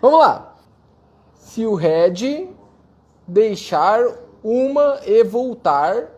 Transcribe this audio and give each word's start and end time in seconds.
Vamos 0.00 0.18
lá. 0.18 0.54
Se 1.34 1.66
o 1.66 1.74
head 1.74 2.48
deixar 3.26 4.02
uma 4.42 5.00
e 5.04 5.22
voltar, 5.22 6.08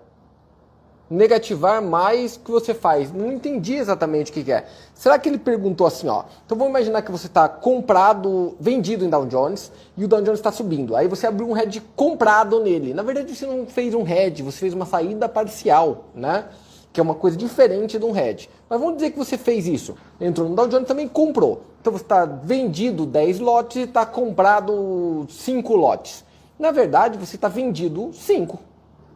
negativar 1.13 1.83
mais 1.83 2.37
que 2.37 2.51
você 2.51 2.73
faz. 2.73 3.13
Não 3.13 3.31
entendi 3.31 3.75
exatamente 3.75 4.31
o 4.31 4.35
que, 4.35 4.45
que 4.45 4.53
é. 4.53 4.67
Será 4.95 5.19
que 5.19 5.29
ele 5.29 5.39
perguntou 5.39 5.87
assim, 5.87 6.09
ó? 6.09 6.25
Então 6.47 6.57
vamos 6.57 6.71
imaginar 6.71 7.03
que 7.03 7.11
você 7.11 7.27
está 7.27 7.49
comprado, 7.49 8.57
vendido 8.59 9.05
em 9.05 9.11
Dow 9.11 9.27
Jones 9.27 9.71
e 9.97 10.05
o 10.05 10.09
Dow 10.09 10.23
Jones 10.23 10.39
está 10.39 10.51
subindo. 10.51 10.97
Aí 10.97 11.07
você 11.09 11.27
abriu 11.27 11.49
um 11.49 11.53
head 11.53 11.81
comprado 11.95 12.61
nele. 12.61 12.95
Na 12.95 13.03
verdade 13.03 13.35
você 13.35 13.47
não 13.47 13.67
fez 13.67 13.95
um 13.95 14.03
head, 14.03 14.43
você 14.43 14.59
fez 14.61 14.75
uma 14.75 14.87
saída 14.87 15.29
parcial, 15.29 16.05
né? 16.15 16.47
Que 16.93 17.01
é 17.01 17.03
uma 17.03 17.15
coisa 17.15 17.37
diferente 17.37 17.99
de 17.99 18.05
um 18.05 18.13
head. 18.13 18.51
Mas 18.69 18.79
vamos 18.79 18.97
dizer 18.97 19.11
que 19.11 19.19
você 19.19 19.39
fez 19.39 19.67
isso. 19.67 19.97
Entrou 20.21 20.49
no 20.49 20.55
Dow 20.55 20.69
Jones 20.69 20.87
também 20.87 21.09
comprou. 21.09 21.63
Então 21.81 21.93
você 21.93 22.05
está 22.05 22.25
vendido 22.25 23.07
10 23.07 23.41
lotes 23.41 23.77
e 23.77 23.81
está 23.85 24.05
comprado 24.05 25.27
5 25.29 25.75
lotes. 25.75 26.25
Na 26.59 26.71
verdade, 26.71 27.19
você 27.19 27.37
está 27.37 27.49
vendido 27.49 28.13
5. 28.13 28.59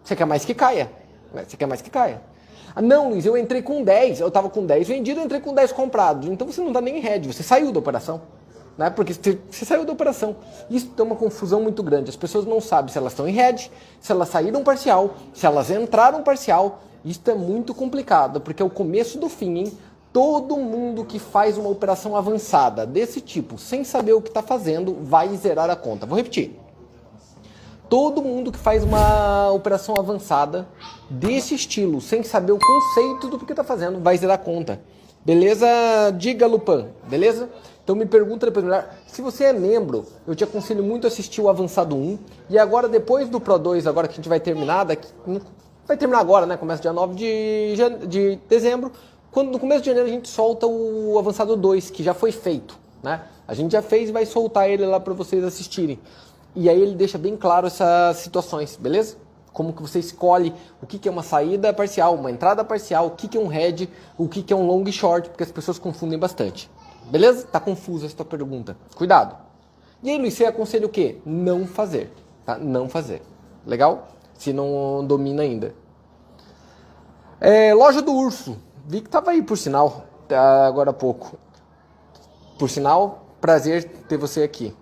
Você 0.03 0.17
quer 0.17 0.25
mais 0.25 0.45
que 0.45 0.55
caia. 0.55 0.91
Você 1.33 1.57
quer 1.57 1.67
mais 1.67 1.83
que 1.83 1.91
caia. 1.91 2.23
Ah, 2.75 2.83
não, 2.83 3.11
Luiz, 3.11 3.25
eu 3.25 3.37
entrei 3.37 3.63
com 3.63 3.83
10. 3.83 4.21
Eu 4.21 4.29
estava 4.29 4.51
com 4.51 4.67
10 4.67 4.89
vendido, 4.89 5.21
entrei 5.21 5.41
com 5.41 5.55
10 5.55 5.73
comprados. 5.73 6.29
Então 6.29 6.47
você 6.47 6.61
não 6.61 6.69
está 6.69 6.81
nem 6.81 6.99
em 6.99 7.01
head, 7.01 7.27
você 7.33 7.43
saiu 7.43 7.73
da 7.73 7.79
operação. 7.79 8.21
Né? 8.77 8.91
Porque 8.91 9.15
você 9.15 9.65
saiu 9.65 9.85
da 9.85 9.93
operação. 9.93 10.37
Isso 10.69 10.89
tem 10.89 11.07
uma 11.07 11.17
confusão 11.17 11.63
muito 11.63 11.83
grande. 11.83 12.11
As 12.11 12.17
pessoas 12.17 12.45
não 12.45 12.61
sabem 12.61 12.93
se 12.93 12.99
elas 12.99 13.13
estão 13.13 13.27
em 13.27 13.33
head, 13.33 13.71
se 14.01 14.13
elas 14.13 14.29
saíram 14.29 14.63
parcial, 14.63 15.15
se 15.33 15.47
elas 15.47 15.71
entraram 15.71 16.23
parcial. 16.23 16.81
Isso 17.07 17.21
é 17.27 17.35
muito 17.35 17.73
complicado, 17.73 18.41
porque 18.41 18.61
é 18.61 18.67
o 18.67 18.69
começo 18.69 19.17
do 19.17 19.29
fim, 19.29 19.59
hein? 19.59 19.73
Todo 20.13 20.57
mundo 20.57 21.05
que 21.05 21.21
faz 21.21 21.57
uma 21.57 21.69
operação 21.69 22.17
avançada 22.17 22.85
desse 22.85 23.21
tipo, 23.21 23.57
sem 23.57 23.85
saber 23.85 24.13
o 24.13 24.21
que 24.21 24.29
está 24.29 24.43
fazendo, 24.43 24.97
vai 25.03 25.29
zerar 25.37 25.71
a 25.71 25.77
conta. 25.77 26.05
Vou 26.05 26.17
repetir. 26.17 26.59
Todo 27.89 28.21
mundo 28.21 28.51
que 28.51 28.59
faz 28.59 28.83
uma 28.83 29.53
operação 29.53 29.95
avançada 29.97 30.67
desse 31.09 31.55
estilo, 31.55 32.01
sem 32.01 32.25
saber 32.25 32.51
o 32.51 32.59
conceito 32.59 33.29
do 33.29 33.39
que 33.39 33.53
está 33.53 33.63
fazendo, 33.63 34.01
vai 34.01 34.19
zerar 34.19 34.35
a 34.35 34.43
conta. 34.43 34.81
Beleza? 35.25 35.69
Diga, 36.19 36.49
Lupan. 36.49 36.89
Beleza? 37.09 37.49
Então 37.85 37.95
me 37.95 38.05
pergunta 38.05 38.47
depois 38.47 38.65
melhor. 38.65 38.91
Se 39.07 39.23
você 39.23 39.45
é 39.45 39.53
membro, 39.53 40.05
eu 40.27 40.35
te 40.35 40.43
aconselho 40.43 40.83
muito 40.83 41.07
a 41.07 41.09
assistir 41.09 41.41
o 41.41 41.49
Avançado 41.49 41.95
1. 41.95 42.19
E 42.51 42.59
agora, 42.59 42.89
depois 42.89 43.29
do 43.29 43.39
Pro 43.39 43.57
2, 43.57 43.87
agora 43.87 44.09
que 44.09 44.15
a 44.15 44.17
gente 44.17 44.29
vai 44.29 44.41
terminar, 44.41 44.83
daqui, 44.83 45.07
vai 45.87 45.97
terminar 45.97 46.21
agora, 46.21 46.47
né? 46.47 46.57
Começa 46.57 46.83
dia 46.83 46.93
9 46.93 47.15
de, 47.15 48.07
de 48.07 48.37
dezembro. 48.49 48.93
Quando 49.31 49.53
no 49.53 49.59
começo 49.59 49.83
de 49.83 49.87
janeiro 49.87 50.09
a 50.09 50.13
gente 50.13 50.29
solta 50.29 50.67
o 50.67 51.19
Avançado 51.19 51.57
2, 51.57 51.91
que 51.91 52.03
já 52.03 52.15
foi 52.15 52.33
feito, 52.33 52.79
né? 53.03 53.23
A 53.47 53.55
gente 53.55 53.73
já 53.73 53.83
fez 53.83 54.09
e 54.09 54.13
vai 54.13 54.27
soltar 54.27 54.69
ele 54.69 54.85
lá 54.85 54.99
para 54.99 55.15
vocês 55.15 55.45
assistirem. 55.45 55.99
E 56.55 56.69
aí 56.69 56.81
ele 56.81 56.95
deixa 56.95 57.19
bem 57.19 57.37
claro 57.37 57.67
essas 57.67 58.17
situações, 58.17 58.77
beleza? 58.77 59.17
Como 59.53 59.73
que 59.73 59.81
você 59.81 59.99
escolhe 59.99 60.53
o 60.83 60.87
que, 60.87 60.99
que 60.99 61.09
é 61.09 61.13
uma 61.13 61.23
saída 61.23 61.73
parcial, 61.73 62.15
uma 62.15 62.31
entrada 62.31 62.65
parcial, 62.65 63.07
o 63.07 63.11
que, 63.11 63.29
que 63.29 63.39
é 63.39 63.41
um 63.41 63.47
head, 63.47 63.89
o 64.19 64.29
que, 64.29 64.43
que 64.43 64.53
é 64.53 64.57
um 64.57 64.67
long 64.67 64.85
short, 64.91 65.29
porque 65.29 65.43
as 65.43 65.53
pessoas 65.53 65.79
confundem 65.79 66.19
bastante. 66.19 66.71
Beleza? 67.11 67.47
Tá 67.47 67.61
confusa 67.61 68.07
essa 68.07 68.17
tua 68.17 68.27
pergunta. 68.27 68.77
Cuidado. 68.95 69.37
E 70.03 70.11
aí, 70.11 70.19
Luiz, 70.19 70.35
você 70.35 70.45
aconselha 70.45 70.87
o 70.87 70.91
quê? 70.91 71.19
Não 71.25 71.67
fazer. 71.67 72.11
Tá? 72.45 72.59
Não 72.59 72.89
fazer. 72.89 73.23
Legal? 73.67 74.09
Se 74.39 74.53
não 74.53 75.05
domina 75.07 75.43
ainda. 75.43 75.75
É, 77.41 77.75
loja 77.75 78.01
do 78.01 78.13
Urso. 78.13 78.57
Vi 78.87 79.01
que 79.01 79.09
tava 79.09 79.33
aí, 79.33 79.43
por 79.43 79.59
sinal, 79.59 80.05
tá, 80.29 80.67
agora 80.67 80.91
há 80.91 80.95
pouco. 80.95 81.37
Por 82.59 82.71
sinal, 82.71 83.27
prazer 83.41 83.85
ter 84.09 84.17
você 84.17 84.43
aqui. 84.43 84.75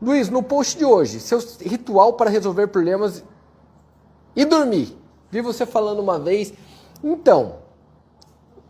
Luiz, 0.00 0.28
no 0.28 0.42
post 0.42 0.76
de 0.76 0.84
hoje, 0.84 1.20
seu 1.20 1.38
ritual 1.60 2.14
para 2.14 2.30
resolver 2.30 2.66
problemas 2.68 3.22
e 4.34 4.44
dormir. 4.44 4.96
Vi 5.30 5.40
você 5.40 5.64
falando 5.64 6.00
uma 6.00 6.18
vez. 6.18 6.52
Então, 7.02 7.56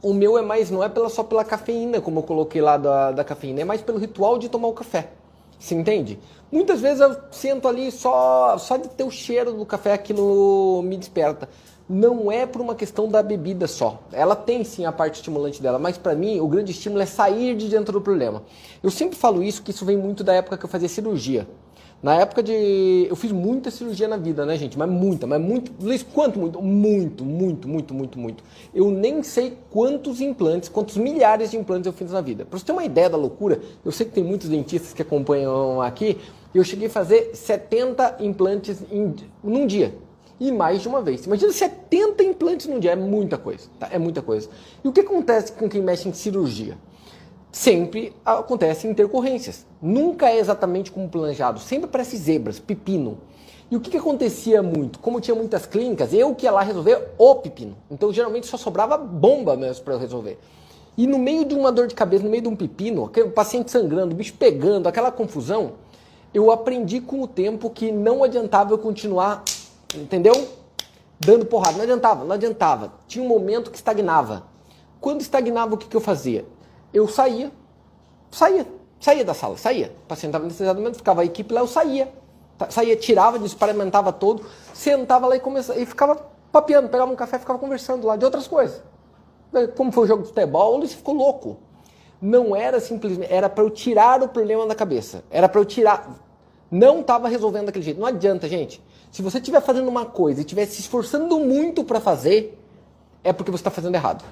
o 0.02 0.12
meu 0.12 0.36
é 0.36 0.42
mais, 0.42 0.70
não 0.70 0.82
é 0.82 0.88
pela, 0.88 1.08
só 1.08 1.22
pela 1.22 1.44
cafeína, 1.44 2.00
como 2.00 2.18
eu 2.18 2.22
coloquei 2.22 2.60
lá 2.60 2.76
da, 2.76 3.12
da 3.12 3.24
cafeína, 3.24 3.62
é 3.62 3.64
mais 3.64 3.80
pelo 3.80 3.98
ritual 3.98 4.38
de 4.38 4.48
tomar 4.48 4.68
o 4.68 4.72
café. 4.72 5.10
Você 5.58 5.74
entende? 5.74 6.18
Muitas 6.54 6.80
vezes 6.80 7.00
eu 7.00 7.16
sento 7.32 7.66
ali 7.66 7.90
só, 7.90 8.56
só 8.58 8.76
de 8.76 8.88
ter 8.88 9.02
o 9.02 9.10
cheiro 9.10 9.52
do 9.52 9.66
café 9.66 9.92
aquilo 9.92 10.82
me 10.84 10.96
desperta 10.96 11.48
não 11.88 12.30
é 12.30 12.46
por 12.46 12.62
uma 12.62 12.76
questão 12.76 13.08
da 13.08 13.22
bebida 13.22 13.66
só. 13.66 14.00
Ela 14.12 14.36
tem 14.36 14.62
sim 14.62 14.84
a 14.84 14.92
parte 14.92 15.16
estimulante 15.16 15.60
dela, 15.60 15.80
mas 15.80 15.98
para 15.98 16.14
mim 16.14 16.38
o 16.40 16.46
grande 16.46 16.70
estímulo 16.70 17.02
é 17.02 17.06
sair 17.06 17.56
de 17.56 17.68
dentro 17.68 17.92
do 17.92 18.00
problema. 18.00 18.44
Eu 18.82 18.90
sempre 18.90 19.18
falo 19.18 19.42
isso, 19.42 19.62
que 19.62 19.72
isso 19.72 19.84
vem 19.84 19.96
muito 19.96 20.22
da 20.22 20.32
época 20.32 20.56
que 20.56 20.64
eu 20.64 20.68
fazia 20.68 20.88
cirurgia. 20.88 21.46
Na 22.04 22.16
época 22.16 22.42
de. 22.42 23.06
Eu 23.08 23.16
fiz 23.16 23.32
muita 23.32 23.70
cirurgia 23.70 24.06
na 24.06 24.18
vida, 24.18 24.44
né, 24.44 24.58
gente? 24.58 24.78
Mas 24.78 24.90
muita, 24.90 25.26
mas 25.26 25.40
muito. 25.40 25.72
Luiz, 25.80 26.02
quanto 26.02 26.38
muito? 26.38 26.60
Muito, 26.60 27.24
muito, 27.24 27.66
muito, 27.66 27.94
muito, 27.94 28.18
muito. 28.18 28.44
Eu 28.74 28.90
nem 28.90 29.22
sei 29.22 29.56
quantos 29.70 30.20
implantes, 30.20 30.68
quantos 30.68 30.98
milhares 30.98 31.50
de 31.50 31.56
implantes 31.56 31.86
eu 31.86 31.94
fiz 31.94 32.10
na 32.12 32.20
vida. 32.20 32.44
Pra 32.44 32.58
você 32.58 32.64
ter 32.66 32.72
uma 32.72 32.84
ideia 32.84 33.08
da 33.08 33.16
loucura, 33.16 33.58
eu 33.82 33.90
sei 33.90 34.04
que 34.04 34.12
tem 34.12 34.22
muitos 34.22 34.50
dentistas 34.50 34.92
que 34.92 35.00
acompanham 35.00 35.80
aqui. 35.80 36.18
Eu 36.54 36.62
cheguei 36.62 36.86
a 36.86 36.90
fazer 36.90 37.34
70 37.34 38.18
implantes 38.20 38.80
em, 38.90 39.14
num 39.42 39.66
dia 39.66 39.94
e 40.38 40.52
mais 40.52 40.82
de 40.82 40.88
uma 40.88 41.02
vez. 41.02 41.26
Imagina 41.26 41.52
70 41.52 42.22
implantes 42.22 42.66
num 42.66 42.78
dia, 42.78 42.92
é 42.92 42.96
muita 42.96 43.36
coisa, 43.36 43.68
tá? 43.78 43.88
É 43.90 43.98
muita 43.98 44.22
coisa. 44.22 44.48
E 44.82 44.88
o 44.88 44.92
que 44.92 45.00
acontece 45.00 45.52
com 45.52 45.68
quem 45.68 45.82
mexe 45.82 46.08
em 46.08 46.12
cirurgia? 46.12 46.78
Sempre 47.50 48.12
acontecem 48.24 48.90
intercorrências. 48.90 49.64
Nunca 49.80 50.28
é 50.28 50.38
exatamente 50.38 50.90
como 50.90 51.08
planejado. 51.08 51.60
Sempre 51.60 51.86
aparece 51.86 52.16
zebras, 52.16 52.58
pepino. 52.58 53.18
E 53.70 53.76
o 53.76 53.80
que, 53.80 53.90
que 53.90 53.96
acontecia 53.96 54.62
muito? 54.62 54.98
Como 54.98 55.20
tinha 55.20 55.34
muitas 55.34 55.66
clínicas, 55.66 56.12
eu 56.12 56.34
que 56.34 56.46
ia 56.46 56.52
lá 56.52 56.62
resolver 56.62 57.00
o 57.16 57.34
pepino. 57.36 57.76
Então 57.90 58.12
geralmente 58.12 58.46
só 58.46 58.56
sobrava 58.56 58.96
bomba 58.96 59.56
mesmo 59.56 59.84
para 59.84 59.96
resolver. 59.96 60.38
E 60.96 61.06
no 61.06 61.18
meio 61.18 61.44
de 61.44 61.54
uma 61.54 61.72
dor 61.72 61.88
de 61.88 61.94
cabeça, 61.94 62.22
no 62.22 62.30
meio 62.30 62.42
de 62.42 62.48
um 62.48 62.54
pepino, 62.54 63.04
aquele 63.06 63.30
paciente 63.30 63.70
sangrando, 63.70 64.14
o 64.14 64.16
bicho 64.16 64.34
pegando, 64.34 64.88
aquela 64.88 65.10
confusão, 65.10 65.72
eu 66.34 66.50
aprendi 66.50 67.00
com 67.00 67.22
o 67.22 67.26
tempo 67.26 67.70
que 67.70 67.90
não 67.90 68.22
adiantava 68.22 68.72
eu 68.72 68.78
continuar 68.78 69.44
entendeu? 70.00 70.48
Dando 71.18 71.46
porrada. 71.46 71.76
Não 71.76 71.82
adiantava, 71.82 72.24
não 72.24 72.34
adiantava. 72.34 72.92
Tinha 73.06 73.24
um 73.24 73.28
momento 73.28 73.70
que 73.70 73.76
estagnava. 73.76 74.44
Quando 75.00 75.20
estagnava, 75.20 75.74
o 75.74 75.78
que, 75.78 75.86
que 75.86 75.96
eu 75.96 76.00
fazia? 76.00 76.44
Eu 76.92 77.08
saía, 77.08 77.50
saía, 78.30 78.66
saía 79.00 79.24
da 79.24 79.34
sala, 79.34 79.56
saía. 79.56 79.94
O 80.04 80.06
paciente 80.06 80.30
estava 80.30 80.44
nesse 80.44 80.62
momento, 80.62 80.96
ficava 80.96 81.22
a 81.22 81.24
equipe 81.24 81.52
lá, 81.52 81.60
eu 81.60 81.66
saía. 81.66 82.12
Saía, 82.70 82.96
tirava, 82.96 83.36
experimentava 83.44 84.12
todo, 84.12 84.46
sentava 84.72 85.26
lá 85.26 85.36
e, 85.36 85.40
começava, 85.40 85.78
e 85.78 85.84
ficava 85.84 86.16
papeando, 86.52 86.88
pegava 86.88 87.10
um 87.10 87.16
café 87.16 87.36
ficava 87.36 87.58
conversando 87.58 88.06
lá 88.06 88.16
de 88.16 88.24
outras 88.24 88.46
coisas. 88.46 88.80
Como 89.76 89.90
foi 89.90 90.04
o 90.04 90.06
jogo 90.06 90.22
de 90.22 90.28
futebol, 90.28 90.78
ele 90.78 90.86
ficou 90.86 91.14
louco. 91.14 91.58
Não 92.24 92.56
era 92.56 92.80
simplesmente, 92.80 93.30
era 93.30 93.50
para 93.50 93.62
eu 93.62 93.68
tirar 93.68 94.22
o 94.22 94.28
problema 94.28 94.66
da 94.66 94.74
cabeça. 94.74 95.22
Era 95.30 95.46
para 95.46 95.60
eu 95.60 95.64
tirar. 95.66 96.08
Não 96.70 97.02
estava 97.02 97.28
resolvendo 97.28 97.66
daquele 97.66 97.84
jeito. 97.84 98.00
Não 98.00 98.06
adianta, 98.06 98.48
gente. 98.48 98.82
Se 99.12 99.20
você 99.20 99.36
estiver 99.36 99.60
fazendo 99.60 99.86
uma 99.88 100.06
coisa 100.06 100.40
e 100.40 100.42
estiver 100.42 100.64
se 100.64 100.80
esforçando 100.80 101.38
muito 101.38 101.84
para 101.84 102.00
fazer, 102.00 102.58
é 103.22 103.30
porque 103.30 103.50
você 103.50 103.60
está 103.60 103.70
fazendo 103.70 103.94
errado. 103.96 104.24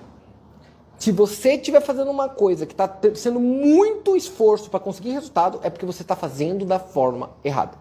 Se 0.99 1.13
você 1.13 1.53
estiver 1.57 1.83
fazendo 1.83 2.11
uma 2.11 2.31
coisa 2.31 2.65
que 2.65 2.73
está 2.73 2.91
sendo 3.15 3.39
muito 3.39 4.17
esforço 4.17 4.71
para 4.71 4.81
conseguir 4.81 5.11
resultado, 5.11 5.61
é 5.63 5.69
porque 5.69 5.85
você 5.85 6.01
está 6.01 6.17
fazendo 6.17 6.65
da 6.65 6.79
forma 6.79 7.29
errada. 7.45 7.77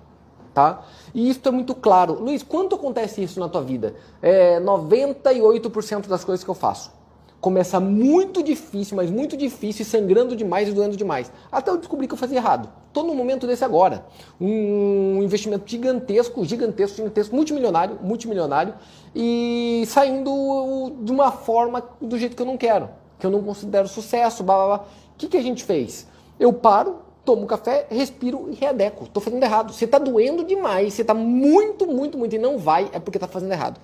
Tá? 0.54 0.84
E 1.14 1.30
isso 1.30 1.40
é 1.46 1.52
muito 1.52 1.74
claro. 1.74 2.22
Luiz, 2.22 2.44
quanto 2.44 2.76
acontece 2.76 3.24
isso 3.24 3.40
na 3.40 3.48
tua 3.48 3.62
vida? 3.62 3.96
É 4.22 4.60
98% 4.60 6.08
das 6.10 6.26
coisas 6.26 6.44
que 6.44 6.50
eu 6.50 6.54
faço 6.54 7.00
começa 7.42 7.80
muito 7.80 8.44
difícil, 8.44 8.96
mas 8.96 9.10
muito 9.10 9.36
difícil, 9.36 9.84
sangrando 9.84 10.36
demais 10.36 10.70
e 10.70 10.72
doendo 10.72 10.96
demais. 10.96 11.32
Até 11.52 11.72
eu 11.72 11.78
descobri 11.78 12.08
que 12.08 12.14
eu 12.14 12.18
fazia 12.18 12.38
errado. 12.38 12.70
Estou 12.88 13.04
num 13.04 13.16
momento 13.16 13.48
desse 13.48 13.66
agora. 13.66 14.06
Um 14.40 15.24
investimento 15.24 15.64
gigantesco, 15.66 16.46
gigantesco, 16.46 16.98
gigantesco, 16.98 17.36
multimilionário, 17.36 17.98
multimilionário, 18.04 18.76
e 19.16 19.84
saindo 19.88 20.94
de 21.02 21.12
uma 21.12 21.32
forma 21.32 21.84
do 22.00 22.18
jeito 22.18 22.36
que 22.36 22.42
eu 22.42 22.46
não 22.46 22.58
quero, 22.58 22.90
que 23.20 23.26
eu 23.26 23.32
não 23.32 23.42
considero 23.42 23.88
sucesso, 23.88 24.44
blá 24.44 24.56
blá 24.56 24.66
blá. 24.78 24.86
O 24.86 25.18
que, 25.18 25.28
que 25.28 25.38
a 25.38 25.42
gente 25.42 25.64
fez? 25.64 26.06
Eu 26.40 26.54
paro, 26.54 26.98
tomo 27.26 27.48
café, 27.48 27.88
respiro 27.90 28.50
e 28.52 28.56
readeco. 28.56 29.06
Estou 29.06 29.22
fazendo 29.22 29.42
errado. 29.42 29.74
Você 29.74 29.86
está 29.86 29.98
doendo 29.98 30.44
demais, 30.44 30.94
você 30.94 31.02
está 31.02 31.16
muito, 31.16 31.88
muito, 31.88 32.20
muito 32.20 32.36
e 32.36 32.40
não 32.40 32.60
vai, 32.60 32.88
é 32.94 33.00
porque 33.00 33.18
está 33.18 33.28
fazendo 33.28 33.52
errado. 33.52 33.80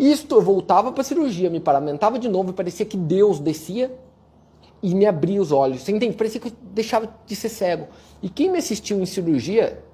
Isto 0.00 0.36
eu 0.36 0.40
voltava 0.40 0.90
para 0.92 1.02
a 1.02 1.04
cirurgia, 1.04 1.50
me 1.50 1.60
paramentava 1.60 2.18
de 2.18 2.26
novo 2.26 2.54
parecia 2.54 2.86
que 2.86 2.96
Deus 2.96 3.38
descia 3.38 3.94
e 4.82 4.94
me 4.94 5.04
abria 5.04 5.42
os 5.42 5.52
olhos. 5.52 5.82
Você 5.82 5.92
entende? 5.92 6.16
Parecia 6.16 6.40
que 6.40 6.48
eu 6.48 6.52
deixava 6.72 7.14
de 7.26 7.36
ser 7.36 7.50
cego. 7.50 7.88
E 8.22 8.30
quem 8.30 8.50
me 8.50 8.56
assistiu 8.56 8.98
em 8.98 9.04
cirurgia 9.04 9.84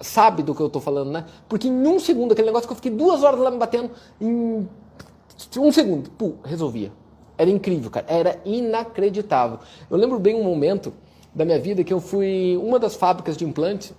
sabe 0.00 0.42
do 0.42 0.54
que 0.54 0.62
eu 0.62 0.68
estou 0.68 0.80
falando, 0.80 1.10
né? 1.10 1.26
Porque 1.50 1.68
em 1.68 1.86
um 1.86 1.98
segundo, 1.98 2.32
aquele 2.32 2.46
negócio 2.46 2.66
que 2.66 2.72
eu 2.72 2.76
fiquei 2.76 2.90
duas 2.90 3.22
horas 3.22 3.38
lá 3.38 3.50
me 3.50 3.58
batendo, 3.58 3.90
em 4.18 4.66
um 5.58 5.70
segundo, 5.70 6.08
pô, 6.12 6.36
resolvia. 6.42 6.90
Era 7.36 7.50
incrível, 7.50 7.90
cara. 7.90 8.06
Era 8.08 8.40
inacreditável. 8.42 9.58
Eu 9.90 9.98
lembro 9.98 10.18
bem 10.18 10.34
um 10.34 10.44
momento 10.44 10.94
da 11.34 11.44
minha 11.44 11.60
vida 11.60 11.84
que 11.84 11.92
eu 11.92 12.00
fui. 12.00 12.56
Uma 12.56 12.78
das 12.78 12.94
fábricas 12.94 13.36
de 13.36 13.44
implantes 13.44 13.92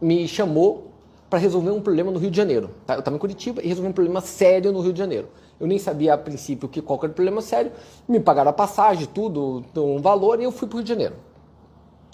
me 0.00 0.26
chamou 0.26 0.89
para 1.30 1.38
resolver 1.38 1.70
um 1.70 1.80
problema 1.80 2.10
no 2.10 2.18
Rio 2.18 2.30
de 2.30 2.36
Janeiro. 2.36 2.70
Tá? 2.84 2.94
Eu 2.94 2.98
estava 2.98 3.16
em 3.16 3.20
Curitiba 3.20 3.62
e 3.62 3.68
resolvi 3.68 3.88
um 3.88 3.92
problema 3.92 4.20
sério 4.20 4.72
no 4.72 4.80
Rio 4.80 4.92
de 4.92 4.98
Janeiro. 4.98 5.28
Eu 5.60 5.66
nem 5.66 5.78
sabia 5.78 6.14
a 6.14 6.18
princípio 6.18 6.68
que 6.68 6.82
qual 6.82 6.98
era 6.98 7.12
o 7.12 7.14
problema 7.14 7.40
sério. 7.40 7.70
Me 8.08 8.18
pagaram 8.18 8.50
a 8.50 8.52
passagem, 8.52 9.06
tudo, 9.06 9.64
um 9.76 10.00
valor, 10.00 10.40
e 10.40 10.44
eu 10.44 10.50
fui 10.50 10.66
para 10.66 10.74
o 10.74 10.78
Rio 10.78 10.84
de 10.84 10.88
Janeiro. 10.88 11.14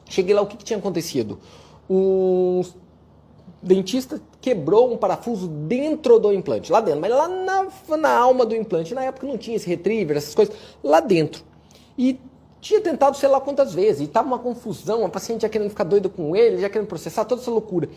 Cheguei 0.04 0.34
lá, 0.34 0.42
o 0.42 0.46
que, 0.46 0.56
que 0.58 0.64
tinha 0.64 0.78
acontecido? 0.78 1.38
Um 1.88 2.62
dentista 3.62 4.20
quebrou 4.40 4.92
um 4.92 4.96
parafuso 4.96 5.48
dentro 5.48 6.18
do 6.18 6.32
implante, 6.32 6.70
lá 6.70 6.80
dentro, 6.80 7.00
mas 7.00 7.10
lá 7.10 7.26
na, 7.26 7.96
na 7.96 8.16
alma 8.16 8.44
do 8.44 8.54
implante. 8.54 8.94
Na 8.94 9.02
época 9.02 9.26
não 9.26 9.38
tinha 9.38 9.56
esse 9.56 9.66
retriever, 9.66 10.16
essas 10.16 10.34
coisas, 10.34 10.54
lá 10.84 11.00
dentro. 11.00 11.42
E 11.96 12.20
tinha 12.66 12.80
tentado 12.80 13.16
sei 13.16 13.28
lá 13.28 13.40
quantas 13.40 13.72
vezes, 13.72 14.02
e 14.02 14.06
tava 14.08 14.26
uma 14.26 14.40
confusão, 14.40 15.04
a 15.04 15.08
paciente 15.08 15.42
já 15.42 15.48
querendo 15.48 15.70
ficar 15.70 15.84
doida 15.84 16.08
com 16.08 16.34
ele, 16.34 16.60
já 16.60 16.68
querendo 16.68 16.88
processar, 16.88 17.24
toda 17.24 17.40
essa 17.40 17.50
loucura. 17.50 17.88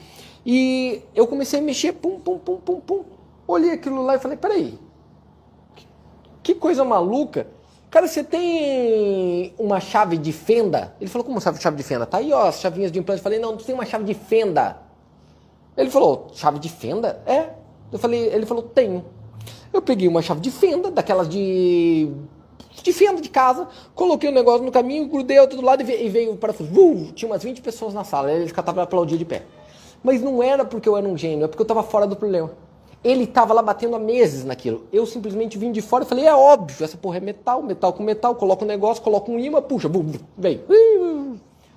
E 0.46 1.02
eu 1.16 1.26
comecei 1.26 1.60
a 1.60 1.64
mexer, 1.64 1.94
pum, 1.94 2.20
pum, 2.20 2.38
pum, 2.38 2.58
pum, 2.58 2.80
pum. 2.80 3.04
Olhei 3.48 3.72
aquilo 3.72 4.04
lá 4.04 4.16
e 4.16 4.20
falei, 4.20 4.38
peraí, 4.38 4.78
que 6.44 6.54
coisa 6.54 6.86
maluca. 6.86 7.48
Cara, 7.90 8.08
você 8.08 8.24
tem 8.24 9.52
uma 9.58 9.80
chave 9.80 10.18
de 10.18 10.32
fenda? 10.32 10.96
Ele 11.02 11.10
falou, 11.10 11.26
como 11.26 11.42
chave 11.42 11.76
de 11.76 11.84
fenda? 11.84 12.06
Tá 12.06 12.20
aí, 12.20 12.32
ó, 12.32 12.48
as 12.48 12.60
chavinhas 12.60 12.92
de 12.92 13.00
implante. 13.00 13.20
Eu 13.20 13.24
falei, 13.24 13.40
não, 13.40 13.58
tu 13.58 13.66
tem 13.66 13.74
uma 13.74 13.86
chave 13.86 14.04
de 14.04 14.14
fenda. 14.14 14.78
Ele 15.76 15.90
falou, 15.90 16.28
chave 16.34 16.60
de 16.60 16.70
fenda? 16.70 17.24
É. 17.26 17.50
Eu 17.92 17.98
falei, 17.98 18.28
ele 18.28 18.46
falou, 18.46 18.62
tenho. 18.62 19.04
Eu 19.74 19.82
peguei 19.82 20.08
uma 20.08 20.22
chave 20.22 20.42
de 20.42 20.52
fenda, 20.52 20.92
daquelas 20.92 21.28
de 21.28 22.12
de 22.84 22.94
fenda 22.94 23.22
de 23.22 23.30
casa, 23.30 23.68
coloquei 23.96 24.30
o 24.30 24.34
negócio 24.34 24.66
no 24.66 24.72
caminho, 24.72 25.08
grudei 25.08 25.40
outro 25.40 25.58
do 25.58 25.66
lado 25.66 25.82
e 25.82 26.10
veio 26.10 26.34
o 26.34 26.38
parafuso. 26.38 26.70
Uh, 26.72 27.12
tinha 27.14 27.30
umas 27.30 27.44
20 27.44 27.62
pessoas 27.62 27.94
na 27.94 28.04
sala, 28.04 28.32
eles 28.32 28.52
catavam 28.52 28.84
aplaudir 28.84 29.18
de 29.18 29.26
pé. 29.26 29.44
Mas 30.04 30.22
não 30.22 30.42
era 30.42 30.64
porque 30.64 30.88
eu 30.88 30.96
era 30.96 31.08
um 31.08 31.18
gênio, 31.18 31.46
é 31.46 31.48
porque 31.48 31.62
eu 31.62 31.66
estava 31.66 31.84
fora 31.84 32.08
do 32.08 32.16
problema. 32.16 32.52
Ele 33.04 33.24
estava 33.24 33.54
lá 33.54 33.62
batendo 33.62 33.96
há 33.96 34.00
meses 34.00 34.44
naquilo. 34.44 34.86
Eu 34.92 35.06
simplesmente 35.06 35.58
vim 35.58 35.72
de 35.72 35.82
fora 35.82 36.04
e 36.04 36.08
falei, 36.08 36.26
é 36.26 36.34
óbvio, 36.34 36.84
essa 36.84 36.98
porra 36.98 37.18
é 37.18 37.20
metal, 37.22 37.62
metal 37.64 37.94
com 37.94 38.04
metal, 38.04 38.36
coloca 38.36 38.66
um 38.66 38.68
negócio, 38.68 39.02
coloca 39.02 39.32
um 39.32 39.40
imã, 39.40 39.62
puxa, 39.62 39.88
bum, 39.88 40.12
veio. 40.38 40.62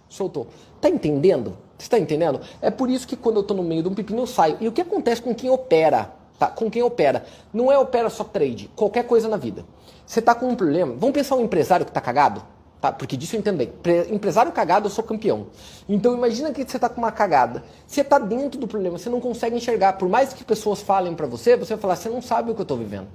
Soltou. 0.08 0.48
Tá 0.80 0.88
entendendo? 0.88 1.56
Você 1.78 1.86
está 1.86 1.98
entendendo? 1.98 2.40
É 2.60 2.70
por 2.70 2.90
isso 2.90 3.06
que 3.06 3.16
quando 3.16 3.36
eu 3.36 3.42
estou 3.42 3.56
no 3.56 3.62
meio 3.62 3.82
de 3.82 3.88
um 3.88 3.94
pepino 3.94 4.22
eu 4.22 4.26
saio. 4.26 4.56
E 4.60 4.68
o 4.68 4.72
que 4.72 4.80
acontece 4.80 5.22
com 5.22 5.34
quem 5.34 5.48
opera? 5.48 6.12
Tá? 6.38 6.48
Com 6.48 6.70
quem 6.70 6.82
opera. 6.82 7.24
Não 7.52 7.70
é 7.70 7.78
opera 7.78 8.10
só 8.10 8.24
trade, 8.24 8.68
qualquer 8.74 9.04
coisa 9.04 9.28
na 9.28 9.36
vida. 9.36 9.64
Você 10.12 10.18
está 10.18 10.34
com 10.34 10.46
um 10.46 10.54
problema. 10.54 10.94
Vamos 10.98 11.14
pensar 11.14 11.36
um 11.36 11.40
empresário 11.40 11.86
que 11.86 11.90
está 11.90 11.98
cagado? 11.98 12.42
Tá? 12.82 12.92
Porque 12.92 13.16
disso 13.16 13.34
eu 13.34 13.40
entendo 13.40 13.56
bem. 13.56 13.72
Empresário 14.10 14.52
cagado, 14.52 14.84
eu 14.84 14.90
sou 14.90 15.02
campeão. 15.02 15.46
Então 15.88 16.12
imagina 16.12 16.52
que 16.52 16.62
você 16.62 16.76
está 16.76 16.86
com 16.86 17.00
uma 17.00 17.10
cagada. 17.10 17.64
Você 17.86 18.02
está 18.02 18.18
dentro 18.18 18.60
do 18.60 18.68
problema, 18.68 18.98
você 18.98 19.08
não 19.08 19.22
consegue 19.22 19.56
enxergar. 19.56 19.94
Por 19.94 20.10
mais 20.10 20.34
que 20.34 20.44
pessoas 20.44 20.82
falem 20.82 21.14
para 21.14 21.26
você, 21.26 21.56
você 21.56 21.76
vai 21.76 21.80
falar, 21.80 21.96
você 21.96 22.10
não 22.10 22.20
sabe 22.20 22.50
o 22.50 22.54
que 22.54 22.60
eu 22.60 22.64
estou 22.64 22.76
vivendo. 22.76 23.06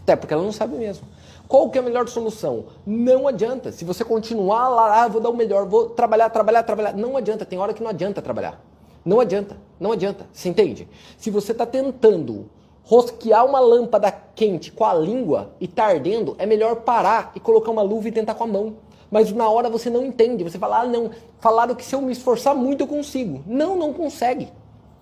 Até 0.00 0.14
porque 0.14 0.32
ela 0.32 0.44
não 0.44 0.52
sabe 0.52 0.76
mesmo. 0.76 1.08
Qual 1.48 1.70
que 1.70 1.78
é 1.78 1.80
a 1.80 1.84
melhor 1.84 2.08
solução? 2.08 2.66
Não 2.86 3.26
adianta. 3.26 3.72
Se 3.72 3.84
você 3.84 4.04
continuar 4.04 4.68
lá, 4.68 5.02
ah, 5.02 5.08
vou 5.08 5.20
dar 5.20 5.30
o 5.30 5.36
melhor, 5.36 5.66
vou 5.66 5.90
trabalhar, 5.90 6.30
trabalhar, 6.30 6.62
trabalhar. 6.62 6.94
Não 6.94 7.16
adianta. 7.16 7.44
Tem 7.44 7.58
hora 7.58 7.74
que 7.74 7.82
não 7.82 7.90
adianta 7.90 8.22
trabalhar. 8.22 8.64
Não 9.04 9.18
adianta. 9.18 9.56
Não 9.80 9.90
adianta. 9.90 10.24
Você 10.32 10.48
entende? 10.48 10.88
Se 11.16 11.32
você 11.32 11.50
está 11.50 11.66
tentando 11.66 12.48
rosquear 12.88 13.44
uma 13.44 13.60
lâmpada 13.60 14.10
quente 14.34 14.72
com 14.72 14.84
a 14.84 14.94
língua 14.94 15.50
e 15.60 15.68
tá 15.68 15.84
ardendo, 15.84 16.34
é 16.38 16.46
melhor 16.46 16.76
parar 16.76 17.32
e 17.34 17.40
colocar 17.40 17.70
uma 17.70 17.82
luva 17.82 18.08
e 18.08 18.12
tentar 18.12 18.34
com 18.34 18.44
a 18.44 18.46
mão 18.46 18.76
mas 19.10 19.32
na 19.32 19.48
hora 19.48 19.70
você 19.70 19.88
não 19.88 20.04
entende. 20.04 20.44
Você 20.44 20.58
fala, 20.58 20.80
ah, 20.80 20.86
não, 20.86 21.10
falaram 21.40 21.74
que 21.74 21.84
se 21.84 21.94
eu 21.94 22.02
me 22.02 22.12
esforçar 22.12 22.54
muito 22.54 22.82
eu 22.82 22.86
consigo. 22.86 23.42
Não, 23.46 23.76
não 23.76 23.92
consegue. 23.92 24.52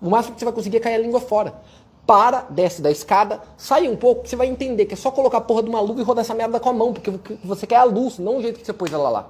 O 0.01 0.09
máximo 0.09 0.35
que 0.35 0.39
você 0.39 0.45
vai 0.45 0.53
conseguir 0.53 0.77
é 0.77 0.79
cair 0.79 0.95
a 0.95 0.99
língua 0.99 1.19
fora. 1.19 1.61
Para, 2.05 2.45
desce 2.49 2.81
da 2.81 2.89
escada, 2.89 3.41
sai 3.57 3.89
um 3.89 3.97
pouco, 3.97 4.25
você 4.25 4.37
vai 4.37 4.47
entender 4.47 4.85
que 4.85 4.93
é 4.93 4.97
só 4.97 5.11
colocar 5.11 5.39
a 5.39 5.41
porra 5.41 5.61
de 5.61 5.69
uma 5.69 5.81
luva 5.81 5.99
e 5.99 6.03
rodar 6.03 6.23
essa 6.23 6.33
merda 6.33 6.57
com 6.57 6.69
a 6.69 6.73
mão, 6.73 6.93
porque 6.93 7.11
você 7.43 7.67
quer 7.67 7.75
a 7.75 7.83
luz, 7.83 8.17
não 8.17 8.37
o 8.37 8.41
jeito 8.41 8.59
que 8.59 8.65
você 8.65 8.71
pôs 8.71 8.93
ela 8.93 9.09
lá. 9.09 9.29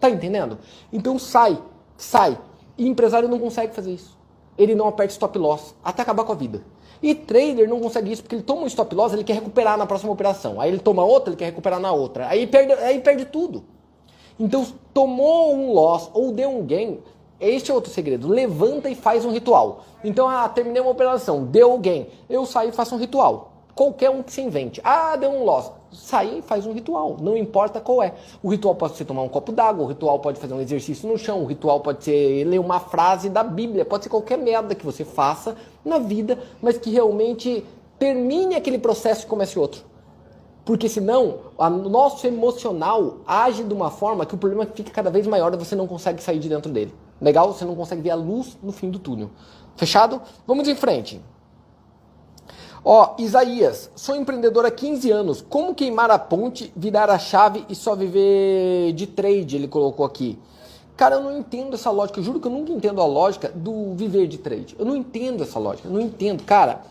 Tá 0.00 0.10
entendendo? 0.10 0.58
Então 0.92 1.20
sai, 1.20 1.56
sai. 1.96 2.36
E 2.76 2.88
empresário 2.88 3.28
não 3.28 3.38
consegue 3.38 3.72
fazer 3.72 3.92
isso. 3.92 4.18
Ele 4.58 4.74
não 4.74 4.88
aperta 4.88 5.12
stop 5.12 5.38
loss 5.38 5.74
até 5.84 6.02
acabar 6.02 6.24
com 6.24 6.32
a 6.32 6.34
vida. 6.34 6.64
E 7.02 7.14
trader 7.14 7.68
não 7.68 7.80
consegue 7.80 8.12
isso 8.12 8.22
porque 8.22 8.36
ele 8.36 8.42
toma 8.42 8.62
um 8.62 8.66
stop 8.66 8.94
loss, 8.94 9.12
ele 9.12 9.24
quer 9.24 9.34
recuperar 9.34 9.78
na 9.78 9.86
próxima 9.86 10.12
operação. 10.12 10.60
Aí 10.60 10.70
ele 10.70 10.78
toma 10.78 11.04
outra, 11.04 11.30
ele 11.30 11.36
quer 11.36 11.46
recuperar 11.46 11.80
na 11.80 11.92
outra. 11.92 12.28
Aí 12.28 12.46
perde, 12.46 12.72
aí 12.74 13.00
perde 13.00 13.24
tudo. 13.24 13.64
Então, 14.38 14.66
tomou 14.92 15.54
um 15.54 15.72
loss 15.72 16.10
ou 16.12 16.32
deu 16.32 16.50
um 16.50 16.64
gain, 16.64 16.98
este 17.40 17.70
é 17.70 17.74
outro 17.74 17.90
segredo. 17.90 18.28
Levanta 18.28 18.90
e 18.90 18.94
faz 18.94 19.24
um 19.24 19.32
ritual. 19.32 19.84
Então, 20.04 20.28
ah, 20.28 20.48
terminei 20.48 20.82
uma 20.82 20.90
operação, 20.90 21.44
deu 21.44 21.74
o 21.74 21.78
gain. 21.78 22.06
Eu 22.28 22.44
saio 22.44 22.68
e 22.68 22.72
faço 22.72 22.94
um 22.94 22.98
ritual. 22.98 23.52
Qualquer 23.74 24.10
um 24.10 24.22
que 24.22 24.30
se 24.30 24.42
invente. 24.42 24.80
Ah, 24.84 25.16
deu 25.16 25.30
um 25.30 25.44
loss. 25.44 25.72
Sai 25.90 26.38
e 26.38 26.42
faz 26.42 26.66
um 26.66 26.72
ritual. 26.72 27.16
Não 27.18 27.36
importa 27.36 27.80
qual 27.80 28.02
é. 28.02 28.12
O 28.42 28.50
ritual 28.50 28.74
pode 28.74 28.96
ser 28.96 29.06
tomar 29.06 29.22
um 29.22 29.28
copo 29.28 29.52
d'água, 29.52 29.84
o 29.84 29.88
ritual 29.88 30.18
pode 30.18 30.38
fazer 30.38 30.52
um 30.52 30.60
exercício 30.60 31.08
no 31.08 31.16
chão, 31.16 31.42
o 31.42 31.46
ritual 31.46 31.80
pode 31.80 32.04
ser 32.04 32.44
ler 32.44 32.58
uma 32.60 32.78
frase 32.78 33.30
da 33.30 33.42
Bíblia, 33.42 33.84
pode 33.84 34.04
ser 34.04 34.10
qualquer 34.10 34.36
merda 34.36 34.74
que 34.74 34.84
você 34.84 35.04
faça 35.04 35.56
na 35.84 35.98
vida, 35.98 36.38
mas 36.60 36.78
que 36.78 36.90
realmente 36.90 37.64
termine 37.98 38.54
aquele 38.54 38.78
processo 38.78 39.24
e 39.24 39.28
comece 39.28 39.58
outro. 39.58 39.84
Porque 40.64 40.88
senão, 40.88 41.38
o 41.56 41.68
nosso 41.68 42.26
emocional 42.26 43.18
age 43.26 43.64
de 43.64 43.74
uma 43.74 43.90
forma 43.90 44.26
que 44.26 44.34
o 44.34 44.38
problema 44.38 44.66
fica 44.66 44.90
cada 44.90 45.10
vez 45.10 45.26
maior 45.26 45.52
e 45.52 45.56
você 45.56 45.74
não 45.74 45.86
consegue 45.86 46.22
sair 46.22 46.38
de 46.38 46.48
dentro 46.48 46.70
dele. 46.70 46.94
Legal? 47.20 47.52
Você 47.52 47.64
não 47.64 47.74
consegue 47.74 48.02
ver 48.02 48.10
a 48.10 48.14
luz 48.14 48.56
no 48.62 48.72
fim 48.72 48.90
do 48.90 48.98
túnel. 48.98 49.30
Fechado? 49.76 50.20
Vamos 50.46 50.68
em 50.68 50.74
frente. 50.74 51.20
Ó, 52.84 53.14
Isaías, 53.18 53.90
sou 53.94 54.16
empreendedor 54.16 54.64
há 54.64 54.70
15 54.70 55.10
anos. 55.10 55.44
Como 55.46 55.74
queimar 55.74 56.10
a 56.10 56.18
ponte, 56.18 56.72
virar 56.74 57.10
a 57.10 57.18
chave 57.18 57.64
e 57.68 57.74
só 57.74 57.94
viver 57.94 58.92
de 58.92 59.06
trade? 59.06 59.56
Ele 59.56 59.68
colocou 59.68 60.04
aqui. 60.06 60.38
Cara, 61.00 61.14
eu 61.14 61.22
não 61.22 61.38
entendo 61.38 61.76
essa 61.76 61.90
lógica. 61.90 62.20
Eu 62.20 62.24
juro 62.24 62.38
que 62.38 62.46
eu 62.46 62.52
nunca 62.52 62.70
entendo 62.70 63.00
a 63.00 63.06
lógica 63.06 63.48
do 63.48 63.94
viver 63.94 64.26
de 64.26 64.36
trade. 64.36 64.76
Eu 64.78 64.84
não 64.84 64.94
entendo 64.94 65.42
essa 65.42 65.58
lógica. 65.58 65.88
Eu 65.88 65.94
não 65.94 66.00
entendo. 66.02 66.44
Cara, 66.44 66.82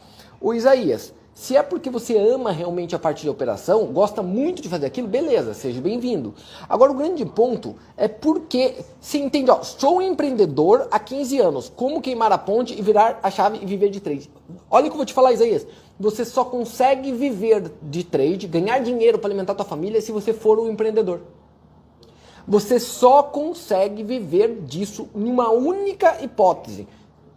o 0.42 0.52
Isaías, 0.52 1.14
se 1.32 1.56
é 1.56 1.62
porque 1.62 1.92
você 1.92 2.18
ama 2.18 2.52
realmente 2.52 2.96
a 2.96 2.98
parte 2.98 3.22
de 3.22 3.30
operação, 3.30 3.86
gosta 3.94 4.24
muito 4.24 4.64
de 4.64 4.68
fazer 4.68 4.88
aquilo, 4.88 5.08
beleza, 5.08 5.54
seja 5.54 5.80
bem-vindo. 5.80 6.34
Agora, 6.68 6.92
o 6.92 6.96
grande 6.96 7.24
ponto 7.24 7.76
é 7.96 8.08
porque, 8.08 8.78
se 9.00 9.20
entende, 9.20 9.52
ó, 9.52 9.62
sou 9.62 9.98
um 9.98 10.02
empreendedor 10.02 10.88
há 10.90 10.98
15 10.98 11.40
anos, 11.40 11.72
como 11.76 12.02
queimar 12.02 12.32
a 12.32 12.38
ponte 12.40 12.74
e 12.74 12.82
virar 12.82 13.20
a 13.22 13.30
chave 13.30 13.60
e 13.62 13.66
viver 13.68 13.92
de 13.92 14.00
trade. 14.00 14.28
Olha 14.72 14.88
o 14.88 14.90
que 14.90 14.94
eu 14.94 14.98
vou 14.98 15.06
te 15.06 15.14
falar, 15.14 15.34
Isaías. 15.34 15.68
Você 16.00 16.26
só 16.26 16.44
consegue 16.44 17.12
viver 17.12 17.72
de 17.84 18.04
trade, 18.04 18.48
ganhar 18.48 18.80
dinheiro 18.80 19.20
para 19.20 19.28
alimentar 19.28 19.54
tua 19.54 19.66
família 19.66 20.02
se 20.02 20.12
você 20.12 20.34
for 20.34 20.58
um 20.58 20.68
empreendedor. 20.68 21.22
Você 22.50 22.80
só 22.80 23.22
consegue 23.22 24.02
viver 24.02 24.62
disso 24.64 25.08
numa 25.14 25.52
única 25.52 26.20
hipótese 26.20 26.88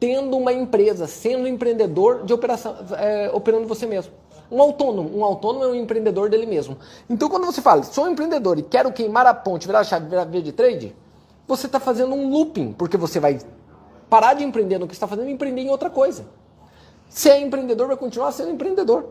tendo 0.00 0.36
uma 0.38 0.52
empresa, 0.52 1.06
sendo 1.06 1.46
empreendedor 1.46 2.24
de 2.24 2.32
operação, 2.32 2.74
é, 2.98 3.30
operando 3.32 3.68
você 3.68 3.86
mesmo. 3.86 4.10
Um 4.50 4.60
autônomo, 4.60 5.16
um 5.16 5.22
autônomo 5.22 5.64
é 5.64 5.68
um 5.68 5.74
empreendedor 5.74 6.30
dele 6.30 6.46
mesmo. 6.46 6.78
Então 7.10 7.28
quando 7.28 7.44
você 7.44 7.60
fala, 7.60 7.82
sou 7.82 8.06
um 8.06 8.10
empreendedor 8.10 8.58
e 8.58 8.62
quero 8.62 8.90
queimar 8.90 9.26
a 9.26 9.34
ponte, 9.34 9.66
virar 9.66 9.80
a 9.80 9.84
chave, 9.84 10.08
virar 10.08 10.24
via 10.24 10.42
de 10.42 10.50
trade, 10.50 10.96
você 11.46 11.66
está 11.66 11.78
fazendo 11.78 12.14
um 12.14 12.30
looping, 12.30 12.72
porque 12.72 12.96
você 12.96 13.20
vai 13.20 13.38
parar 14.08 14.32
de 14.32 14.42
empreender 14.42 14.78
no 14.78 14.88
que 14.88 14.94
está 14.94 15.06
fazendo 15.06 15.28
e 15.28 15.32
empreender 15.32 15.60
em 15.60 15.68
outra 15.68 15.90
coisa. 15.90 16.24
Se 17.08 17.28
é 17.28 17.38
empreendedor, 17.38 17.86
vai 17.86 17.96
continuar 17.96 18.32
sendo 18.32 18.50
empreendedor. 18.50 19.04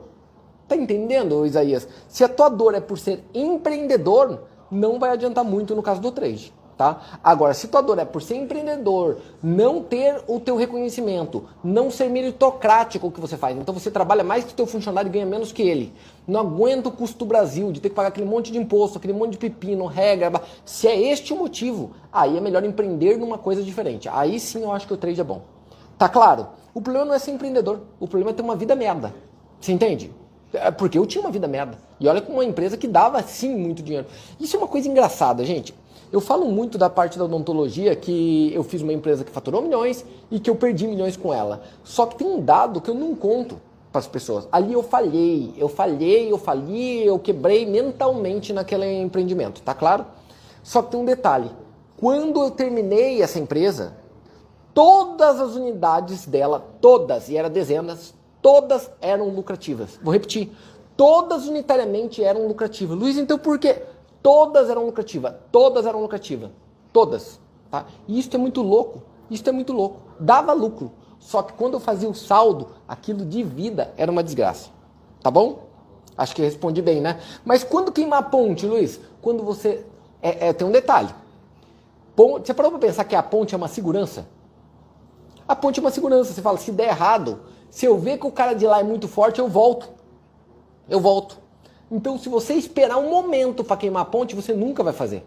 Tá 0.67 0.75
entendendo, 0.75 1.45
Isaías? 1.45 1.87
Se 2.07 2.23
a 2.23 2.27
tua 2.27 2.49
dor 2.49 2.73
é 2.73 2.81
por 2.81 2.97
ser 2.97 3.23
empreendedor, 3.33 4.41
não 4.71 4.99
vai 4.99 5.11
adiantar 5.11 5.43
muito 5.43 5.75
no 5.75 5.83
caso 5.83 6.01
do 6.01 6.11
trade 6.11 6.53
tá? 6.81 6.99
Agora, 7.23 7.53
se 7.53 7.67
tua 7.67 7.79
dor 7.79 7.99
é 7.99 8.05
por 8.05 8.23
ser 8.23 8.37
empreendedor, 8.37 9.19
não 9.43 9.83
ter 9.83 10.19
o 10.27 10.39
teu 10.39 10.55
reconhecimento, 10.55 11.45
não 11.63 11.91
ser 11.91 12.09
meritocrático 12.09 13.05
o 13.05 13.11
que 13.11 13.21
você 13.21 13.37
faz, 13.37 13.55
então 13.55 13.71
você 13.71 13.91
trabalha 13.91 14.23
mais 14.23 14.43
que 14.43 14.53
o 14.53 14.55
teu 14.55 14.65
funcionário 14.65 15.07
e 15.07 15.11
ganha 15.11 15.25
menos 15.27 15.51
que 15.51 15.61
ele, 15.61 15.93
não 16.27 16.39
aguenta 16.39 16.89
o 16.89 16.91
custo 16.91 17.19
do 17.19 17.25
Brasil, 17.25 17.71
de 17.71 17.79
ter 17.79 17.89
que 17.89 17.95
pagar 17.95 18.07
aquele 18.07 18.25
monte 18.25 18.51
de 18.51 18.57
imposto, 18.57 18.97
aquele 18.97 19.13
monte 19.13 19.33
de 19.33 19.37
pepino, 19.37 19.85
regra, 19.85 20.41
se 20.65 20.87
é 20.87 20.99
este 20.99 21.33
o 21.33 21.37
motivo, 21.37 21.91
aí 22.11 22.35
é 22.35 22.41
melhor 22.41 22.63
empreender 22.63 23.15
numa 23.15 23.37
coisa 23.37 23.61
diferente. 23.61 24.09
Aí 24.09 24.39
sim 24.39 24.63
eu 24.63 24.71
acho 24.71 24.87
que 24.87 24.93
o 24.93 24.97
trade 24.97 25.21
é 25.21 25.23
bom. 25.23 25.43
Tá 25.99 26.09
claro? 26.09 26.47
O 26.73 26.81
problema 26.81 27.05
não 27.05 27.13
é 27.13 27.19
ser 27.19 27.29
empreendedor, 27.29 27.81
o 27.99 28.07
problema 28.07 28.31
é 28.31 28.33
ter 28.33 28.41
uma 28.41 28.55
vida 28.55 28.75
merda. 28.75 29.13
Você 29.59 29.71
entende? 29.71 30.11
É 30.53 30.71
porque 30.71 30.97
eu 30.97 31.05
tinha 31.05 31.21
uma 31.23 31.31
vida 31.31 31.47
merda. 31.47 31.77
E 31.99 32.07
olha 32.07 32.21
com 32.21 32.33
uma 32.33 32.45
empresa 32.45 32.75
que 32.75 32.87
dava 32.87 33.21
sim 33.23 33.55
muito 33.55 33.81
dinheiro. 33.81 34.07
Isso 34.39 34.55
é 34.55 34.59
uma 34.59 34.67
coisa 34.67 34.87
engraçada, 34.87 35.45
gente. 35.45 35.73
Eu 36.11 36.19
falo 36.19 36.45
muito 36.51 36.77
da 36.77 36.89
parte 36.89 37.17
da 37.17 37.23
odontologia 37.23 37.95
que 37.95 38.51
eu 38.53 38.63
fiz 38.63 38.81
uma 38.81 38.91
empresa 38.91 39.23
que 39.23 39.31
faturou 39.31 39.61
milhões 39.61 40.05
e 40.29 40.39
que 40.39 40.49
eu 40.49 40.55
perdi 40.55 40.85
milhões 40.85 41.15
com 41.15 41.33
ela. 41.33 41.63
Só 41.83 42.05
que 42.05 42.17
tem 42.17 42.27
um 42.27 42.41
dado 42.41 42.81
que 42.81 42.89
eu 42.89 42.95
não 42.95 43.15
conto 43.15 43.61
para 43.91 43.99
as 43.99 44.07
pessoas. 44.07 44.47
Ali 44.51 44.73
eu 44.73 44.83
falhei, 44.83 45.53
eu 45.57 45.69
falhei, 45.69 46.31
eu 46.31 46.37
falhei, 46.37 47.07
eu 47.07 47.17
quebrei 47.17 47.65
mentalmente 47.65 48.51
naquele 48.51 49.01
empreendimento, 49.01 49.61
tá 49.61 49.73
claro? 49.73 50.05
Só 50.63 50.81
que 50.81 50.91
tem 50.91 50.99
um 50.99 51.05
detalhe. 51.05 51.49
Quando 51.97 52.41
eu 52.41 52.51
terminei 52.51 53.21
essa 53.21 53.39
empresa, 53.39 53.93
todas 54.73 55.39
as 55.39 55.55
unidades 55.55 56.25
dela, 56.25 56.65
todas, 56.81 57.29
e 57.29 57.37
eram 57.37 57.49
dezenas, 57.49 58.13
todas 58.41 58.91
eram 58.99 59.29
lucrativas. 59.29 59.99
Vou 60.01 60.13
repetir, 60.13 60.51
todas 60.97 61.47
unitariamente 61.47 62.23
eram 62.23 62.47
lucrativas. 62.47 62.97
Luiz, 62.97 63.17
então 63.17 63.37
por 63.37 63.59
quê? 63.59 63.83
Todas 64.21 64.69
eram 64.69 64.85
lucrativas, 64.85 65.33
todas 65.51 65.85
eram 65.85 66.01
lucrativas, 66.01 66.51
todas. 66.93 67.39
Tá? 67.69 67.85
E 68.07 68.19
isso 68.19 68.29
é 68.35 68.37
muito 68.37 68.61
louco, 68.61 69.01
isso 69.29 69.47
é 69.47 69.51
muito 69.51 69.73
louco. 69.73 69.99
Dava 70.19 70.53
lucro, 70.53 70.91
só 71.19 71.41
que 71.41 71.53
quando 71.53 71.75
eu 71.75 71.79
fazia 71.79 72.09
o 72.09 72.13
saldo, 72.13 72.69
aquilo 72.87 73.25
de 73.25 73.43
vida 73.43 73.93
era 73.97 74.11
uma 74.11 74.23
desgraça. 74.23 74.69
Tá 75.21 75.29
bom? 75.29 75.71
Acho 76.17 76.35
que 76.35 76.41
respondi 76.41 76.81
bem, 76.81 76.99
né? 76.99 77.19
Mas 77.45 77.63
quando 77.63 77.91
queimar 77.91 78.19
a 78.19 78.23
ponte, 78.23 78.65
Luiz? 78.65 78.99
Quando 79.21 79.43
você. 79.43 79.85
É, 80.21 80.49
é, 80.49 80.53
tem 80.53 80.67
um 80.67 80.71
detalhe. 80.71 81.09
Ponte, 82.15 82.45
você 82.45 82.53
parou 82.53 82.71
para 82.71 82.79
pensar 82.79 83.03
que 83.05 83.15
a 83.15 83.23
ponte 83.23 83.55
é 83.55 83.57
uma 83.57 83.67
segurança? 83.67 84.27
A 85.47 85.55
ponte 85.55 85.79
é 85.79 85.81
uma 85.81 85.91
segurança. 85.91 86.33
Você 86.33 86.41
fala, 86.41 86.57
se 86.57 86.71
der 86.71 86.89
errado, 86.89 87.39
se 87.71 87.85
eu 87.85 87.97
ver 87.97 88.19
que 88.19 88.27
o 88.27 88.31
cara 88.31 88.53
de 88.53 88.67
lá 88.67 88.81
é 88.81 88.83
muito 88.83 89.07
forte, 89.07 89.39
eu 89.39 89.47
volto. 89.47 89.89
Eu 90.89 90.99
volto. 90.99 91.39
Então, 91.89 92.17
se 92.17 92.27
você 92.27 92.53
esperar 92.53 92.97
um 92.97 93.09
momento 93.09 93.63
para 93.63 93.77
queimar 93.77 94.03
a 94.03 94.05
ponte, 94.05 94.35
você 94.35 94.53
nunca 94.53 94.83
vai 94.83 94.91
fazer. 94.91 95.23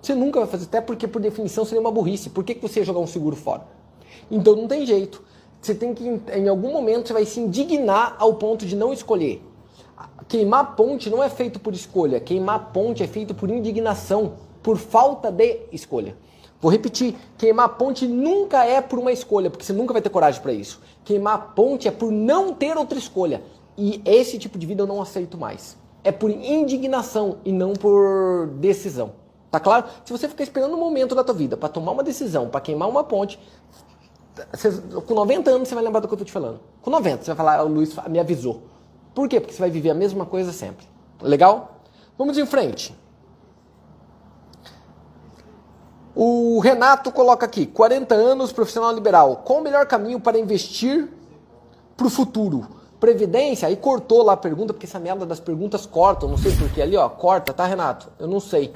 Você 0.00 0.14
nunca 0.14 0.40
vai 0.40 0.48
fazer, 0.48 0.64
até 0.64 0.80
porque, 0.80 1.06
por 1.06 1.20
definição, 1.20 1.64
seria 1.64 1.80
uma 1.80 1.92
burrice. 1.92 2.30
Por 2.30 2.42
que, 2.42 2.54
que 2.54 2.62
você 2.62 2.80
ia 2.80 2.86
jogar 2.86 3.00
um 3.00 3.06
seguro 3.06 3.36
fora? 3.36 3.66
Então, 4.30 4.56
não 4.56 4.66
tem 4.66 4.86
jeito. 4.86 5.22
Você 5.60 5.74
tem 5.74 5.92
que, 5.92 6.20
em 6.32 6.48
algum 6.48 6.72
momento, 6.72 7.08
você 7.08 7.12
vai 7.12 7.26
se 7.26 7.38
indignar 7.38 8.16
ao 8.18 8.34
ponto 8.34 8.64
de 8.64 8.74
não 8.74 8.90
escolher. 8.90 9.42
Queimar 10.26 10.74
ponte 10.76 11.10
não 11.10 11.22
é 11.22 11.28
feito 11.28 11.60
por 11.60 11.74
escolha. 11.74 12.18
Queimar 12.18 12.72
ponte 12.72 13.02
é 13.02 13.06
feito 13.06 13.34
por 13.34 13.50
indignação, 13.50 14.34
por 14.62 14.78
falta 14.78 15.30
de 15.30 15.60
escolha. 15.70 16.16
Vou 16.60 16.70
repetir, 16.70 17.14
queimar 17.36 17.76
ponte 17.76 18.06
nunca 18.06 18.64
é 18.64 18.80
por 18.80 18.98
uma 18.98 19.12
escolha, 19.12 19.50
porque 19.50 19.64
você 19.64 19.72
nunca 19.72 19.92
vai 19.92 20.00
ter 20.00 20.08
coragem 20.08 20.40
para 20.40 20.52
isso. 20.52 20.80
Queimar 21.04 21.54
ponte 21.54 21.86
é 21.86 21.90
por 21.90 22.10
não 22.10 22.54
ter 22.54 22.76
outra 22.76 22.98
escolha. 22.98 23.42
E 23.76 24.00
esse 24.04 24.38
tipo 24.38 24.58
de 24.58 24.66
vida 24.66 24.82
eu 24.82 24.86
não 24.86 25.02
aceito 25.02 25.36
mais. 25.36 25.76
É 26.02 26.12
por 26.12 26.30
indignação 26.30 27.38
e 27.44 27.52
não 27.52 27.72
por 27.72 28.46
decisão. 28.58 29.12
Tá 29.50 29.60
claro? 29.60 29.86
Se 30.04 30.12
você 30.12 30.28
ficar 30.28 30.42
esperando 30.42 30.74
um 30.74 30.80
momento 30.80 31.14
da 31.14 31.22
tua 31.22 31.34
vida 31.34 31.56
para 31.56 31.68
tomar 31.68 31.92
uma 31.92 32.02
decisão, 32.02 32.48
para 32.48 32.60
queimar 32.60 32.88
uma 32.88 33.04
ponte, 33.04 33.38
você, 34.52 34.72
com 35.06 35.14
90 35.14 35.50
anos 35.50 35.68
você 35.68 35.74
vai 35.74 35.84
lembrar 35.84 36.00
do 36.00 36.08
que 36.08 36.14
eu 36.14 36.18
tô 36.18 36.24
te 36.24 36.32
falando. 36.32 36.60
Com 36.82 36.90
90 36.90 37.22
você 37.22 37.26
vai 37.32 37.36
falar, 37.36 37.64
o 37.64 37.68
Luiz 37.68 37.94
me 38.08 38.18
avisou. 38.18 38.62
Por 39.14 39.28
quê? 39.28 39.38
Porque 39.38 39.54
você 39.54 39.60
vai 39.60 39.70
viver 39.70 39.90
a 39.90 39.94
mesma 39.94 40.26
coisa 40.26 40.52
sempre. 40.52 40.86
Legal? 41.22 41.80
Vamos 42.18 42.36
em 42.36 42.46
frente. 42.46 42.94
O 46.14 46.60
Renato 46.60 47.10
coloca 47.10 47.44
aqui: 47.44 47.66
40 47.66 48.14
anos, 48.14 48.52
profissional 48.52 48.92
liberal. 48.92 49.42
Qual 49.44 49.58
o 49.58 49.62
melhor 49.62 49.86
caminho 49.86 50.20
para 50.20 50.38
investir 50.38 51.08
para 51.96 52.06
o 52.06 52.10
futuro? 52.10 52.66
Previdência? 53.00 53.66
Aí 53.66 53.76
cortou 53.76 54.22
lá 54.22 54.34
a 54.34 54.36
pergunta, 54.36 54.72
porque 54.72 54.86
essa 54.86 54.98
merda 54.98 55.26
das 55.26 55.40
perguntas 55.40 55.84
cortam, 55.84 56.28
não 56.28 56.38
sei 56.38 56.52
porquê. 56.56 56.80
Ali, 56.80 56.96
ó, 56.96 57.08
corta, 57.08 57.52
tá, 57.52 57.66
Renato? 57.66 58.08
Eu 58.18 58.28
não 58.28 58.40
sei. 58.40 58.72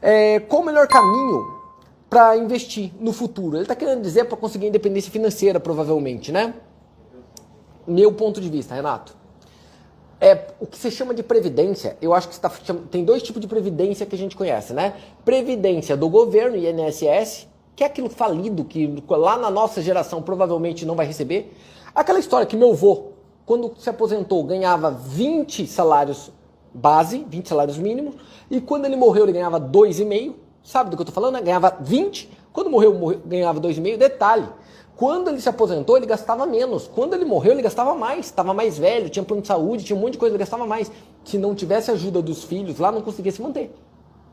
É, 0.00 0.40
qual 0.40 0.62
o 0.62 0.64
melhor 0.64 0.86
caminho 0.86 1.60
para 2.10 2.36
investir 2.36 2.92
no 3.00 3.12
futuro? 3.12 3.56
Ele 3.56 3.64
está 3.64 3.74
querendo 3.74 4.02
dizer 4.02 4.26
para 4.26 4.36
conseguir 4.36 4.66
independência 4.66 5.10
financeira, 5.10 5.58
provavelmente, 5.58 6.30
né? 6.30 6.54
Meu 7.86 8.12
ponto 8.12 8.40
de 8.40 8.48
vista, 8.48 8.74
Renato. 8.74 9.21
É, 10.22 10.46
o 10.60 10.66
que 10.68 10.78
se 10.78 10.88
chama 10.88 11.12
de 11.12 11.20
previdência, 11.20 11.96
eu 12.00 12.14
acho 12.14 12.28
que 12.28 12.38
tá, 12.38 12.48
tem 12.92 13.04
dois 13.04 13.24
tipos 13.24 13.42
de 13.42 13.48
previdência 13.48 14.06
que 14.06 14.14
a 14.14 14.18
gente 14.18 14.36
conhece, 14.36 14.72
né? 14.72 14.94
Previdência 15.24 15.96
do 15.96 16.08
governo, 16.08 16.56
INSS, 16.56 17.48
que 17.74 17.82
é 17.82 17.88
aquilo 17.88 18.08
falido 18.08 18.62
que 18.62 19.02
lá 19.08 19.36
na 19.36 19.50
nossa 19.50 19.82
geração 19.82 20.22
provavelmente 20.22 20.86
não 20.86 20.94
vai 20.94 21.06
receber. 21.06 21.52
Aquela 21.92 22.20
história 22.20 22.46
que 22.46 22.56
meu 22.56 22.70
avô, 22.70 23.06
quando 23.44 23.72
se 23.76 23.90
aposentou, 23.90 24.44
ganhava 24.44 24.92
20 24.92 25.66
salários 25.66 26.30
base, 26.72 27.26
20 27.28 27.48
salários 27.48 27.76
mínimos, 27.76 28.14
e 28.48 28.60
quando 28.60 28.84
ele 28.84 28.94
morreu 28.94 29.24
ele 29.24 29.32
ganhava 29.32 29.60
2,5. 29.60 30.34
Sabe 30.62 30.90
do 30.90 30.96
que 30.96 31.00
eu 31.00 31.08
estou 31.08 31.14
falando? 31.14 31.34
Né? 31.34 31.42
Ganhava 31.42 31.76
20, 31.80 32.30
quando 32.52 32.70
morreu, 32.70 32.94
morreu 32.94 33.20
ganhava 33.26 33.60
2,5. 33.60 33.96
Detalhe, 33.96 34.48
quando 34.96 35.28
ele 35.28 35.40
se 35.40 35.48
aposentou, 35.48 35.96
ele 35.96 36.06
gastava 36.06 36.46
menos. 36.46 36.86
Quando 36.86 37.14
ele 37.14 37.24
morreu, 37.24 37.52
ele 37.52 37.62
gastava 37.62 37.94
mais. 37.94 38.26
Estava 38.26 38.52
mais 38.52 38.78
velho, 38.78 39.08
tinha 39.08 39.24
plano 39.24 39.42
de 39.42 39.48
saúde, 39.48 39.84
tinha 39.84 39.96
um 39.96 40.00
monte 40.00 40.12
de 40.12 40.18
coisa, 40.18 40.32
ele 40.32 40.38
gastava 40.38 40.66
mais. 40.66 40.90
Se 41.24 41.38
não 41.38 41.54
tivesse 41.54 41.90
ajuda 41.90 42.20
dos 42.20 42.44
filhos 42.44 42.78
lá, 42.78 42.92
não 42.92 43.00
conseguia 43.00 43.32
se 43.32 43.40
manter. 43.40 43.74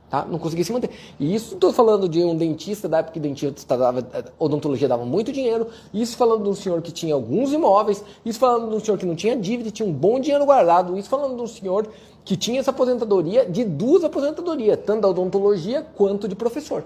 Tá? 0.09 0.25
Não 0.25 0.39
conseguia 0.39 0.65
se 0.65 0.73
manter. 0.73 0.89
E 1.19 1.33
isso 1.33 1.53
estou 1.53 1.71
falando 1.71 2.09
de 2.09 2.23
um 2.23 2.35
dentista, 2.35 2.89
da 2.89 2.97
época 2.97 3.13
que 3.13 3.19
dentista 3.19 3.77
dava, 3.77 4.05
odontologia 4.39 4.87
dava 4.87 5.05
muito 5.05 5.31
dinheiro. 5.31 5.67
Isso 5.93 6.17
falando 6.17 6.43
de 6.43 6.49
um 6.49 6.55
senhor 6.55 6.81
que 6.81 6.91
tinha 6.91 7.13
alguns 7.13 7.53
imóveis. 7.53 8.03
Isso 8.25 8.39
falando 8.39 8.69
de 8.69 8.75
um 8.75 8.79
senhor 8.79 8.97
que 8.97 9.05
não 9.05 9.15
tinha 9.15 9.35
dívida, 9.35 9.69
tinha 9.69 9.87
um 9.87 9.93
bom 9.93 10.19
dinheiro 10.19 10.45
guardado. 10.45 10.97
Isso 10.97 11.09
falando 11.09 11.35
de 11.35 11.41
um 11.41 11.47
senhor 11.47 11.87
que 12.25 12.35
tinha 12.35 12.59
essa 12.59 12.71
aposentadoria 12.71 13.45
de 13.45 13.63
duas 13.63 14.03
aposentadorias, 14.03 14.79
tanto 14.85 15.01
da 15.01 15.09
odontologia 15.09 15.85
quanto 15.95 16.27
de 16.27 16.35
professor. 16.35 16.83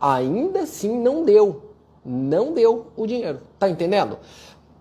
Ainda 0.00 0.60
assim 0.60 0.98
não 0.98 1.24
deu 1.24 1.71
não 2.04 2.52
deu 2.52 2.88
o 2.96 3.06
dinheiro. 3.06 3.40
Tá 3.58 3.68
entendendo? 3.68 4.18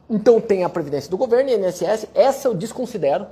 Então 0.10 0.42
tem 0.42 0.64
a 0.64 0.70
previdência 0.70 1.10
do 1.10 1.18
governo, 1.18 1.50
INSS, 1.50 2.08
essa 2.14 2.48
eu 2.48 2.54
desconsidero. 2.54 3.28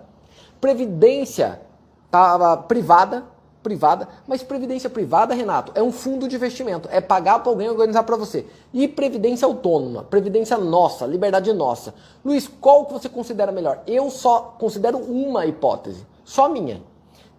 Previdência 0.62 1.62
tá, 2.10 2.58
privada, 2.58 3.26
privada, 3.62 4.08
mas 4.26 4.42
previdência 4.42 4.90
privada, 4.90 5.34
Renato, 5.34 5.72
é 5.76 5.84
um 5.84 5.92
fundo 5.92 6.28
de 6.28 6.36
investimento, 6.36 6.88
é 6.92 7.02
pagar 7.02 7.40
para 7.40 7.52
alguém 7.52 7.70
organizar 7.70 8.04
para 8.04 8.16
você. 8.16 8.46
E 8.74 8.88
previdência 8.88 9.46
autônoma, 9.46 10.04
previdência 10.04 10.58
nossa, 10.58 11.06
liberdade 11.06 11.52
nossa. 11.52 11.94
Luiz, 12.24 12.48
qual 12.48 12.86
que 12.86 12.94
você 12.94 13.10
considera 13.10 13.52
melhor? 13.52 13.84
Eu 13.86 14.10
só 14.10 14.56
considero 14.58 14.98
uma 14.98 15.46
hipótese, 15.46 16.06
só 16.24 16.48
minha. 16.48 16.82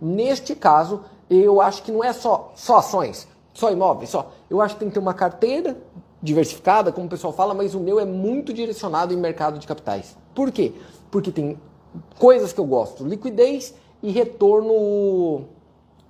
Neste 0.00 0.54
caso, 0.54 1.02
eu 1.28 1.60
acho 1.60 1.82
que 1.82 1.92
não 1.92 2.04
é 2.04 2.12
só, 2.12 2.52
só 2.54 2.78
ações, 2.78 3.26
só 3.54 3.70
imóveis, 3.70 4.10
só. 4.10 4.30
Eu 4.48 4.60
acho 4.60 4.74
que 4.74 4.80
tem 4.80 4.88
que 4.88 4.94
ter 4.94 5.00
uma 5.00 5.14
carteira 5.14 5.76
diversificada, 6.22 6.92
como 6.92 7.06
o 7.06 7.10
pessoal 7.10 7.32
fala, 7.32 7.54
mas 7.54 7.74
o 7.74 7.80
meu 7.80 7.98
é 7.98 8.04
muito 8.04 8.52
direcionado 8.52 9.14
em 9.14 9.16
mercado 9.16 9.58
de 9.58 9.66
capitais. 9.66 10.16
Por 10.34 10.50
quê? 10.52 10.72
Porque 11.10 11.30
tem 11.30 11.58
coisas 12.18 12.52
que 12.52 12.60
eu 12.60 12.66
gosto, 12.66 13.04
liquidez 13.04 13.74
e 14.02 14.10
retorno 14.10 15.46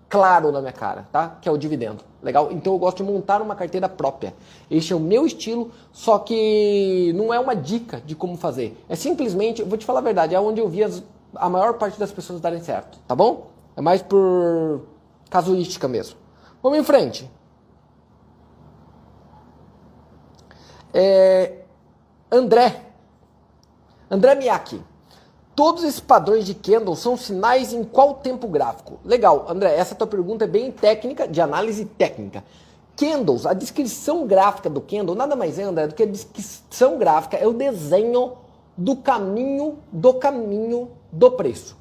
claro 0.09 0.51
na 0.51 0.61
minha 0.61 0.73
cara, 0.73 1.07
tá? 1.13 1.39
Que 1.41 1.49
é 1.49 1.53
o 1.53 1.57
dividendo. 1.57 2.05
Legal? 2.23 2.51
Então 2.53 2.75
eu 2.75 2.79
gosto 2.79 2.99
de 2.99 3.11
montar 3.11 3.41
uma 3.41 3.55
carteira 3.55 3.89
própria. 3.89 4.35
Este 4.71 4.93
é 4.93 4.97
o 4.97 5.01
meu 5.01 5.25
estilo, 5.25 5.71
só 5.93 6.19
que 6.19 7.13
não 7.15 7.33
é 7.33 7.39
uma 7.39 7.55
dica 7.55 8.03
de 8.05 8.15
como 8.15 8.37
fazer. 8.37 8.77
É 8.89 8.97
simplesmente, 8.97 9.63
vou 9.63 9.79
te 9.79 9.87
falar 9.87 10.01
a 10.01 10.03
verdade, 10.03 10.35
é 10.35 10.41
onde 10.41 10.61
eu 10.61 10.69
vi 10.69 10.85
as, 10.85 11.03
a 11.35 11.49
maior 11.49 11.75
parte 11.75 11.99
das 11.99 12.11
pessoas 12.11 12.41
darem 12.41 12.61
certo, 12.61 12.99
tá 13.07 13.15
bom? 13.15 13.47
É 13.77 13.81
mais 13.81 14.03
por 14.03 14.83
casuística 15.31 15.87
mesmo. 15.87 16.17
Vamos 16.63 16.79
em 16.79 16.85
frente. 16.85 17.31
É, 20.93 21.53
André. 22.31 22.83
André 24.11 24.35
Miyake. 24.35 24.83
Todos 25.55 25.85
esses 25.85 26.01
padrões 26.01 26.47
de 26.47 26.55
Kendall 26.55 26.97
são 26.97 27.17
sinais 27.17 27.73
em 27.73 27.85
qual 27.85 28.15
tempo 28.15 28.49
gráfico? 28.49 28.99
Legal, 29.05 29.47
André, 29.49 29.77
essa 29.77 29.95
tua 29.95 30.07
pergunta 30.07 30.45
é 30.45 30.49
bem 30.49 30.71
técnica, 30.73 31.29
de 31.29 31.41
análise 31.41 31.85
técnica. 31.85 32.43
Candles, 32.97 33.47
a 33.47 33.53
descrição 33.53 34.27
gráfica 34.27 34.69
do 34.69 34.81
candle 34.81 35.15
nada 35.15 35.35
mais 35.35 35.59
é, 35.59 35.63
André, 35.63 35.87
do 35.87 35.95
que 35.95 36.03
a 36.03 36.07
descrição 36.07 36.99
gráfica, 36.99 37.37
é 37.37 37.47
o 37.47 37.53
desenho 37.53 38.33
do 38.77 38.97
caminho 38.97 39.79
do 39.91 40.15
caminho 40.15 40.91
do 41.11 41.31
preço. 41.31 41.77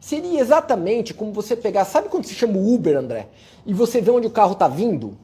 Seria 0.00 0.40
exatamente 0.40 1.12
como 1.12 1.32
você 1.32 1.54
pegar, 1.54 1.84
sabe 1.84 2.08
quando 2.08 2.24
se 2.24 2.34
chama 2.34 2.56
Uber, 2.56 2.96
André? 2.96 3.28
E 3.66 3.74
você 3.74 4.00
vê 4.00 4.10
onde 4.10 4.26
o 4.26 4.30
carro 4.30 4.52
está 4.52 4.66
vindo? 4.66 5.16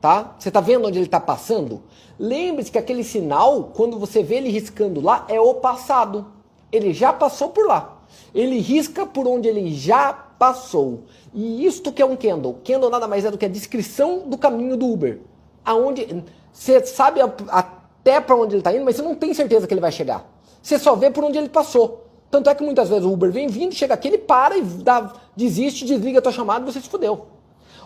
Tá? 0.00 0.34
Você 0.38 0.48
está 0.48 0.60
vendo 0.60 0.86
onde 0.86 0.98
ele 0.98 1.06
está 1.06 1.18
passando? 1.18 1.82
Lembre-se 2.18 2.70
que 2.70 2.78
aquele 2.78 3.02
sinal, 3.02 3.70
quando 3.74 3.98
você 3.98 4.22
vê 4.22 4.36
ele 4.36 4.50
riscando 4.50 5.00
lá, 5.00 5.24
é 5.28 5.40
o 5.40 5.54
passado. 5.54 6.26
Ele 6.70 6.92
já 6.92 7.12
passou 7.12 7.48
por 7.48 7.66
lá. 7.66 7.98
Ele 8.34 8.58
risca 8.58 9.06
por 9.06 9.26
onde 9.26 9.48
ele 9.48 9.74
já 9.74 10.12
passou. 10.12 11.04
E 11.34 11.64
isto 11.64 11.92
que 11.92 12.02
é 12.02 12.06
um 12.06 12.16
candle. 12.16 12.58
Candle 12.64 12.90
nada 12.90 13.08
mais 13.08 13.24
é 13.24 13.30
do 13.30 13.38
que 13.38 13.46
a 13.46 13.48
descrição 13.48 14.28
do 14.28 14.38
caminho 14.38 14.76
do 14.76 14.86
Uber. 14.86 15.20
Aonde 15.64 16.24
você 16.52 16.84
sabe 16.86 17.20
até 17.48 18.20
para 18.20 18.36
onde 18.36 18.54
ele 18.54 18.60
está 18.60 18.74
indo, 18.74 18.84
mas 18.84 18.96
você 18.96 19.02
não 19.02 19.14
tem 19.14 19.34
certeza 19.34 19.66
que 19.66 19.74
ele 19.74 19.80
vai 19.80 19.92
chegar. 19.92 20.30
Você 20.62 20.78
só 20.78 20.94
vê 20.94 21.10
por 21.10 21.24
onde 21.24 21.38
ele 21.38 21.48
passou. 21.48 22.06
Tanto 22.30 22.50
é 22.50 22.54
que 22.54 22.64
muitas 22.64 22.88
vezes 22.88 23.04
o 23.04 23.12
Uber 23.12 23.30
vem 23.30 23.46
vindo, 23.46 23.74
chega 23.74 23.94
aqui, 23.94 24.08
ele 24.08 24.18
para 24.18 24.56
e 24.56 24.62
dá, 24.62 25.12
desiste, 25.36 25.84
desliga 25.84 26.18
a 26.18 26.22
tua 26.22 26.32
chamada 26.32 26.68
e 26.68 26.72
você 26.72 26.80
se 26.80 26.88
fudeu. 26.88 27.26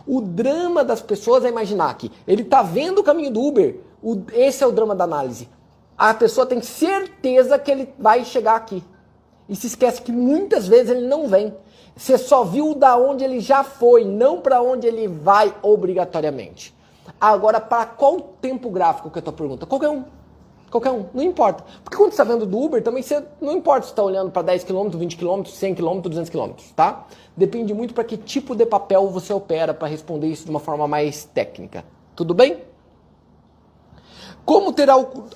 O 0.07 0.21
drama 0.21 0.85
das 0.85 1.01
pessoas 1.01 1.45
é 1.45 1.49
imaginar 1.49 1.95
que 1.95 2.11
ele 2.27 2.43
está 2.43 2.63
vendo 2.63 3.01
o 3.01 3.05
caminho 3.05 3.31
do 3.31 3.43
Uber. 3.43 3.81
O, 4.03 4.23
esse 4.33 4.63
é 4.63 4.67
o 4.67 4.73
drama 4.73 4.95
da 4.95 5.05
análise. 5.05 5.49
A 5.97 6.15
pessoa 6.15 6.47
tem 6.47 6.63
certeza 6.63 7.59
que 7.59 7.71
ele 7.71 7.93
vai 7.99 8.25
chegar 8.25 8.57
aqui. 8.57 8.83
E 9.49 9.57
se 9.57 9.67
esquece 9.67 10.01
que 10.01 10.13
muitas 10.13 10.67
vezes 10.67 10.91
ele 10.91 11.07
não 11.07 11.29
vem. 11.29 11.55
Você 11.97 12.17
só 12.17 12.45
viu 12.45 12.75
da 12.75 12.97
onde 12.97 13.25
ele 13.25 13.41
já 13.41 13.63
foi, 13.63 14.05
não 14.05 14.41
para 14.41 14.63
onde 14.63 14.87
ele 14.87 15.07
vai 15.07 15.55
obrigatoriamente. 15.61 16.75
Agora, 17.21 17.61
para 17.61 17.85
qual 17.85 18.21
tempo 18.41 18.71
gráfico 18.71 19.11
que 19.11 19.19
é 19.19 19.21
a 19.21 19.23
tua 19.23 19.33
pergunta? 19.33 19.67
Qualquer 19.67 19.89
um. 19.89 20.05
Qualquer 20.71 20.91
um, 20.93 21.07
não 21.13 21.23
importa. 21.23 21.65
Porque 21.83 21.97
quando 21.97 22.11
você 22.11 22.23
está 22.23 22.25
vendo 22.25 22.47
do 22.47 22.59
Uber, 22.59 22.81
também 22.83 23.03
você 23.03 23.23
não 23.41 23.55
importa 23.55 23.87
se 23.87 23.93
está 23.93 24.03
olhando 24.03 24.31
para 24.31 24.43
10 24.43 24.65
km, 24.65 24.89
20 24.89 25.17
km, 25.17 25.45
100 25.45 25.75
km, 25.75 26.01
200 26.01 26.31
km, 26.31 26.53
tá? 26.77 27.07
Depende 27.37 27.75
muito 27.75 27.93
para 27.93 28.05
que 28.05 28.17
tipo 28.17 28.55
de 28.55 28.65
papel 28.65 29.09
você 29.09 29.33
opera 29.33 29.75
para 29.75 29.89
responder 29.89 30.29
isso 30.29 30.45
de 30.45 30.51
uma 30.51 30.61
forma 30.61 30.87
mais 30.87 31.25
técnica. 31.25 31.85
Tudo 32.15 32.35
bem? 32.35 32.59
Como 34.45 34.73
ter 34.73 34.89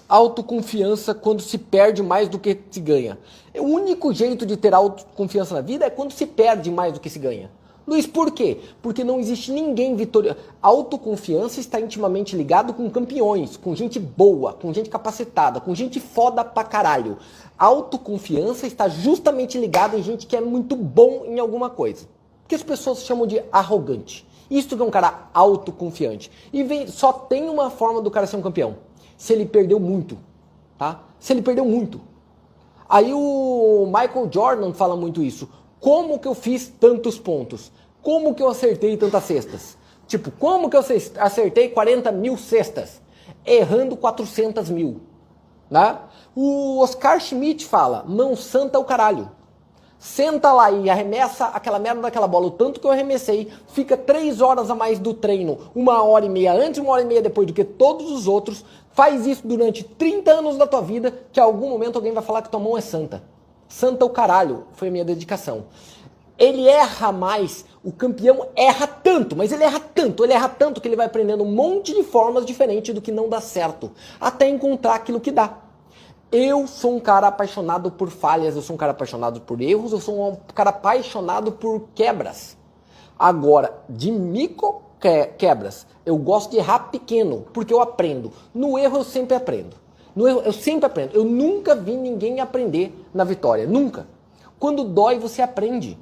autoconfiança 0.08 1.14
quando 1.14 1.42
se 1.42 1.58
perde 1.58 2.02
mais 2.02 2.28
do 2.28 2.38
que 2.38 2.58
se 2.70 2.80
ganha? 2.80 3.18
O 3.56 3.64
único 3.64 4.12
jeito 4.12 4.46
de 4.46 4.56
ter 4.56 4.72
autoconfiança 4.72 5.54
na 5.54 5.60
vida 5.60 5.84
é 5.84 5.90
quando 5.90 6.12
se 6.12 6.26
perde 6.26 6.70
mais 6.70 6.92
do 6.92 7.00
que 7.00 7.10
se 7.10 7.18
ganha. 7.18 7.50
Luiz, 7.86 8.06
por 8.06 8.30
quê? 8.30 8.60
Porque 8.80 9.04
não 9.04 9.20
existe 9.20 9.52
ninguém 9.52 9.94
vitorioso. 9.94 10.38
Autoconfiança 10.62 11.60
está 11.60 11.78
intimamente 11.78 12.34
ligado 12.34 12.72
com 12.72 12.88
campeões, 12.88 13.58
com 13.58 13.74
gente 13.74 14.00
boa, 14.00 14.54
com 14.54 14.72
gente 14.72 14.88
capacitada, 14.88 15.60
com 15.60 15.74
gente 15.74 16.00
foda 16.00 16.42
pra 16.42 16.64
caralho. 16.64 17.18
Autoconfiança 17.58 18.66
está 18.66 18.88
justamente 18.88 19.58
ligada 19.58 19.98
em 19.98 20.02
gente 20.02 20.26
que 20.26 20.34
é 20.34 20.40
muito 20.40 20.74
bom 20.74 21.24
em 21.26 21.38
alguma 21.38 21.68
coisa. 21.68 22.06
Que 22.48 22.54
as 22.54 22.62
pessoas 22.62 23.04
chamam 23.04 23.26
de 23.26 23.42
arrogante. 23.52 24.26
Isso 24.50 24.76
que 24.76 24.82
é 24.82 24.84
um 24.84 24.90
cara 24.90 25.28
autoconfiante. 25.34 26.30
E 26.52 26.62
vem, 26.62 26.86
só 26.86 27.12
tem 27.12 27.50
uma 27.50 27.68
forma 27.68 28.00
do 28.00 28.10
cara 28.10 28.26
ser 28.26 28.36
um 28.36 28.42
campeão. 28.42 28.76
Se 29.16 29.32
ele 29.32 29.44
perdeu 29.44 29.78
muito, 29.78 30.18
tá? 30.78 31.02
Se 31.18 31.32
ele 31.32 31.42
perdeu 31.42 31.64
muito. 31.64 32.00
Aí 32.88 33.12
o 33.12 33.86
Michael 33.86 34.28
Jordan 34.30 34.72
fala 34.72 34.96
muito 34.96 35.22
isso. 35.22 35.48
Como 35.80 36.18
que 36.18 36.28
eu 36.28 36.34
fiz 36.34 36.68
tantos 36.68 37.18
pontos? 37.18 37.70
Como 38.02 38.34
que 38.34 38.42
eu 38.42 38.48
acertei 38.48 38.96
tantas 38.96 39.24
cestas? 39.24 39.76
Tipo, 40.06 40.30
como 40.30 40.68
que 40.68 40.76
eu 40.76 40.84
acertei 41.18 41.68
40 41.68 42.12
mil 42.12 42.36
cestas? 42.36 43.00
Errando 43.44 43.96
400 43.96 44.68
mil. 44.70 45.00
Né? 45.70 45.98
O 46.36 46.80
Oscar 46.80 47.20
Schmidt 47.20 47.64
fala, 47.64 48.04
mão 48.06 48.36
santa 48.36 48.78
o 48.78 48.84
caralho. 48.84 49.30
Senta 49.98 50.52
lá 50.52 50.70
e 50.70 50.90
arremessa 50.90 51.46
aquela 51.46 51.78
merda 51.78 52.02
daquela 52.02 52.28
bola, 52.28 52.48
o 52.48 52.50
tanto 52.50 52.78
que 52.78 52.86
eu 52.86 52.90
arremessei, 52.90 53.50
fica 53.68 53.96
três 53.96 54.42
horas 54.42 54.68
a 54.68 54.74
mais 54.74 54.98
do 54.98 55.14
treino, 55.14 55.58
uma 55.74 56.02
hora 56.02 56.26
e 56.26 56.28
meia 56.28 56.52
antes, 56.52 56.78
uma 56.78 56.92
hora 56.92 57.00
e 57.00 57.06
meia 57.06 57.22
depois 57.22 57.46
do 57.46 57.54
que 57.54 57.64
todos 57.64 58.12
os 58.12 58.28
outros. 58.28 58.64
Faz 58.92 59.26
isso 59.26 59.46
durante 59.46 59.82
30 59.82 60.30
anos 60.30 60.58
da 60.58 60.66
tua 60.66 60.82
vida, 60.82 61.10
que 61.32 61.40
em 61.40 61.42
algum 61.42 61.70
momento 61.70 61.96
alguém 61.96 62.12
vai 62.12 62.22
falar 62.22 62.42
que 62.42 62.50
tua 62.50 62.60
mão 62.60 62.76
é 62.76 62.82
santa. 62.82 63.22
Santa 63.74 64.04
o 64.04 64.10
caralho, 64.10 64.68
foi 64.74 64.86
a 64.86 64.90
minha 64.92 65.04
dedicação. 65.04 65.64
Ele 66.38 66.68
erra 66.68 67.10
mais, 67.10 67.64
o 67.82 67.90
campeão 67.90 68.46
erra 68.54 68.86
tanto, 68.86 69.34
mas 69.34 69.50
ele 69.50 69.64
erra 69.64 69.80
tanto, 69.80 70.22
ele 70.22 70.32
erra 70.32 70.48
tanto 70.48 70.80
que 70.80 70.86
ele 70.86 70.94
vai 70.94 71.06
aprendendo 71.06 71.42
um 71.42 71.50
monte 71.52 71.92
de 71.92 72.04
formas 72.04 72.46
diferentes 72.46 72.94
do 72.94 73.02
que 73.02 73.10
não 73.10 73.28
dá 73.28 73.40
certo, 73.40 73.90
até 74.20 74.48
encontrar 74.48 74.94
aquilo 74.94 75.18
que 75.18 75.32
dá. 75.32 75.58
Eu 76.30 76.68
sou 76.68 76.94
um 76.94 77.00
cara 77.00 77.26
apaixonado 77.26 77.90
por 77.90 78.10
falhas, 78.10 78.54
eu 78.54 78.62
sou 78.62 78.74
um 78.74 78.78
cara 78.78 78.92
apaixonado 78.92 79.40
por 79.40 79.60
erros, 79.60 79.90
eu 79.90 80.00
sou 80.00 80.30
um 80.30 80.36
cara 80.54 80.70
apaixonado 80.70 81.50
por 81.50 81.88
quebras. 81.96 82.56
Agora, 83.18 83.76
de 83.88 84.12
micro 84.12 84.82
quebras, 85.36 85.84
eu 86.06 86.16
gosto 86.16 86.52
de 86.52 86.58
errar 86.58 86.90
pequeno, 86.92 87.44
porque 87.52 87.74
eu 87.74 87.80
aprendo. 87.80 88.32
No 88.54 88.78
erro 88.78 88.98
eu 88.98 89.04
sempre 89.04 89.34
aprendo. 89.34 89.83
Eu 90.16 90.52
sempre 90.52 90.86
aprendo. 90.86 91.14
Eu 91.14 91.24
nunca 91.24 91.74
vi 91.74 91.96
ninguém 91.96 92.40
aprender 92.40 92.94
na 93.12 93.24
vitória. 93.24 93.66
Nunca. 93.66 94.06
Quando 94.58 94.84
dói, 94.84 95.18
você 95.18 95.42
aprende. 95.42 95.98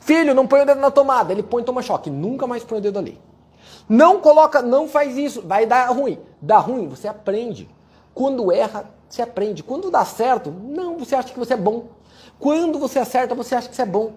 Filho, 0.00 0.34
não 0.34 0.46
põe 0.46 0.60
o 0.60 0.66
dedo 0.66 0.80
na 0.80 0.90
tomada. 0.90 1.32
Ele 1.32 1.42
põe 1.42 1.62
toma 1.62 1.80
choque. 1.80 2.10
Nunca 2.10 2.46
mais 2.46 2.62
põe 2.62 2.78
o 2.78 2.80
dedo 2.82 2.98
ali. 2.98 3.18
Não 3.88 4.20
coloca, 4.20 4.60
não 4.60 4.86
faz 4.88 5.16
isso. 5.16 5.40
Vai 5.42 5.64
dar 5.64 5.88
ruim. 5.88 6.18
Dá 6.40 6.58
ruim, 6.58 6.86
você 6.88 7.08
aprende. 7.08 7.68
Quando 8.12 8.52
erra, 8.52 8.90
você 9.08 9.22
aprende. 9.22 9.62
Quando 9.62 9.90
dá 9.90 10.04
certo, 10.04 10.50
não, 10.50 10.98
você 10.98 11.14
acha 11.14 11.32
que 11.32 11.38
você 11.38 11.54
é 11.54 11.56
bom. 11.56 11.86
Quando 12.38 12.78
você 12.78 12.98
acerta, 12.98 13.34
você 13.34 13.54
acha 13.54 13.68
que 13.68 13.74
você 13.74 13.82
é 13.82 13.86
bom. 13.86 14.12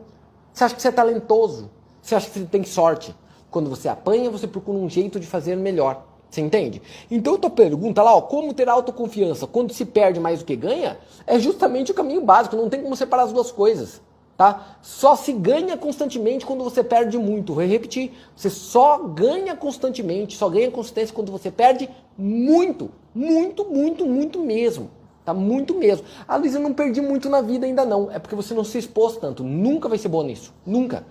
Você 0.53 0.63
acha 0.65 0.75
que 0.75 0.81
você 0.81 0.87
é 0.89 0.91
talentoso. 0.91 1.69
Você 2.01 2.15
acha 2.15 2.29
que 2.29 2.39
você 2.39 2.45
tem 2.45 2.63
sorte. 2.65 3.15
Quando 3.49 3.69
você 3.69 3.87
apanha, 3.87 4.29
você 4.29 4.47
procura 4.47 4.77
um 4.77 4.89
jeito 4.89 5.19
de 5.19 5.25
fazer 5.25 5.55
melhor. 5.55 6.03
Você 6.29 6.41
entende? 6.41 6.81
Então, 7.09 7.37
tua 7.37 7.49
pergunta 7.49 8.03
lá, 8.03 8.15
ó, 8.15 8.21
como 8.21 8.53
ter 8.53 8.67
autoconfiança 8.67 9.47
quando 9.47 9.73
se 9.73 9.85
perde 9.85 10.19
mais 10.19 10.39
do 10.39 10.45
que 10.45 10.55
ganha, 10.55 10.97
é 11.25 11.39
justamente 11.39 11.91
o 11.91 11.95
caminho 11.95 12.21
básico, 12.21 12.55
não 12.55 12.69
tem 12.69 12.81
como 12.81 12.95
separar 12.95 13.23
as 13.23 13.31
duas 13.31 13.51
coisas. 13.51 14.01
Tá? 14.37 14.77
Só 14.83 15.15
se 15.15 15.33
ganha 15.33 15.75
constantemente 15.77 16.45
quando 16.45 16.63
você 16.63 16.83
perde 16.83 17.17
muito. 17.17 17.55
Vou 17.55 17.65
repetir, 17.65 18.13
você 18.35 18.51
só 18.51 18.99
ganha 18.99 19.55
constantemente, 19.55 20.37
só 20.37 20.47
ganha 20.47 20.69
consistência 20.69 21.15
quando 21.15 21.31
você 21.31 21.49
perde 21.49 21.89
muito, 22.15 22.91
muito, 23.15 23.65
muito, 23.65 24.05
muito 24.05 24.39
mesmo. 24.39 24.91
Tá 25.25 25.33
muito 25.33 25.73
mesmo. 25.73 26.05
Ah, 26.27 26.37
Luiz, 26.37 26.53
eu 26.53 26.61
não 26.61 26.71
perdi 26.71 27.01
muito 27.01 27.27
na 27.29 27.41
vida 27.41 27.65
ainda 27.65 27.83
não. 27.83 28.11
É 28.11 28.19
porque 28.19 28.35
você 28.35 28.53
não 28.53 28.63
se 28.63 28.77
expôs 28.77 29.17
tanto. 29.17 29.43
Nunca 29.43 29.89
vai 29.89 29.97
ser 29.97 30.07
bom 30.07 30.21
nisso. 30.21 30.53
Nunca. 30.65 31.05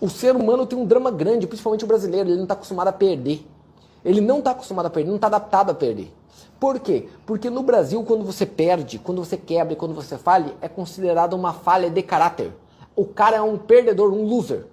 O 0.00 0.10
ser 0.10 0.36
humano 0.36 0.66
tem 0.66 0.78
um 0.78 0.84
drama 0.84 1.10
grande, 1.10 1.46
principalmente 1.46 1.84
o 1.84 1.86
brasileiro. 1.86 2.28
Ele 2.28 2.36
não 2.36 2.42
está 2.42 2.54
acostumado 2.54 2.88
a 2.88 2.92
perder. 2.92 3.46
Ele 4.06 4.20
não 4.20 4.38
está 4.38 4.52
acostumado 4.52 4.86
a 4.86 4.90
perder, 4.90 5.08
não 5.08 5.16
está 5.16 5.26
adaptado 5.26 5.70
a 5.70 5.74
perder. 5.74 6.14
Por 6.60 6.78
quê? 6.78 7.08
Porque 7.26 7.50
no 7.50 7.60
Brasil, 7.64 8.04
quando 8.04 8.24
você 8.24 8.46
perde, 8.46 9.00
quando 9.00 9.22
você 9.22 9.36
quebra 9.36 9.72
e 9.72 9.76
quando 9.76 9.94
você 9.94 10.16
falha, 10.16 10.54
é 10.60 10.68
considerado 10.68 11.34
uma 11.34 11.52
falha 11.52 11.90
de 11.90 12.02
caráter. 12.02 12.52
O 12.94 13.04
cara 13.04 13.36
é 13.36 13.42
um 13.42 13.58
perdedor, 13.58 14.12
um 14.12 14.24
loser. 14.24 14.66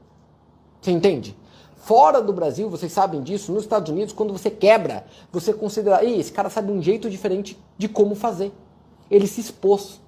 Você 0.80 0.92
entende? 0.92 1.36
Fora 1.78 2.22
do 2.22 2.32
Brasil, 2.32 2.70
vocês 2.70 2.92
sabem 2.92 3.24
disso, 3.24 3.52
nos 3.52 3.64
Estados 3.64 3.92
Unidos, 3.92 4.14
quando 4.14 4.32
você 4.32 4.52
quebra, 4.52 5.04
você 5.32 5.52
considera, 5.52 6.06
Ei, 6.06 6.20
esse 6.20 6.32
cara 6.32 6.50
sabe 6.50 6.72
um 6.72 6.82
jeito 6.82 7.10
diferente 7.10 7.60
de 7.76 7.90
como 7.90 8.14
fazer. 8.14 8.54
Ele 9.10 9.26
se 9.26 9.42
expôs. 9.42 10.00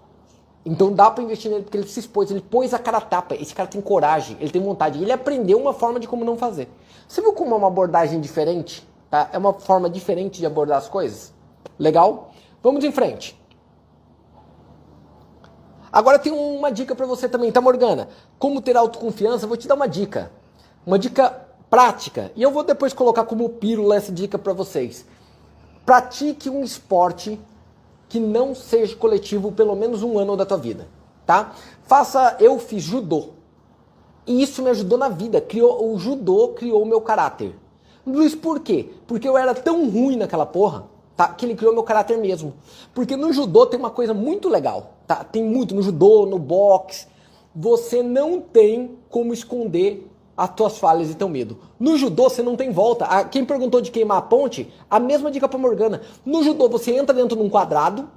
Então 0.63 0.93
dá 0.93 1.09
para 1.09 1.23
investir 1.23 1.49
nele 1.49 1.63
porque 1.63 1.77
ele 1.77 1.87
se 1.87 1.99
expôs, 1.99 2.29
ele 2.29 2.41
pôs 2.41 2.75
a 2.75 2.79
cara 2.79 2.99
a 2.99 3.01
tapa. 3.01 3.35
Esse 3.35 3.55
cara 3.55 3.67
tem 3.67 3.81
coragem, 3.81 4.37
ele 4.39 4.51
tem 4.51 4.61
vontade, 4.61 5.01
ele 5.01 5.11
aprendeu 5.11 5.59
uma 5.59 5.73
forma 5.73 5.99
de 5.99 6.07
como 6.07 6.23
não 6.23 6.37
fazer. 6.37 6.69
Você 7.07 7.21
viu 7.21 7.33
como 7.33 7.55
é 7.55 7.57
uma 7.57 7.67
abordagem 7.67 8.21
diferente? 8.21 8.87
Tá? 9.09 9.29
É 9.31 9.37
uma 9.37 9.53
forma 9.53 9.89
diferente 9.89 10.39
de 10.39 10.45
abordar 10.45 10.77
as 10.77 10.87
coisas. 10.87 11.33
Legal? 11.77 12.31
Vamos 12.61 12.83
em 12.83 12.91
frente. 12.91 13.39
Agora 15.91 16.19
tem 16.19 16.33
uma 16.33 16.71
dica 16.71 16.93
para 16.93 17.05
você 17.05 17.29
também, 17.29 17.51
tá, 17.51 17.61
Morgana? 17.61 18.09
Como 18.37 18.61
ter 18.61 18.75
autoconfiança? 18.75 19.47
Vou 19.47 19.55
te 19.55 19.67
dar 19.67 19.75
uma 19.75 19.87
dica. 19.87 20.31
Uma 20.85 20.99
dica 20.99 21.45
prática. 21.69 22.31
E 22.35 22.41
eu 22.41 22.51
vou 22.51 22.63
depois 22.63 22.93
colocar 22.93 23.23
como 23.23 23.47
pílula 23.49 23.95
essa 23.95 24.11
dica 24.11 24.37
para 24.37 24.53
vocês. 24.53 25.05
Pratique 25.85 26.49
um 26.49 26.63
esporte 26.63 27.39
que 28.09 28.19
não 28.19 28.53
seja 28.53 28.95
coletivo 28.95 29.51
pelo 29.51 29.75
menos 29.75 30.03
um 30.03 30.17
ano 30.17 30.35
da 30.35 30.45
tua 30.45 30.57
vida, 30.57 30.87
tá? 31.25 31.53
Faça, 31.83 32.37
eu 32.39 32.57
fiz 32.59 32.83
judô. 32.83 33.29
E 34.27 34.41
isso 34.41 34.63
me 34.63 34.69
ajudou 34.69 34.97
na 34.97 35.09
vida. 35.09 35.39
Criou, 35.39 35.93
o 35.93 35.99
judô 35.99 36.49
criou 36.49 36.81
o 36.81 36.85
meu 36.85 37.01
caráter. 37.01 37.55
Luiz, 38.05 38.35
por 38.35 38.59
quê? 38.59 38.89
Porque 39.07 39.27
eu 39.27 39.37
era 39.37 39.53
tão 39.55 39.89
ruim 39.89 40.15
naquela 40.15 40.45
porra, 40.45 40.83
tá? 41.17 41.27
Que 41.29 41.45
ele 41.45 41.55
criou 41.55 41.73
meu 41.73 41.83
caráter 41.83 42.17
mesmo. 42.17 42.53
Porque 42.93 43.15
no 43.15 43.33
judô 43.33 43.65
tem 43.65 43.79
uma 43.79 43.89
coisa 43.89 44.13
muito 44.13 44.47
legal, 44.47 44.93
tá? 45.07 45.23
Tem 45.23 45.43
muito 45.43 45.73
no 45.73 45.81
judô, 45.81 46.25
no 46.25 46.37
boxe. 46.37 47.07
Você 47.55 48.03
não 48.03 48.39
tem 48.39 48.97
como 49.09 49.33
esconder 49.33 50.07
as 50.37 50.53
tuas 50.53 50.77
falhas 50.77 51.09
e 51.09 51.15
teu 51.15 51.29
medo. 51.29 51.57
No 51.79 51.97
judô 51.97 52.29
você 52.29 52.43
não 52.43 52.55
tem 52.55 52.71
volta. 52.71 53.05
A, 53.05 53.23
quem 53.23 53.43
perguntou 53.43 53.81
de 53.81 53.89
queimar 53.89 54.17
a 54.17 54.21
ponte, 54.21 54.71
a 54.89 54.99
mesma 54.99 55.31
dica 55.31 55.47
para 55.47 55.57
Morgana. 55.57 56.01
No 56.25 56.43
judô 56.43 56.69
você 56.69 56.91
entra 56.91 57.15
dentro 57.15 57.35
de 57.35 57.41
um 57.41 57.49
quadrado, 57.49 58.07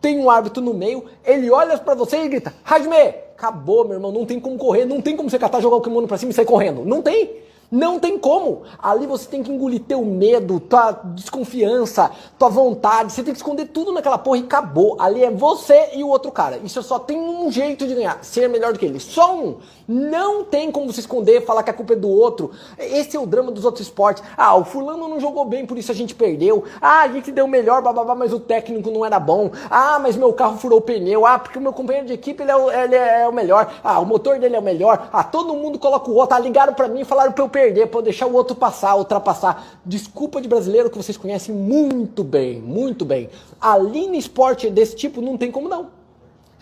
tem 0.00 0.18
um 0.18 0.28
árbitro 0.28 0.62
no 0.62 0.74
meio, 0.74 1.04
ele 1.24 1.50
olha 1.50 1.76
para 1.78 1.94
você 1.94 2.18
e 2.18 2.28
grita: 2.28 2.54
"Hajime, 2.64 2.96
acabou, 2.96 3.84
meu 3.84 3.94
irmão, 3.94 4.12
não 4.12 4.26
tem 4.26 4.38
como 4.38 4.56
correr, 4.56 4.84
não 4.84 5.00
tem 5.00 5.16
como 5.16 5.28
você 5.28 5.38
catar, 5.38 5.60
jogar 5.60 5.76
o 5.76 5.80
kimono 5.80 6.06
para 6.06 6.18
cima 6.18 6.30
e 6.30 6.34
sair 6.34 6.44
correndo. 6.44 6.84
Não 6.84 7.02
tem. 7.02 7.42
Não 7.72 7.98
tem 7.98 8.18
como. 8.18 8.64
Ali 8.78 9.06
você 9.06 9.26
tem 9.26 9.42
que 9.42 9.50
engolir 9.50 9.80
teu 9.80 10.04
medo, 10.04 10.60
tua 10.60 10.92
desconfiança, 10.92 12.10
tua 12.38 12.50
vontade. 12.50 13.12
Você 13.12 13.22
tem 13.22 13.32
que 13.32 13.38
esconder 13.38 13.68
tudo 13.68 13.92
naquela 13.92 14.18
porra 14.18 14.36
e 14.36 14.42
acabou. 14.42 15.00
Ali 15.00 15.24
é 15.24 15.30
você 15.30 15.88
e 15.94 16.04
o 16.04 16.08
outro 16.08 16.30
cara. 16.30 16.60
Isso 16.62 16.82
só 16.82 16.98
tem 16.98 17.18
um 17.18 17.50
jeito 17.50 17.86
de 17.86 17.94
ganhar, 17.94 18.22
ser 18.22 18.46
melhor 18.46 18.74
do 18.74 18.78
que 18.78 18.84
ele. 18.84 19.00
Só 19.00 19.34
um. 19.34 19.56
Não 19.92 20.44
tem 20.44 20.70
como 20.70 20.92
se 20.92 21.00
esconder, 21.00 21.44
falar 21.44 21.62
que 21.62 21.70
a 21.70 21.74
culpa 21.74 21.94
é 21.94 21.96
do 21.96 22.08
outro. 22.08 22.50
Esse 22.78 23.16
é 23.16 23.20
o 23.20 23.26
drama 23.26 23.50
dos 23.50 23.64
outros 23.64 23.86
esportes. 23.86 24.22
Ah, 24.36 24.54
o 24.54 24.64
fulano 24.64 25.08
não 25.08 25.18
jogou 25.18 25.44
bem, 25.44 25.66
por 25.66 25.76
isso 25.76 25.90
a 25.90 25.94
gente 25.94 26.14
perdeu. 26.14 26.64
Ah, 26.80 27.02
a 27.02 27.08
gente 27.08 27.32
deu 27.32 27.48
melhor, 27.48 27.82
bababá, 27.82 28.14
mas 28.14 28.32
o 28.32 28.40
técnico 28.40 28.90
não 28.90 29.04
era 29.04 29.18
bom. 29.18 29.50
Ah, 29.70 29.98
mas 29.98 30.16
meu 30.16 30.32
carro 30.32 30.58
furou 30.58 30.78
o 30.78 30.82
pneu. 30.82 31.26
Ah, 31.26 31.38
porque 31.38 31.58
o 31.58 31.62
meu 31.62 31.72
companheiro 31.72 32.06
de 32.06 32.12
equipe 32.12 32.42
ele 32.42 32.50
é 32.50 32.56
o, 32.56 32.70
ele 32.70 32.94
é 32.94 33.28
o 33.28 33.32
melhor. 33.32 33.72
Ah, 33.82 33.98
o 33.98 34.06
motor 34.06 34.38
dele 34.38 34.56
é 34.56 34.58
o 34.58 34.62
melhor. 34.62 35.08
Ah, 35.12 35.24
todo 35.24 35.54
mundo 35.54 35.78
coloca 35.78 36.10
o 36.10 36.14
outro. 36.14 36.36
Ah, 36.36 36.40
ligaram 36.40 36.74
para 36.74 36.88
mim 36.88 37.00
e 37.00 37.04
falaram 37.04 37.32
pra 37.32 37.44
eu 37.44 37.48
perder 37.48 37.62
perder, 37.72 37.86
para 37.86 38.02
deixar 38.02 38.26
o 38.26 38.34
outro 38.34 38.54
passar, 38.54 38.96
ultrapassar. 38.96 39.78
Desculpa 39.84 40.40
de 40.40 40.48
brasileiro 40.48 40.90
que 40.90 40.96
vocês 40.96 41.16
conhecem 41.16 41.54
muito 41.54 42.22
bem, 42.22 42.60
muito 42.60 43.04
bem. 43.04 43.30
Ali 43.60 44.06
no 44.06 44.14
esporte 44.14 44.68
desse 44.68 44.94
tipo 44.94 45.20
não 45.20 45.36
tem 45.36 45.50
como 45.50 45.68
não. 45.68 46.01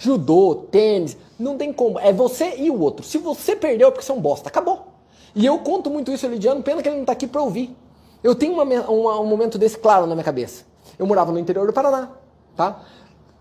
Judô, 0.00 0.54
tênis, 0.70 1.14
não 1.38 1.58
tem 1.58 1.70
como. 1.74 2.00
É 2.00 2.10
você 2.10 2.54
e 2.56 2.70
o 2.70 2.80
outro. 2.80 3.04
Se 3.04 3.18
você 3.18 3.54
perdeu 3.54 3.88
é 3.88 3.90
porque 3.90 4.04
você 4.04 4.10
é 4.10 4.14
um 4.14 4.20
bosta. 4.20 4.48
Acabou. 4.48 4.88
E 5.34 5.44
eu 5.44 5.58
conto 5.58 5.90
muito 5.90 6.10
isso, 6.10 6.24
Elidiano, 6.24 6.62
pena 6.62 6.82
que 6.82 6.88
ele 6.88 6.96
não 6.96 7.02
está 7.02 7.12
aqui 7.12 7.26
para 7.26 7.42
ouvir. 7.42 7.76
Eu 8.24 8.34
tenho 8.34 8.54
uma, 8.54 8.64
uma, 8.64 9.20
um 9.20 9.26
momento 9.26 9.58
desse 9.58 9.76
claro 9.76 10.06
na 10.06 10.14
minha 10.14 10.24
cabeça. 10.24 10.64
Eu 10.98 11.06
morava 11.06 11.30
no 11.30 11.38
interior 11.38 11.66
do 11.66 11.72
Paraná, 11.72 12.10
tá? 12.56 12.80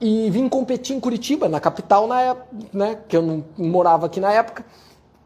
E 0.02 0.30
vim 0.30 0.50
competir 0.50 0.95
em 0.95 1.00
Curitiba, 1.00 1.48
na 1.48 1.62
capital, 1.62 2.08
na 2.08 2.22
época, 2.22 2.48
né? 2.74 3.00
Que 3.08 3.15
eu 3.15 3.22
não 3.22 3.43
morava 3.58 4.06
aqui 4.06 4.19
na 4.19 4.32
época. 4.32 4.65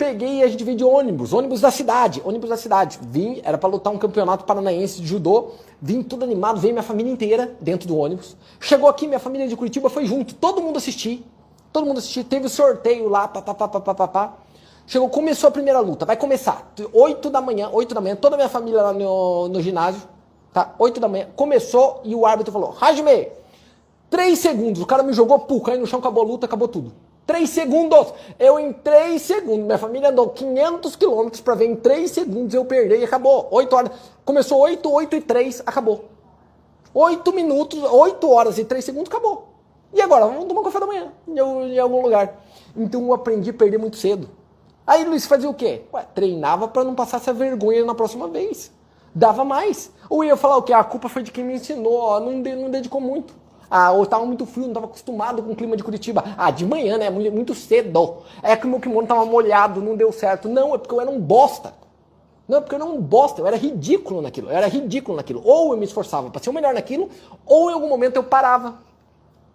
Peguei 0.03 0.39
e 0.39 0.43
a 0.43 0.49
gente 0.49 0.65
veio 0.65 0.75
de 0.75 0.83
ônibus, 0.83 1.31
ônibus 1.31 1.61
da 1.61 1.71
cidade, 1.71 2.21
ônibus 2.25 2.49
da 2.49 2.57
cidade. 2.57 2.99
Vim, 3.03 3.39
era 3.41 3.57
para 3.57 3.69
lutar 3.69 3.93
um 3.93 3.97
campeonato 3.97 4.43
paranaense 4.43 5.01
de 5.01 5.07
judô. 5.07 5.51
Vim 5.81 6.03
tudo 6.03 6.25
animado, 6.25 6.59
veio 6.59 6.73
minha 6.73 6.83
família 6.83 7.09
inteira 7.09 7.55
dentro 7.61 7.87
do 7.87 7.97
ônibus. 7.97 8.35
Chegou 8.59 8.89
aqui, 8.89 9.07
minha 9.07 9.19
família 9.19 9.47
de 9.47 9.55
Curitiba 9.55 9.89
foi 9.89 10.05
junto, 10.05 10.35
todo 10.35 10.61
mundo 10.61 10.75
assistiu. 10.75 11.23
Todo 11.71 11.85
mundo 11.85 11.99
assistiu, 11.99 12.25
teve 12.25 12.47
o 12.47 12.49
sorteio 12.49 13.07
lá, 13.07 13.29
papapá, 13.29 13.65
papapá. 13.69 14.33
Chegou, 14.85 15.07
começou 15.07 15.47
a 15.47 15.51
primeira 15.51 15.79
luta, 15.79 16.05
vai 16.05 16.17
começar. 16.17 16.73
8 16.91 17.29
da 17.29 17.39
manhã, 17.39 17.69
8 17.71 17.95
da 17.95 18.01
manhã, 18.01 18.17
toda 18.17 18.35
a 18.35 18.37
minha 18.37 18.49
família 18.49 18.81
lá 18.81 18.91
no, 18.91 19.47
no 19.47 19.61
ginásio, 19.61 20.01
tá? 20.51 20.75
8 20.77 20.99
da 20.99 21.07
manhã, 21.07 21.29
começou 21.33 22.01
e 22.03 22.13
o 22.13 22.25
árbitro 22.25 22.51
falou: 22.51 22.75
Hajime, 22.81 23.29
3 24.09 24.37
segundos, 24.37 24.81
o 24.81 24.85
cara 24.85 25.01
me 25.01 25.13
jogou, 25.13 25.39
pu, 25.39 25.61
caiu 25.61 25.79
no 25.79 25.87
chão, 25.87 25.99
acabou 25.99 26.25
a 26.25 26.27
luta, 26.27 26.45
acabou 26.45 26.67
tudo. 26.67 26.91
3 27.25 27.49
segundos! 27.49 28.13
Eu 28.37 28.59
em 28.59 28.73
3 28.73 29.21
segundos, 29.21 29.65
minha 29.65 29.77
família 29.77 30.09
andou 30.09 30.29
500 30.29 30.95
quilômetros 30.95 31.41
para 31.41 31.55
ver 31.55 31.65
em 31.65 31.75
3 31.75 32.11
segundos 32.11 32.53
eu 32.53 32.65
perder 32.65 32.99
e 32.99 33.03
acabou. 33.05 33.47
8 33.51 33.75
horas, 33.75 33.91
começou 34.25 34.59
8, 34.59 34.91
8 34.91 35.15
e 35.15 35.21
3, 35.21 35.63
acabou. 35.65 36.05
8 36.93 37.33
minutos, 37.33 37.81
8 37.81 38.29
horas 38.29 38.57
e 38.57 38.65
3 38.65 38.83
segundos, 38.83 39.09
acabou. 39.09 39.53
E 39.93 40.01
agora? 40.01 40.25
Vamos 40.25 40.45
tomar 40.45 40.61
um 40.61 40.63
café 40.63 40.79
da 40.79 40.87
manhã 40.87 41.11
em, 41.27 41.79
algum 41.79 42.01
lugar. 42.01 42.41
Então 42.75 43.01
eu 43.03 43.13
aprendi 43.13 43.51
a 43.51 43.53
perder 43.53 43.77
muito 43.77 43.97
cedo. 43.97 44.29
Aí 44.85 45.05
Luiz 45.05 45.25
fazia 45.25 45.49
o 45.49 45.53
quê? 45.53 45.83
Ué, 45.93 46.05
treinava 46.13 46.67
para 46.67 46.83
não 46.83 46.93
passar 46.93 47.17
essa 47.17 47.31
vergonha 47.31 47.85
na 47.85 47.95
próxima 47.95 48.27
vez. 48.27 48.71
Dava 49.15 49.45
mais. 49.45 49.91
Ou 50.09 50.23
ia 50.23 50.35
falar 50.35 50.57
o 50.57 50.63
quê? 50.63 50.73
A 50.73 50.83
culpa 50.83 51.07
foi 51.07 51.23
de 51.23 51.31
quem 51.31 51.43
me 51.43 51.53
ensinou, 51.53 51.93
ó, 51.93 52.19
não, 52.19 52.31
não 52.31 52.69
dedicou 52.69 52.99
muito. 52.99 53.33
Ah, 53.75 53.91
ou 53.91 54.03
estava 54.03 54.23
muito 54.23 54.45
frio, 54.45 54.65
não 54.65 54.69
estava 54.69 54.85
acostumado 54.85 55.41
com 55.41 55.51
o 55.51 55.55
clima 55.55 55.75
de 55.75 55.83
Curitiba. 55.83 56.23
Ah, 56.37 56.51
de 56.51 56.63
manhã, 56.63 56.95
né? 56.95 57.09
Muito 57.09 57.55
cedo. 57.55 58.17
É 58.43 58.55
que 58.55 58.67
o 58.67 58.69
meu 58.69 58.79
kimono 58.79 59.01
estava 59.01 59.25
molhado, 59.25 59.81
não 59.81 59.95
deu 59.95 60.11
certo. 60.11 60.47
Não, 60.47 60.75
é 60.75 60.77
porque 60.77 60.93
eu 60.93 61.01
era 61.01 61.09
um 61.09 61.19
bosta. 61.19 61.73
Não, 62.47 62.59
é 62.59 62.61
porque 62.61 62.75
eu 62.75 62.79
era 62.79 62.87
um 62.87 63.01
bosta, 63.01 63.41
eu 63.41 63.47
era 63.47 63.57
ridículo 63.57 64.21
naquilo. 64.21 64.51
Eu 64.51 64.55
era 64.55 64.67
ridículo 64.67 65.17
naquilo. 65.17 65.41
Ou 65.43 65.73
eu 65.73 65.77
me 65.79 65.85
esforçava 65.85 66.29
para 66.29 66.39
ser 66.39 66.51
o 66.51 66.53
melhor 66.53 66.71
naquilo, 66.71 67.09
ou 67.47 67.71
em 67.71 67.73
algum 67.73 67.89
momento 67.89 68.17
eu 68.17 68.23
parava. 68.23 68.75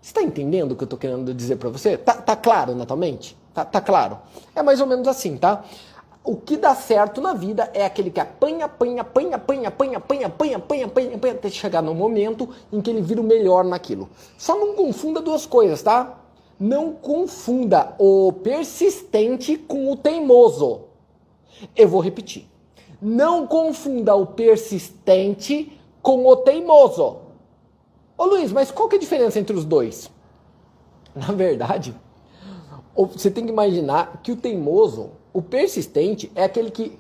Você 0.03 0.11
está 0.11 0.21
entendendo 0.21 0.73
o 0.73 0.75
que 0.75 0.83
eu 0.83 0.87
estou 0.87 0.99
querendo 0.99 1.33
dizer 1.33 1.55
para 1.55 1.69
você? 1.69 1.97
Tá, 1.97 2.15
tá 2.15 2.35
claro 2.35 2.75
na 2.75 2.85
tua 2.85 2.97
mente? 2.97 3.37
Tá, 3.55 3.65
tá 3.65 3.81
claro? 3.81 4.19
É 4.53 4.65
mais 4.65 4.81
ou 4.81 4.87
menos 4.89 5.07
assim, 5.07 5.37
tá? 5.37 5.63
O 6.29 6.37
que 6.37 6.59
dá 6.59 6.75
certo 6.75 7.23
na 7.23 7.33
vida 7.33 7.71
é 7.73 7.87
aquele 7.87 8.11
que 8.11 8.21
apanha, 8.21 8.67
apanha, 8.67 9.01
apanha, 9.01 9.37
apanha, 9.37 9.69
apanha, 9.69 9.97
apanha, 9.97 10.27
apanha, 10.27 10.57
apanha, 10.59 10.85
apanha, 10.85 11.15
apanha, 11.17 11.33
até 11.33 11.49
chegar 11.49 11.81
no 11.81 11.95
momento 11.95 12.51
em 12.71 12.83
que 12.83 12.91
ele 12.91 13.01
vira 13.01 13.23
o 13.23 13.25
melhor 13.25 13.65
naquilo. 13.65 14.11
Só 14.37 14.55
não 14.55 14.75
confunda 14.75 15.23
duas 15.23 15.47
coisas, 15.47 15.81
tá? 15.81 16.21
Não 16.61 16.93
confunda 16.93 17.95
o 17.99 18.31
persistente 18.31 19.57
com 19.57 19.91
o 19.91 19.97
teimoso. 19.97 20.83
Eu 21.75 21.89
vou 21.89 22.03
repetir. 22.03 22.47
Não 23.01 23.47
confunda 23.47 24.15
o 24.15 24.27
persistente 24.27 25.81
com 26.03 26.27
o 26.27 26.37
teimoso. 26.37 27.21
Ô 28.19 28.27
Luiz, 28.27 28.53
mas 28.53 28.71
qual 28.71 28.87
que 28.87 28.97
é 28.97 28.99
a 28.99 29.01
diferença 29.01 29.39
entre 29.39 29.57
os 29.57 29.65
dois? 29.65 30.11
Na 31.17 31.33
verdade, 31.33 31.95
você 32.95 33.31
tem 33.31 33.47
que 33.47 33.53
imaginar 33.53 34.21
que 34.23 34.33
o 34.33 34.37
teimoso, 34.37 35.13
o 35.39 35.43
persistente, 35.43 36.33
é 36.35 36.43
aquele 36.43 36.69
que 36.69 36.99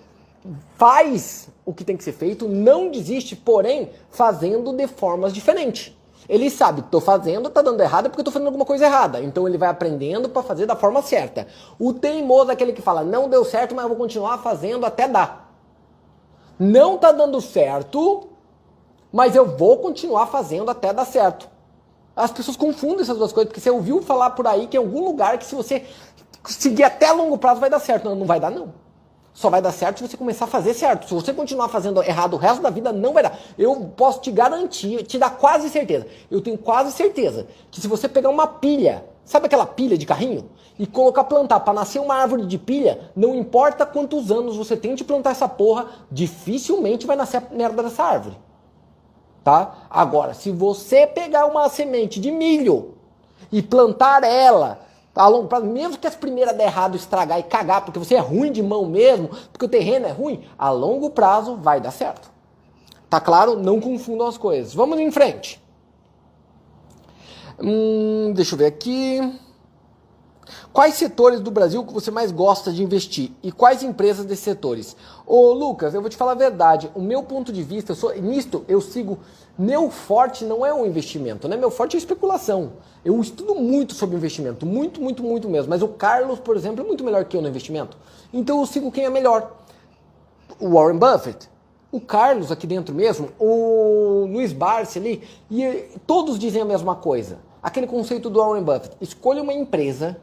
faz 0.76 1.48
o 1.66 1.74
que 1.74 1.82
tem 1.82 1.96
que 1.96 2.04
ser 2.04 2.12
feito, 2.12 2.46
não 2.46 2.88
desiste, 2.88 3.34
porém, 3.34 3.90
fazendo 4.10 4.72
de 4.72 4.86
formas 4.86 5.32
diferentes. 5.32 5.92
Ele 6.28 6.48
sabe 6.48 6.80
estou 6.80 7.00
fazendo, 7.00 7.48
está 7.48 7.60
dando 7.62 7.82
errado 7.82 8.10
porque 8.10 8.20
estou 8.20 8.32
fazendo 8.32 8.46
alguma 8.46 8.64
coisa 8.64 8.84
errada. 8.84 9.20
Então 9.20 9.48
ele 9.48 9.58
vai 9.58 9.68
aprendendo 9.68 10.28
para 10.28 10.40
fazer 10.40 10.66
da 10.66 10.76
forma 10.76 11.02
certa. 11.02 11.48
O 11.80 11.92
teimoso 11.92 12.50
é 12.50 12.52
aquele 12.52 12.72
que 12.72 12.80
fala, 12.80 13.02
não 13.02 13.28
deu 13.28 13.44
certo, 13.44 13.74
mas 13.74 13.82
eu 13.82 13.88
vou 13.88 13.98
continuar 13.98 14.38
fazendo 14.38 14.86
até 14.86 15.08
dar. 15.08 15.52
Não 16.58 16.94
está 16.94 17.10
dando 17.10 17.40
certo, 17.40 18.28
mas 19.12 19.34
eu 19.34 19.46
vou 19.56 19.78
continuar 19.78 20.26
fazendo 20.26 20.70
até 20.70 20.92
dar 20.92 21.06
certo. 21.06 21.48
As 22.14 22.30
pessoas 22.30 22.56
confundem 22.56 23.00
essas 23.00 23.16
duas 23.16 23.32
coisas, 23.32 23.48
porque 23.48 23.60
você 23.60 23.70
ouviu 23.70 24.02
falar 24.02 24.30
por 24.30 24.46
aí 24.46 24.66
que 24.66 24.76
em 24.76 24.80
algum 24.80 25.04
lugar 25.04 25.38
que 25.38 25.46
se 25.46 25.54
você 25.54 25.84
seguir 26.52 26.84
até 26.84 27.12
longo 27.12 27.38
prazo 27.38 27.60
vai 27.60 27.70
dar 27.70 27.80
certo. 27.80 28.04
Não, 28.04 28.14
não 28.14 28.26
vai 28.26 28.40
dar 28.40 28.50
não. 28.50 28.72
Só 29.32 29.48
vai 29.48 29.62
dar 29.62 29.70
certo 29.70 29.98
se 29.98 30.08
você 30.08 30.16
começar 30.16 30.46
a 30.46 30.48
fazer 30.48 30.74
certo. 30.74 31.06
Se 31.06 31.14
você 31.14 31.32
continuar 31.32 31.68
fazendo 31.68 32.02
errado 32.02 32.34
o 32.34 32.36
resto 32.36 32.60
da 32.60 32.70
vida, 32.70 32.92
não 32.92 33.12
vai 33.12 33.22
dar. 33.22 33.38
Eu 33.56 33.92
posso 33.96 34.20
te 34.20 34.32
garantir, 34.32 35.04
te 35.04 35.18
dar 35.18 35.30
quase 35.30 35.68
certeza. 35.70 36.06
Eu 36.30 36.40
tenho 36.40 36.58
quase 36.58 36.90
certeza 36.92 37.46
que 37.70 37.80
se 37.80 37.86
você 37.86 38.08
pegar 38.08 38.30
uma 38.30 38.46
pilha, 38.46 39.04
sabe 39.24 39.46
aquela 39.46 39.66
pilha 39.66 39.96
de 39.96 40.06
carrinho? 40.06 40.50
E 40.78 40.86
colocar 40.86 41.24
plantar 41.24 41.60
para 41.60 41.72
nascer 41.72 42.00
uma 42.00 42.16
árvore 42.16 42.46
de 42.46 42.58
pilha, 42.58 43.10
não 43.14 43.34
importa 43.34 43.86
quantos 43.86 44.30
anos 44.30 44.56
você 44.56 44.76
tem 44.76 44.94
de 44.94 45.04
plantar 45.04 45.30
essa 45.30 45.48
porra, 45.48 45.86
dificilmente 46.10 47.06
vai 47.06 47.16
nascer 47.16 47.38
a 47.38 47.54
merda 47.54 47.82
dessa 47.82 48.02
árvore 48.02 48.36
tá? 49.48 49.86
Agora, 49.88 50.34
se 50.34 50.50
você 50.50 51.06
pegar 51.06 51.46
uma 51.46 51.70
semente 51.70 52.20
de 52.20 52.30
milho 52.30 52.96
e 53.50 53.62
plantar 53.62 54.22
ela 54.22 54.78
a 55.18 55.26
longo 55.28 55.48
prazo, 55.48 55.66
mesmo 55.66 55.98
que 55.98 56.06
as 56.06 56.14
primeiras 56.14 56.56
der 56.56 56.66
errado, 56.66 56.96
estragar 56.96 57.38
e 57.38 57.42
cagar, 57.42 57.84
porque 57.84 57.98
você 57.98 58.14
é 58.14 58.20
ruim 58.20 58.52
de 58.52 58.62
mão 58.62 58.86
mesmo, 58.86 59.28
porque 59.52 59.64
o 59.64 59.68
terreno 59.68 60.06
é 60.06 60.12
ruim, 60.12 60.44
a 60.56 60.70
longo 60.70 61.10
prazo 61.10 61.56
vai 61.56 61.80
dar 61.80 61.90
certo. 61.90 62.30
Tá 63.10 63.20
claro? 63.20 63.56
Não 63.56 63.80
confundam 63.80 64.26
as 64.26 64.36
coisas. 64.36 64.74
Vamos 64.74 64.98
em 64.98 65.10
frente. 65.10 65.60
Hum, 67.58 68.32
deixa 68.34 68.54
eu 68.54 68.58
ver 68.58 68.66
aqui. 68.66 69.20
Quais 70.72 70.94
setores 70.94 71.40
do 71.40 71.50
Brasil 71.50 71.84
que 71.84 71.92
você 71.92 72.10
mais 72.10 72.30
gosta 72.30 72.72
de 72.72 72.82
investir 72.82 73.32
e 73.42 73.50
quais 73.50 73.82
empresas 73.82 74.24
desses 74.24 74.44
setores? 74.44 74.96
Ô 75.26 75.52
Lucas, 75.52 75.94
eu 75.94 76.00
vou 76.00 76.10
te 76.10 76.16
falar 76.16 76.32
a 76.32 76.36
verdade. 76.36 76.90
O 76.94 77.00
meu 77.00 77.22
ponto 77.22 77.52
de 77.52 77.62
vista, 77.62 77.92
eu 77.92 77.96
sou 77.96 78.14
nisto, 78.14 78.64
eu 78.68 78.80
sigo. 78.80 79.18
Meu 79.58 79.90
forte 79.90 80.44
não 80.44 80.64
é 80.64 80.72
o 80.72 80.86
investimento, 80.86 81.48
né? 81.48 81.56
Meu 81.56 81.70
forte 81.70 81.96
é 81.96 81.98
especulação. 81.98 82.74
Eu 83.04 83.18
estudo 83.20 83.54
muito 83.56 83.94
sobre 83.94 84.16
investimento, 84.16 84.64
muito, 84.64 85.00
muito, 85.00 85.22
muito 85.22 85.48
mesmo. 85.48 85.70
Mas 85.70 85.82
o 85.82 85.88
Carlos, 85.88 86.38
por 86.38 86.56
exemplo, 86.56 86.84
é 86.84 86.86
muito 86.86 87.02
melhor 87.02 87.24
que 87.24 87.36
eu 87.36 87.42
no 87.42 87.48
investimento. 87.48 87.96
Então 88.32 88.60
eu 88.60 88.66
sigo 88.66 88.92
quem 88.92 89.04
é 89.04 89.10
melhor. 89.10 89.56
O 90.60 90.70
Warren 90.70 90.98
Buffett, 90.98 91.48
o 91.90 92.00
Carlos 92.00 92.52
aqui 92.52 92.66
dentro 92.66 92.94
mesmo, 92.94 93.30
o 93.38 94.26
Luiz 94.30 94.52
Barsi 94.52 94.98
ali, 94.98 95.22
e 95.50 95.88
todos 96.06 96.38
dizem 96.38 96.62
a 96.62 96.64
mesma 96.64 96.94
coisa. 96.94 97.38
Aquele 97.62 97.86
conceito 97.86 98.28
do 98.28 98.38
Warren 98.38 98.62
Buffett. 98.62 98.96
Escolha 99.00 99.42
uma 99.42 99.52
empresa 99.52 100.20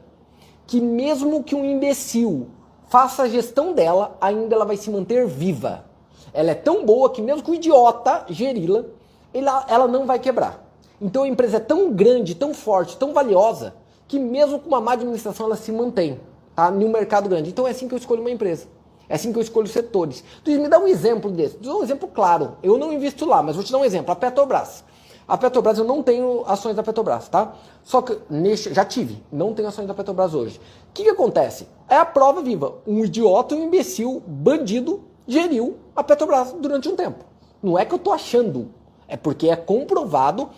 que 0.66 0.80
mesmo 0.80 1.44
que 1.44 1.54
um 1.54 1.64
imbecil 1.64 2.48
faça 2.88 3.22
a 3.22 3.28
gestão 3.28 3.72
dela, 3.72 4.16
ainda 4.20 4.54
ela 4.54 4.64
vai 4.64 4.76
se 4.76 4.90
manter 4.90 5.26
viva. 5.26 5.84
Ela 6.32 6.50
é 6.50 6.54
tão 6.54 6.84
boa 6.84 7.10
que 7.10 7.22
mesmo 7.22 7.42
que 7.42 7.50
o 7.50 7.54
idiota 7.54 8.26
geri-la, 8.28 8.84
ela, 9.32 9.86
não 9.88 10.06
vai 10.06 10.18
quebrar. 10.18 10.64
Então 11.00 11.22
a 11.22 11.28
empresa 11.28 11.58
é 11.58 11.60
tão 11.60 11.92
grande, 11.92 12.34
tão 12.34 12.54
forte, 12.54 12.96
tão 12.96 13.12
valiosa, 13.12 13.74
que 14.08 14.18
mesmo 14.18 14.58
com 14.58 14.68
uma 14.68 14.80
má 14.80 14.92
administração 14.92 15.46
ela 15.46 15.56
se 15.56 15.70
mantém 15.72 16.20
tá? 16.54 16.70
em 16.70 16.84
um 16.84 16.90
mercado 16.90 17.28
grande. 17.28 17.50
Então 17.50 17.66
é 17.66 17.70
assim 17.70 17.86
que 17.86 17.94
eu 17.94 17.98
escolho 17.98 18.20
uma 18.20 18.30
empresa. 18.30 18.66
É 19.08 19.14
assim 19.14 19.32
que 19.32 19.38
eu 19.38 19.42
escolho 19.42 19.68
setores. 19.68 20.24
Tu 20.42 20.50
me 20.50 20.68
dá 20.68 20.78
um 20.78 20.88
exemplo 20.88 21.30
desse. 21.30 21.58
Um 21.64 21.82
exemplo 21.82 22.08
claro. 22.08 22.56
Eu 22.62 22.76
não 22.76 22.92
invisto 22.92 23.24
lá, 23.24 23.42
mas 23.42 23.54
vou 23.54 23.64
te 23.64 23.70
dar 23.70 23.78
um 23.78 23.84
exemplo. 23.84 24.10
A 24.10 24.16
Petrobras. 24.16 24.82
A 25.28 25.36
Petrobras, 25.36 25.76
eu 25.76 25.84
não 25.84 26.04
tenho 26.04 26.44
ações 26.46 26.76
da 26.76 26.84
Petrobras, 26.84 27.28
tá? 27.28 27.54
Só 27.82 28.00
que 28.00 28.16
neste, 28.30 28.72
já 28.72 28.84
tive, 28.84 29.20
não 29.32 29.52
tenho 29.52 29.66
ações 29.66 29.88
da 29.88 29.94
Petrobras 29.94 30.34
hoje. 30.34 30.60
O 30.88 30.92
que, 30.94 31.02
que 31.02 31.10
acontece? 31.10 31.66
É 31.88 31.96
a 31.96 32.04
prova 32.04 32.42
viva. 32.42 32.76
Um 32.86 33.04
idiota, 33.04 33.56
um 33.56 33.64
imbecil, 33.64 34.22
bandido, 34.24 35.02
geriu 35.26 35.78
a 35.96 36.04
Petrobras 36.04 36.52
durante 36.52 36.88
um 36.88 36.94
tempo. 36.94 37.24
Não 37.60 37.76
é 37.76 37.84
que 37.84 37.92
eu 37.92 37.98
tô 37.98 38.12
achando, 38.12 38.70
é 39.08 39.16
porque 39.16 39.48
é 39.48 39.56
comprovado, 39.56 40.50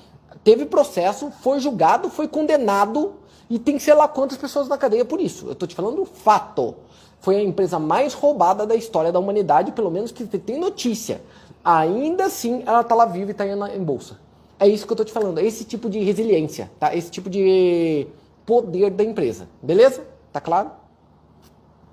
teve 0.45 0.67
processo, 0.67 1.31
foi 1.41 1.61
julgado, 1.61 2.11
foi 2.11 2.29
condenado 2.29 3.15
e 3.49 3.59
tem 3.59 3.79
sei 3.79 3.95
lá 3.95 4.07
quantas 4.07 4.37
pessoas 4.37 4.69
na 4.69 4.77
cadeia 4.77 5.05
por 5.05 5.19
isso. 5.19 5.49
Eu 5.49 5.55
tô 5.55 5.67
te 5.67 5.75
falando 5.75 6.05
fato. 6.05 6.75
Foi 7.21 7.37
a 7.37 7.43
empresa 7.43 7.79
mais 7.79 8.13
roubada 8.13 8.67
da 8.67 8.75
história 8.75 9.11
da 9.11 9.19
humanidade, 9.19 9.73
pelo 9.73 9.91
menos 9.91 10.13
que 10.13 10.25
tem 10.27 10.61
notícia. 10.61 11.23
Ainda 11.65 12.27
assim, 12.27 12.63
ela 12.67 12.85
tá 12.85 12.95
lá 12.95 13.07
viva 13.07 13.31
e 13.31 13.35
tá 13.35 13.47
em, 13.47 13.59
em 13.75 13.83
bolsa. 13.83 14.28
É 14.61 14.67
isso 14.67 14.87
que 14.87 14.93
eu 14.93 14.97
tô 14.97 15.05
te 15.05 15.13
falando, 15.13 15.39
é 15.39 15.45
esse 15.45 15.65
tipo 15.65 15.89
de 15.89 16.01
resiliência, 16.01 16.71
tá? 16.81 16.95
Esse 16.95 17.11
tipo 17.11 17.31
de 17.31 18.07
poder 18.45 18.91
da 18.91 19.05
empresa, 19.05 19.49
beleza? 19.63 20.05
Tá 20.33 20.41
claro? 20.41 20.71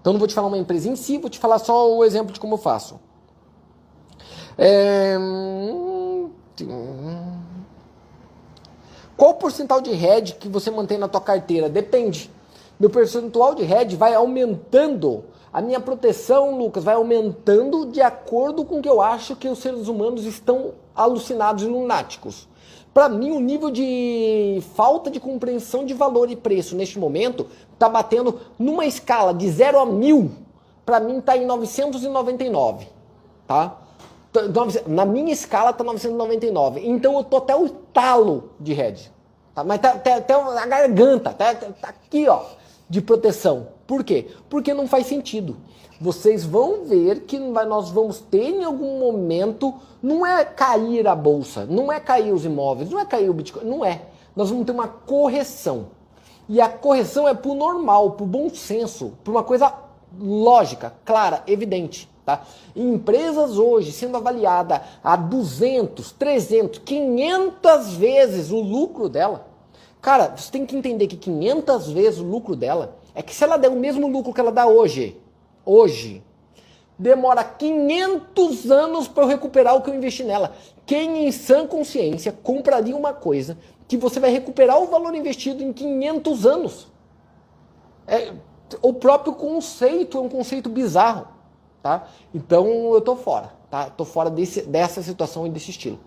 Então 0.02 0.14
não 0.14 0.20
vou 0.20 0.28
te 0.28 0.34
falar 0.34 0.48
uma 0.48 0.58
empresa 0.58 0.90
em 0.90 0.96
si, 0.96 1.18
vou 1.18 1.30
te 1.30 1.40
falar 1.40 1.60
só 1.60 1.92
o 1.96 2.04
exemplo 2.04 2.34
de 2.34 2.40
como 2.40 2.56
eu 2.56 2.58
faço. 2.58 3.00
É... 4.58 5.18
Qual 9.18 9.32
o 9.32 9.34
porcentagem 9.36 9.84
de 9.84 10.06
hedge 10.06 10.34
que 10.36 10.48
você 10.48 10.72
mantém 10.72 10.98
na 10.98 11.08
tua 11.08 11.22
carteira? 11.22 11.70
Depende. 11.70 12.32
Meu 12.80 12.90
percentual 12.90 13.56
de 13.56 13.64
hedge 13.64 13.96
vai 13.96 14.14
aumentando. 14.14 15.24
A 15.52 15.62
minha 15.62 15.80
proteção, 15.80 16.58
Lucas, 16.58 16.84
vai 16.84 16.96
aumentando 16.96 17.86
de 17.86 18.02
acordo 18.02 18.66
com 18.66 18.80
o 18.80 18.82
que 18.82 18.90
eu 18.90 19.02
acho 19.02 19.36
que 19.36 19.48
os 19.48 19.60
seres 19.60 19.88
humanos 19.88 20.26
estão 20.26 20.74
alucinados 20.94 21.64
e 21.64 21.68
lunáticos. 21.68 22.48
Para 22.96 23.10
mim, 23.10 23.32
o 23.32 23.42
nível 23.42 23.70
de 23.70 24.64
falta 24.74 25.12
de 25.12 25.20
compreensão 25.20 25.86
de 25.86 25.94
valor 25.94 26.32
e 26.32 26.36
preço 26.38 26.78
neste 26.78 26.98
momento 26.98 27.46
está 27.74 27.90
batendo 27.90 28.40
numa 28.58 28.86
escala 28.86 29.34
de 29.34 29.52
0 29.52 29.80
a 29.80 29.86
1000. 29.86 30.32
Para 30.86 31.02
mim, 31.02 31.18
está 31.18 31.36
em 31.36 31.46
999. 31.46 32.88
Tá? 33.46 33.82
Na 34.88 35.04
minha 35.04 35.34
escala, 35.34 35.72
está 35.72 35.84
999. 35.84 36.88
Então, 36.88 37.18
eu 37.18 37.24
tô 37.26 37.36
até 37.36 37.54
o 37.54 37.68
talo 37.68 38.52
de 38.62 38.72
hedge. 38.72 39.12
Tá? 39.54 39.62
Mas 39.62 39.82
tá, 39.82 39.90
até 39.90 40.22
tá, 40.22 40.40
tá 40.40 40.62
a 40.62 40.66
garganta. 40.66 41.34
Tá, 41.34 41.54
tá, 41.54 41.68
tá 41.74 41.90
aqui, 41.90 42.30
ó, 42.30 42.44
de 42.90 43.02
proteção. 43.02 43.68
Por 43.86 44.06
quê? 44.06 44.28
Porque 44.50 44.74
não 44.74 44.88
faz 44.88 45.06
sentido 45.06 45.58
vocês 46.00 46.44
vão 46.44 46.84
ver 46.84 47.22
que 47.22 47.40
nós 47.40 47.90
vamos 47.90 48.20
ter 48.20 48.50
em 48.50 48.64
algum 48.64 49.00
momento, 49.00 49.74
não 50.02 50.26
é 50.26 50.44
cair 50.44 51.08
a 51.08 51.16
bolsa, 51.16 51.66
não 51.66 51.92
é 51.92 52.00
cair 52.00 52.34
os 52.34 52.46
imóveis, 52.46 52.90
não 52.90 53.00
é 53.00 53.06
cair 53.06 53.30
o 53.30 53.34
Bitcoin, 53.34 53.66
não 53.66 53.84
é. 53.84 54.02
Nós 54.36 54.50
vamos 54.50 54.66
ter 54.66 54.72
uma 54.72 54.88
correção. 54.88 55.88
E 56.48 56.62
a 56.62 56.70
correção 56.70 57.28
é 57.28 57.34
por 57.34 57.56
normal, 57.56 58.12
por 58.12 58.28
bom 58.28 58.50
senso, 58.50 59.14
por 59.24 59.32
uma 59.32 59.44
coisa 59.44 59.74
lógica, 60.20 60.94
clara, 61.04 61.44
evidente. 61.48 62.10
Tá? 62.26 62.42
Empresas 62.76 63.58
hoje 63.58 63.92
sendo 63.92 64.18
avaliada 64.18 64.82
a 65.04 65.16
200, 65.16 66.12
300, 66.14 66.80
500 66.80 67.94
vezes 67.94 68.52
o 68.52 68.60
lucro 68.60 69.08
dela. 69.08 69.48
Cara, 70.02 70.36
você 70.36 70.52
tem 70.52 70.66
que 70.66 70.76
entender 70.76 71.08
que 71.08 71.18
500 71.18 71.92
vezes 71.92 72.20
o 72.20 72.24
lucro 72.24 72.56
dela 72.56 72.98
é 73.14 73.22
que 73.22 73.34
se 73.34 73.44
ela 73.44 73.58
der 73.58 73.70
o 73.70 73.76
mesmo 73.76 74.08
lucro 74.08 74.34
que 74.34 74.40
ela 74.40 74.52
dá 74.52 74.66
hoje, 74.66 75.20
hoje. 75.66 76.24
Demora 76.98 77.44
500 77.44 78.72
anos 78.72 79.08
para 79.08 79.24
eu 79.24 79.28
recuperar 79.28 79.76
o 79.76 79.82
que 79.82 79.90
eu 79.90 79.96
investi 79.96 80.24
nela. 80.24 80.54
Quem 80.86 81.28
em 81.28 81.32
sã 81.32 81.68
consciência 81.68 82.32
compraria 82.32 82.96
uma 82.96 83.14
coisa 83.14 83.58
que 83.88 83.98
você 83.98 84.20
vai 84.20 84.30
recuperar 84.30 84.82
o 84.82 84.88
valor 84.88 85.14
investido 85.14 85.64
em 85.64 85.74
500 85.74 86.46
anos? 86.46 86.88
É, 88.08 88.34
o 88.82 88.94
próprio 88.94 89.34
conceito 89.34 90.18
é 90.18 90.22
um 90.22 90.30
conceito 90.30 90.70
bizarro, 90.70 91.28
tá? 91.82 92.08
Então 92.34 92.94
eu 92.94 93.02
tô 93.02 93.16
fora, 93.16 93.52
tá? 93.70 93.90
Tô 93.90 94.06
fora 94.06 94.30
desse, 94.30 94.62
dessa 94.62 95.02
situação 95.02 95.46
e 95.46 95.50
desse 95.50 95.72
estilo. 95.72 96.00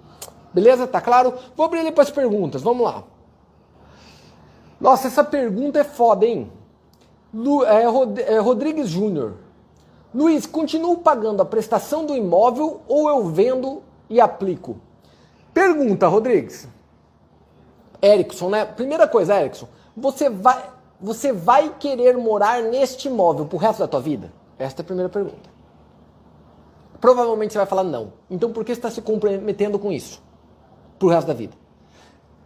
Beleza? 0.53 0.87
Tá 0.87 1.01
claro? 1.01 1.35
Vou 1.57 1.67
abrir 1.67 1.81
ali 1.81 1.93
para 1.93 2.05
as 2.05 2.11
perguntas. 2.11 2.63
Vamos 2.63 2.85
lá. 2.85 3.05
Nossa, 4.81 5.09
essa 5.09 5.25
pergunta 5.25 5.81
é 5.81 5.85
foda, 5.85 6.25
hein? 6.25 6.51
Lu, 7.35 7.65
é, 7.65 7.85
Rod, 7.87 8.19
é, 8.19 8.39
Rodrigues 8.39 8.89
Júnior. 8.89 9.35
Luiz, 10.15 10.47
continuo 10.47 10.99
pagando 10.99 11.43
a 11.43 11.45
prestação 11.45 12.07
do 12.07 12.17
imóvel 12.17 12.81
ou 12.89 13.09
eu 13.09 13.27
vendo 13.27 13.83
e 14.09 14.21
aplico? 14.21 14.79
Pergunta, 15.53 16.09
Rodrigues. 16.09 16.67
Erickson, 18.03 18.49
né? 18.49 18.65
Primeira 18.65 19.07
coisa, 19.07 19.39
Erickson, 19.39 19.69
você 19.97 20.31
vai, 20.31 20.71
você 21.01 21.33
vai 21.33 21.75
querer 21.79 22.17
morar 22.17 22.63
neste 22.63 23.09
imóvel 23.09 23.45
pro 23.45 23.59
resto 23.59 23.81
da 23.81 23.89
tua 23.89 24.01
vida? 24.01 24.33
Esta 24.59 24.81
é 24.81 24.83
a 24.83 24.87
primeira 24.87 25.11
pergunta. 25.11 25.51
Provavelmente 27.01 27.53
você 27.53 27.59
vai 27.59 27.67
falar 27.67 27.85
não. 27.85 28.13
Então 28.31 28.51
por 28.51 28.65
que 28.65 28.73
você 28.73 28.79
está 28.79 28.91
se 28.91 29.03
comprometendo 29.03 29.79
com 29.79 29.93
isso? 29.93 30.23
Pro 30.99 31.09
resto 31.09 31.29
da 31.29 31.35
vida. 31.35 31.55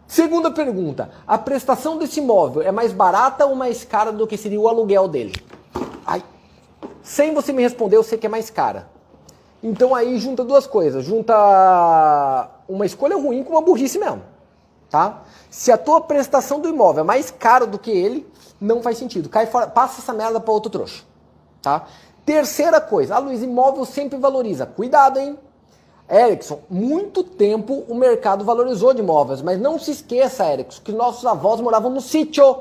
Segunda 0.05 0.51
pergunta: 0.51 1.09
a 1.25 1.37
prestação 1.37 1.97
desse 1.97 2.19
imóvel 2.19 2.61
é 2.61 2.71
mais 2.71 2.91
barata 2.91 3.45
ou 3.45 3.55
mais 3.55 3.83
cara 3.83 4.11
do 4.11 4.27
que 4.27 4.37
seria 4.37 4.59
o 4.59 4.67
aluguel 4.67 5.07
dele? 5.07 5.33
Sem 7.03 7.33
você 7.33 7.51
me 7.51 7.61
responder, 7.61 7.97
eu 7.97 8.03
sei 8.03 8.17
que 8.17 8.25
é 8.25 8.29
mais 8.29 8.49
cara. 8.49 8.87
Então 9.61 9.93
aí 9.93 10.17
junta 10.17 10.43
duas 10.43 10.65
coisas. 10.65 11.05
Junta 11.05 12.49
uma 12.67 12.85
escolha 12.85 13.15
ruim 13.15 13.43
com 13.43 13.51
uma 13.51 13.61
burrice 13.61 13.99
mesmo. 13.99 14.23
Tá? 14.89 15.23
Se 15.49 15.71
a 15.71 15.77
tua 15.77 16.01
prestação 16.01 16.59
do 16.59 16.69
imóvel 16.69 17.03
é 17.03 17.07
mais 17.07 17.29
cara 17.29 17.67
do 17.67 17.77
que 17.77 17.91
ele, 17.91 18.27
não 18.59 18.81
faz 18.81 18.97
sentido. 18.97 19.27
Cai 19.27 19.45
fora, 19.45 19.67
passa 19.67 20.01
essa 20.01 20.13
merda 20.13 20.39
para 20.39 20.53
outro 20.53 20.71
trouxa. 20.71 21.03
Tá? 21.61 21.85
Terceira 22.25 22.79
coisa, 22.79 23.15
a 23.15 23.19
Luiz 23.19 23.43
Imóvel 23.43 23.83
sempre 23.85 24.17
valoriza. 24.17 24.65
Cuidado, 24.65 25.19
hein? 25.19 25.37
Erickson, 26.09 26.59
muito 26.69 27.23
tempo 27.23 27.83
o 27.87 27.95
mercado 27.95 28.45
valorizou 28.45 28.93
de 28.93 29.01
imóveis, 29.01 29.41
mas 29.41 29.59
não 29.59 29.79
se 29.79 29.91
esqueça, 29.91 30.45
Erickson, 30.51 30.81
que 30.83 30.91
nossos 30.91 31.25
avós 31.25 31.59
moravam 31.59 31.89
no 31.89 32.01
sítio. 32.01 32.57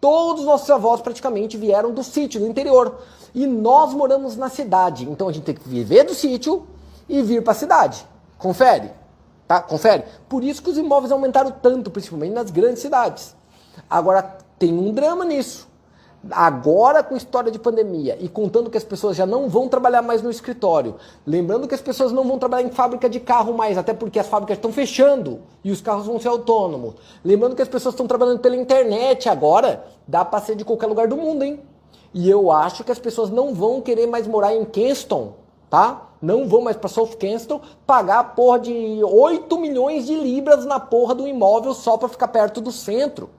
Todos 0.00 0.40
os 0.40 0.46
nossos 0.46 0.70
avós 0.70 1.00
praticamente 1.00 1.56
vieram 1.56 1.92
do 1.92 2.02
sítio, 2.02 2.40
do 2.40 2.46
interior. 2.46 2.98
E 3.34 3.46
nós 3.46 3.94
moramos 3.94 4.36
na 4.36 4.48
cidade. 4.48 5.08
Então 5.08 5.28
a 5.28 5.32
gente 5.32 5.44
tem 5.44 5.54
que 5.54 5.68
viver 5.68 6.04
do 6.04 6.14
sítio 6.14 6.66
e 7.08 7.22
vir 7.22 7.42
para 7.42 7.52
a 7.52 7.56
cidade. 7.56 8.06
Confere. 8.38 8.90
Tá? 9.46 9.60
Confere. 9.60 10.04
Por 10.28 10.42
isso 10.42 10.62
que 10.62 10.70
os 10.70 10.78
imóveis 10.78 11.12
aumentaram 11.12 11.50
tanto, 11.50 11.90
principalmente 11.90 12.32
nas 12.32 12.50
grandes 12.50 12.82
cidades. 12.82 13.34
Agora 13.88 14.36
tem 14.58 14.72
um 14.72 14.92
drama 14.92 15.24
nisso. 15.24 15.68
Agora, 16.30 17.02
com 17.02 17.16
história 17.16 17.50
de 17.50 17.58
pandemia 17.58 18.16
e 18.20 18.28
contando 18.28 18.70
que 18.70 18.78
as 18.78 18.84
pessoas 18.84 19.16
já 19.16 19.26
não 19.26 19.48
vão 19.48 19.66
trabalhar 19.66 20.02
mais 20.02 20.22
no 20.22 20.30
escritório, 20.30 20.94
lembrando 21.26 21.66
que 21.66 21.74
as 21.74 21.80
pessoas 21.80 22.12
não 22.12 22.22
vão 22.22 22.38
trabalhar 22.38 22.68
em 22.68 22.70
fábrica 22.70 23.10
de 23.10 23.18
carro 23.18 23.52
mais, 23.52 23.76
até 23.76 23.92
porque 23.92 24.20
as 24.20 24.28
fábricas 24.28 24.56
estão 24.56 24.72
fechando 24.72 25.40
e 25.64 25.72
os 25.72 25.80
carros 25.80 26.06
vão 26.06 26.20
ser 26.20 26.28
autônomos. 26.28 26.94
Lembrando 27.24 27.56
que 27.56 27.62
as 27.62 27.66
pessoas 27.66 27.94
estão 27.94 28.06
trabalhando 28.06 28.38
pela 28.38 28.54
internet 28.54 29.28
agora, 29.28 29.84
dá 30.06 30.24
para 30.24 30.40
ser 30.40 30.54
de 30.54 30.64
qualquer 30.64 30.86
lugar 30.86 31.08
do 31.08 31.16
mundo, 31.16 31.42
hein? 31.42 31.58
E 32.14 32.28
eu 32.28 32.50
acho 32.50 32.84
que 32.84 32.92
as 32.92 32.98
pessoas 32.98 33.30
não 33.30 33.54
vão 33.54 33.80
querer 33.80 34.06
mais 34.06 34.26
morar 34.26 34.54
em 34.54 34.64
Kingston, 34.64 35.34
tá? 35.70 36.08
Não 36.20 36.46
vão 36.46 36.60
mais 36.60 36.76
para 36.76 36.88
South 36.88 37.16
Kingston 37.18 37.60
pagar 37.86 38.34
porra 38.34 38.60
de 38.60 39.02
8 39.02 39.58
milhões 39.58 40.06
de 40.06 40.14
libras 40.14 40.64
na 40.64 40.78
porra 40.78 41.14
do 41.14 41.26
imóvel 41.26 41.74
só 41.74 41.96
para 41.96 42.08
ficar 42.08 42.28
perto 42.28 42.60
do 42.60 42.70
centro. 42.70 43.30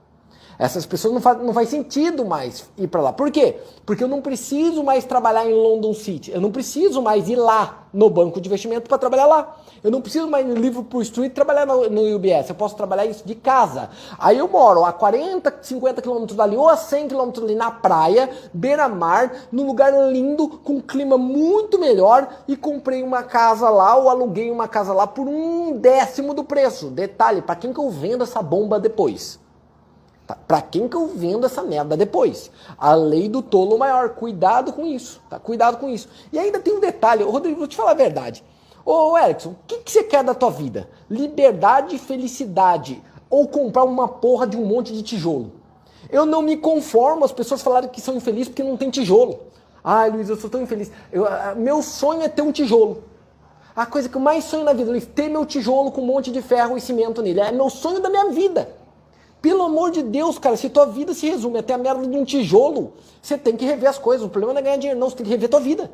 Essas 0.58 0.86
pessoas 0.86 1.14
não 1.14 1.20
faz, 1.20 1.42
não 1.42 1.52
faz 1.52 1.68
sentido 1.68 2.24
mais 2.24 2.68
ir 2.78 2.86
para 2.86 3.00
lá. 3.00 3.12
Por 3.12 3.30
quê? 3.30 3.56
Porque 3.84 4.04
eu 4.04 4.08
não 4.08 4.20
preciso 4.20 4.82
mais 4.84 5.04
trabalhar 5.04 5.48
em 5.48 5.52
London 5.52 5.92
City. 5.94 6.30
Eu 6.30 6.40
não 6.40 6.50
preciso 6.50 7.02
mais 7.02 7.28
ir 7.28 7.36
lá 7.36 7.84
no 7.92 8.10
banco 8.10 8.40
de 8.40 8.48
investimento 8.48 8.88
para 8.88 8.98
trabalhar 8.98 9.26
lá. 9.26 9.56
Eu 9.82 9.90
não 9.90 10.00
preciso 10.00 10.28
mais 10.28 10.46
no 10.46 10.54
Liverpool 10.54 11.02
Street 11.02 11.32
trabalhar 11.32 11.66
no, 11.66 11.90
no, 11.90 12.16
UBS. 12.16 12.48
Eu 12.48 12.54
posso 12.54 12.76
trabalhar 12.76 13.06
isso 13.06 13.26
de 13.26 13.34
casa. 13.34 13.90
Aí 14.18 14.38
eu 14.38 14.48
moro 14.48 14.84
a 14.84 14.92
40, 14.92 15.58
50 15.60 16.02
quilômetros 16.02 16.36
dali 16.36 16.56
ou 16.56 16.68
a 16.68 16.76
100 16.76 17.08
quilômetros 17.08 17.44
ali 17.44 17.54
na 17.54 17.70
praia, 17.70 18.30
beira-mar, 18.52 19.32
num 19.52 19.66
lugar 19.66 19.92
lindo, 20.10 20.48
com 20.48 20.74
um 20.74 20.80
clima 20.80 21.18
muito 21.18 21.78
melhor 21.78 22.28
e 22.48 22.56
comprei 22.56 23.02
uma 23.02 23.22
casa 23.22 23.68
lá 23.68 23.96
ou 23.96 24.08
aluguei 24.08 24.50
uma 24.50 24.66
casa 24.66 24.92
lá 24.92 25.06
por 25.06 25.28
um 25.28 25.76
décimo 25.78 26.32
do 26.32 26.44
preço. 26.44 26.90
Detalhe, 26.90 27.42
para 27.42 27.56
quem 27.56 27.72
que 27.72 27.80
eu 27.80 27.90
vendo 27.90 28.24
essa 28.24 28.42
bomba 28.42 28.80
depois? 28.80 29.43
Tá? 30.26 30.34
Para 30.34 30.62
quem 30.62 30.88
que 30.88 30.96
eu 30.96 31.08
vendo 31.08 31.44
essa 31.44 31.62
merda 31.62 31.96
depois? 31.96 32.50
A 32.78 32.94
lei 32.94 33.28
do 33.28 33.42
tolo 33.42 33.78
maior. 33.78 34.10
Cuidado 34.10 34.72
com 34.72 34.86
isso. 34.86 35.20
Tá? 35.28 35.38
Cuidado 35.38 35.76
com 35.76 35.88
isso. 35.88 36.08
E 36.32 36.38
ainda 36.38 36.58
tem 36.58 36.74
um 36.74 36.80
detalhe. 36.80 37.22
Rodrigo, 37.22 37.58
vou 37.58 37.68
te 37.68 37.76
falar 37.76 37.92
a 37.92 37.94
verdade. 37.94 38.42
Ô, 38.84 39.16
Erickson, 39.16 39.50
o 39.50 39.56
que, 39.66 39.78
que 39.78 39.90
você 39.90 40.02
quer 40.02 40.22
da 40.22 40.34
tua 40.34 40.50
vida? 40.50 40.88
Liberdade 41.10 41.96
e 41.96 41.98
felicidade. 41.98 43.02
Ou 43.28 43.48
comprar 43.48 43.84
uma 43.84 44.08
porra 44.08 44.46
de 44.46 44.56
um 44.56 44.64
monte 44.64 44.92
de 44.92 45.02
tijolo? 45.02 45.52
Eu 46.10 46.26
não 46.26 46.42
me 46.42 46.56
conformo 46.56 47.24
as 47.24 47.32
pessoas 47.32 47.62
falarem 47.62 47.88
que 47.88 48.00
são 48.00 48.14
infelizes 48.14 48.48
porque 48.48 48.62
não 48.62 48.76
tem 48.76 48.90
tijolo. 48.90 49.40
Ai, 49.82 50.10
Luiz, 50.10 50.28
eu 50.28 50.36
sou 50.36 50.48
tão 50.48 50.62
infeliz. 50.62 50.90
Eu, 51.10 51.26
meu 51.56 51.82
sonho 51.82 52.22
é 52.22 52.28
ter 52.28 52.42
um 52.42 52.52
tijolo. 52.52 53.04
A 53.74 53.84
coisa 53.84 54.08
que 54.08 54.16
eu 54.16 54.20
mais 54.20 54.44
sonho 54.44 54.64
na 54.64 54.72
vida, 54.72 54.90
Luiz, 54.90 55.04
ter 55.04 55.28
meu 55.28 55.44
tijolo 55.44 55.90
com 55.90 56.00
um 56.00 56.06
monte 56.06 56.30
de 56.30 56.40
ferro 56.40 56.76
e 56.76 56.80
cimento 56.80 57.20
nele. 57.20 57.40
É 57.40 57.50
meu 57.50 57.68
sonho 57.68 58.00
da 58.00 58.08
minha 58.08 58.30
vida. 58.30 58.83
Pelo 59.44 59.62
amor 59.62 59.90
de 59.90 60.02
Deus, 60.02 60.38
cara, 60.38 60.56
se 60.56 60.70
tua 60.70 60.86
vida 60.86 61.12
se 61.12 61.28
resume 61.28 61.58
até 61.58 61.74
a 61.74 61.76
merda 61.76 62.06
de 62.06 62.16
um 62.16 62.24
tijolo, 62.24 62.94
você 63.20 63.36
tem 63.36 63.54
que 63.54 63.66
rever 63.66 63.90
as 63.90 63.98
coisas. 63.98 64.26
O 64.26 64.30
problema 64.30 64.54
não 64.54 64.60
é 64.60 64.62
ganhar 64.62 64.78
dinheiro, 64.78 64.98
não, 64.98 65.10
você 65.10 65.16
tem 65.16 65.26
que 65.26 65.30
rever 65.30 65.50
tua 65.50 65.60
vida. 65.60 65.92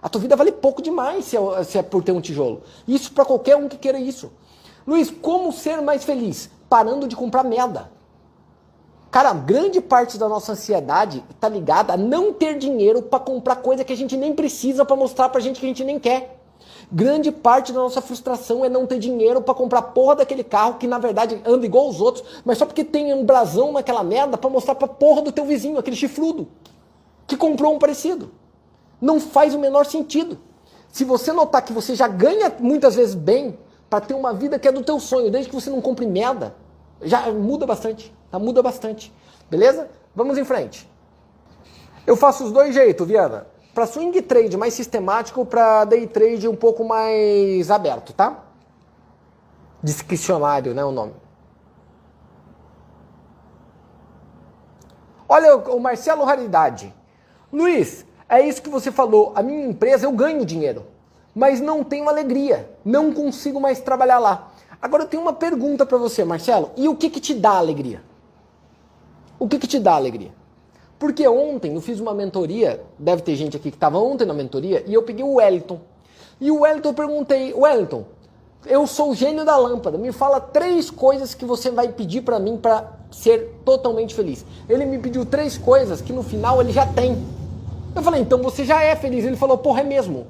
A 0.00 0.08
tua 0.08 0.20
vida 0.20 0.36
vale 0.36 0.52
pouco 0.52 0.80
demais 0.80 1.24
se 1.24 1.36
é, 1.36 1.64
se 1.64 1.78
é 1.78 1.82
por 1.82 2.04
ter 2.04 2.12
um 2.12 2.20
tijolo. 2.20 2.62
Isso 2.86 3.10
para 3.12 3.24
qualquer 3.24 3.56
um 3.56 3.68
que 3.68 3.76
queira 3.76 3.98
isso. 3.98 4.30
Luiz, 4.86 5.10
como 5.10 5.50
ser 5.50 5.82
mais 5.82 6.04
feliz? 6.04 6.48
Parando 6.68 7.08
de 7.08 7.16
comprar 7.16 7.42
merda. 7.42 7.90
Cara, 9.10 9.32
grande 9.32 9.80
parte 9.80 10.16
da 10.16 10.28
nossa 10.28 10.52
ansiedade 10.52 11.24
está 11.28 11.48
ligada 11.48 11.94
a 11.94 11.96
não 11.96 12.32
ter 12.32 12.56
dinheiro 12.56 13.02
para 13.02 13.18
comprar 13.18 13.56
coisa 13.56 13.82
que 13.82 13.92
a 13.92 13.96
gente 13.96 14.16
nem 14.16 14.32
precisa 14.32 14.84
para 14.84 14.94
mostrar 14.94 15.28
pra 15.28 15.40
gente 15.40 15.58
que 15.58 15.66
a 15.66 15.68
gente 15.68 15.82
nem 15.82 15.98
quer. 15.98 16.40
Grande 16.90 17.30
parte 17.30 17.72
da 17.72 17.80
nossa 17.80 18.00
frustração 18.00 18.64
é 18.64 18.68
não 18.68 18.86
ter 18.86 18.98
dinheiro 18.98 19.40
para 19.40 19.54
comprar 19.54 19.82
porra 19.82 20.16
daquele 20.16 20.44
carro 20.44 20.74
que 20.74 20.86
na 20.86 20.98
verdade 20.98 21.40
anda 21.44 21.64
igual 21.64 21.88
os 21.88 22.00
outros, 22.00 22.24
mas 22.44 22.58
só 22.58 22.66
porque 22.66 22.84
tem 22.84 23.12
um 23.14 23.24
brasão 23.24 23.72
naquela 23.72 24.02
merda 24.02 24.36
para 24.36 24.50
mostrar 24.50 24.74
pra 24.74 24.88
porra 24.88 25.22
do 25.22 25.32
teu 25.32 25.44
vizinho, 25.44 25.78
aquele 25.78 25.96
chifrudo, 25.96 26.48
que 27.26 27.36
comprou 27.36 27.74
um 27.74 27.78
parecido. 27.78 28.30
Não 29.00 29.20
faz 29.20 29.54
o 29.54 29.58
menor 29.58 29.86
sentido. 29.86 30.38
Se 30.90 31.04
você 31.04 31.32
notar 31.32 31.62
que 31.62 31.72
você 31.72 31.94
já 31.94 32.06
ganha 32.06 32.52
muitas 32.60 32.94
vezes 32.94 33.14
bem 33.14 33.58
para 33.88 34.00
ter 34.00 34.14
uma 34.14 34.32
vida 34.32 34.58
que 34.58 34.68
é 34.68 34.72
do 34.72 34.82
teu 34.82 35.00
sonho, 35.00 35.30
desde 35.30 35.48
que 35.48 35.54
você 35.54 35.70
não 35.70 35.80
compre 35.80 36.06
merda, 36.06 36.54
já 37.00 37.30
muda 37.32 37.66
bastante, 37.66 38.14
tá? 38.30 38.38
Muda 38.38 38.62
bastante. 38.62 39.12
Beleza? 39.50 39.88
Vamos 40.14 40.38
em 40.38 40.44
frente. 40.44 40.88
Eu 42.06 42.16
faço 42.16 42.44
os 42.44 42.52
dois 42.52 42.74
jeitos, 42.74 43.06
Viana. 43.06 43.46
Para 43.74 43.86
swing 43.86 44.20
trade 44.22 44.56
mais 44.56 44.74
sistemático, 44.74 45.46
para 45.46 45.84
day 45.84 46.06
trade 46.06 46.46
um 46.46 46.54
pouco 46.54 46.84
mais 46.84 47.70
aberto, 47.70 48.12
tá? 48.12 48.44
Discricionário, 49.82 50.74
né, 50.74 50.84
o 50.84 50.92
nome. 50.92 51.14
Olha 55.28 55.56
o 55.56 55.80
Marcelo 55.80 56.24
Raridade. 56.24 56.94
Luiz, 57.50 58.04
é 58.28 58.46
isso 58.46 58.60
que 58.60 58.68
você 58.68 58.92
falou. 58.92 59.32
A 59.34 59.42
minha 59.42 59.66
empresa 59.66 60.04
eu 60.04 60.12
ganho 60.12 60.44
dinheiro, 60.44 60.86
mas 61.34 61.58
não 61.58 61.82
tenho 61.82 62.08
alegria. 62.08 62.70
Não 62.84 63.12
consigo 63.12 63.58
mais 63.58 63.80
trabalhar 63.80 64.18
lá. 64.18 64.52
Agora 64.80 65.04
eu 65.04 65.08
tenho 65.08 65.22
uma 65.22 65.32
pergunta 65.32 65.86
para 65.86 65.96
você, 65.96 66.22
Marcelo. 66.24 66.70
E 66.76 66.86
o 66.88 66.94
que 66.94 67.08
que 67.08 67.20
te 67.20 67.32
dá 67.32 67.52
alegria? 67.52 68.02
O 69.38 69.48
que 69.48 69.58
que 69.58 69.66
te 69.66 69.78
dá 69.78 69.94
alegria? 69.94 70.32
Porque 71.02 71.26
ontem 71.26 71.74
eu 71.74 71.80
fiz 71.80 71.98
uma 71.98 72.14
mentoria, 72.14 72.80
deve 72.96 73.22
ter 73.22 73.34
gente 73.34 73.56
aqui 73.56 73.72
que 73.72 73.76
estava 73.76 73.98
ontem 73.98 74.24
na 74.24 74.32
mentoria, 74.32 74.84
e 74.86 74.94
eu 74.94 75.02
peguei 75.02 75.24
o 75.24 75.34
Wellington. 75.34 75.80
E 76.40 76.48
o 76.48 76.60
Wellington 76.60 76.90
eu 76.90 76.94
perguntei, 76.94 77.52
Wellington, 77.52 78.04
eu 78.66 78.86
sou 78.86 79.10
o 79.10 79.14
gênio 79.16 79.44
da 79.44 79.56
lâmpada, 79.56 79.98
me 79.98 80.12
fala 80.12 80.40
três 80.40 80.90
coisas 80.90 81.34
que 81.34 81.44
você 81.44 81.72
vai 81.72 81.88
pedir 81.88 82.20
para 82.20 82.38
mim 82.38 82.56
para 82.56 82.88
ser 83.10 83.52
totalmente 83.64 84.14
feliz. 84.14 84.46
Ele 84.68 84.86
me 84.86 84.96
pediu 84.96 85.26
três 85.26 85.58
coisas 85.58 86.00
que 86.00 86.12
no 86.12 86.22
final 86.22 86.60
ele 86.60 86.70
já 86.70 86.86
tem. 86.86 87.20
Eu 87.96 88.00
falei, 88.00 88.20
então 88.20 88.40
você 88.40 88.64
já 88.64 88.80
é 88.80 88.94
feliz. 88.94 89.24
Ele 89.24 89.34
falou, 89.34 89.58
porra, 89.58 89.80
é 89.80 89.84
mesmo. 89.84 90.28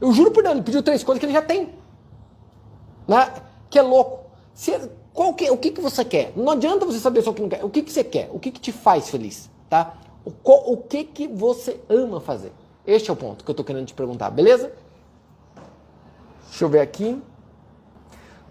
Eu 0.00 0.12
juro 0.12 0.32
por 0.32 0.42
Deus, 0.42 0.56
ele 0.56 0.64
pediu 0.64 0.82
três 0.82 1.04
coisas 1.04 1.20
que 1.20 1.26
ele 1.26 1.32
já 1.32 1.42
tem. 1.42 1.68
Né? 3.06 3.34
Que 3.70 3.78
é 3.78 3.82
louco. 3.82 4.26
Se, 4.52 4.76
qual 5.14 5.32
que, 5.34 5.48
o 5.48 5.56
que, 5.56 5.70
que 5.70 5.80
você 5.80 6.04
quer? 6.04 6.32
Não 6.34 6.50
adianta 6.50 6.84
você 6.84 6.98
saber 6.98 7.22
só 7.22 7.30
o 7.30 7.34
que 7.34 7.42
não 7.42 7.48
quer. 7.48 7.64
O 7.64 7.70
que, 7.70 7.82
que 7.82 7.92
você 7.92 8.02
quer? 8.02 8.28
O 8.32 8.40
que, 8.40 8.50
que 8.50 8.60
te 8.60 8.72
faz 8.72 9.08
feliz? 9.08 9.48
Tá? 9.70 9.94
O, 10.24 10.32
o 10.72 10.76
que, 10.76 11.04
que 11.04 11.26
você 11.26 11.80
ama 11.88 12.20
fazer? 12.20 12.52
Este 12.86 13.10
é 13.10 13.12
o 13.12 13.16
ponto 13.16 13.44
que 13.44 13.50
eu 13.50 13.54
tô 13.54 13.64
querendo 13.64 13.86
te 13.86 13.94
perguntar, 13.94 14.30
beleza? 14.30 14.72
Deixa 16.48 16.64
eu 16.64 16.68
ver 16.68 16.80
aqui. 16.80 17.22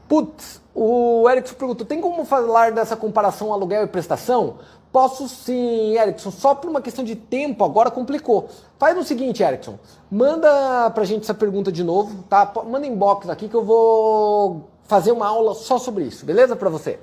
Putz, 0.07 0.61
o 0.73 1.29
Erickson 1.29 1.55
perguntou: 1.55 1.85
tem 1.85 1.99
como 1.99 2.23
falar 2.23 2.71
dessa 2.71 2.95
comparação 2.95 3.51
aluguel 3.51 3.83
e 3.83 3.87
prestação? 3.87 4.59
Posso 4.91 5.27
sim, 5.27 5.97
Erickson, 5.97 6.31
só 6.31 6.55
por 6.55 6.69
uma 6.69 6.81
questão 6.81 7.03
de 7.03 7.15
tempo 7.15 7.63
agora 7.63 7.91
complicou. 7.91 8.47
Faz 8.79 8.97
o 8.97 9.03
seguinte, 9.03 9.43
Erickson, 9.43 9.77
manda 10.09 10.89
pra 10.91 11.03
gente 11.03 11.23
essa 11.23 11.33
pergunta 11.33 11.71
de 11.71 11.83
novo, 11.83 12.23
tá? 12.29 12.51
Manda 12.65 12.87
inbox 12.87 13.29
aqui 13.29 13.49
que 13.49 13.55
eu 13.55 13.63
vou 13.63 14.69
fazer 14.83 15.11
uma 15.11 15.27
aula 15.27 15.53
só 15.53 15.77
sobre 15.77 16.05
isso, 16.05 16.25
beleza 16.25 16.55
para 16.55 16.69
você? 16.69 16.99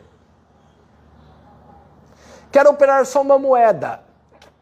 Quero 2.50 2.70
operar 2.70 3.04
só 3.04 3.20
uma 3.20 3.38
moeda. 3.38 4.03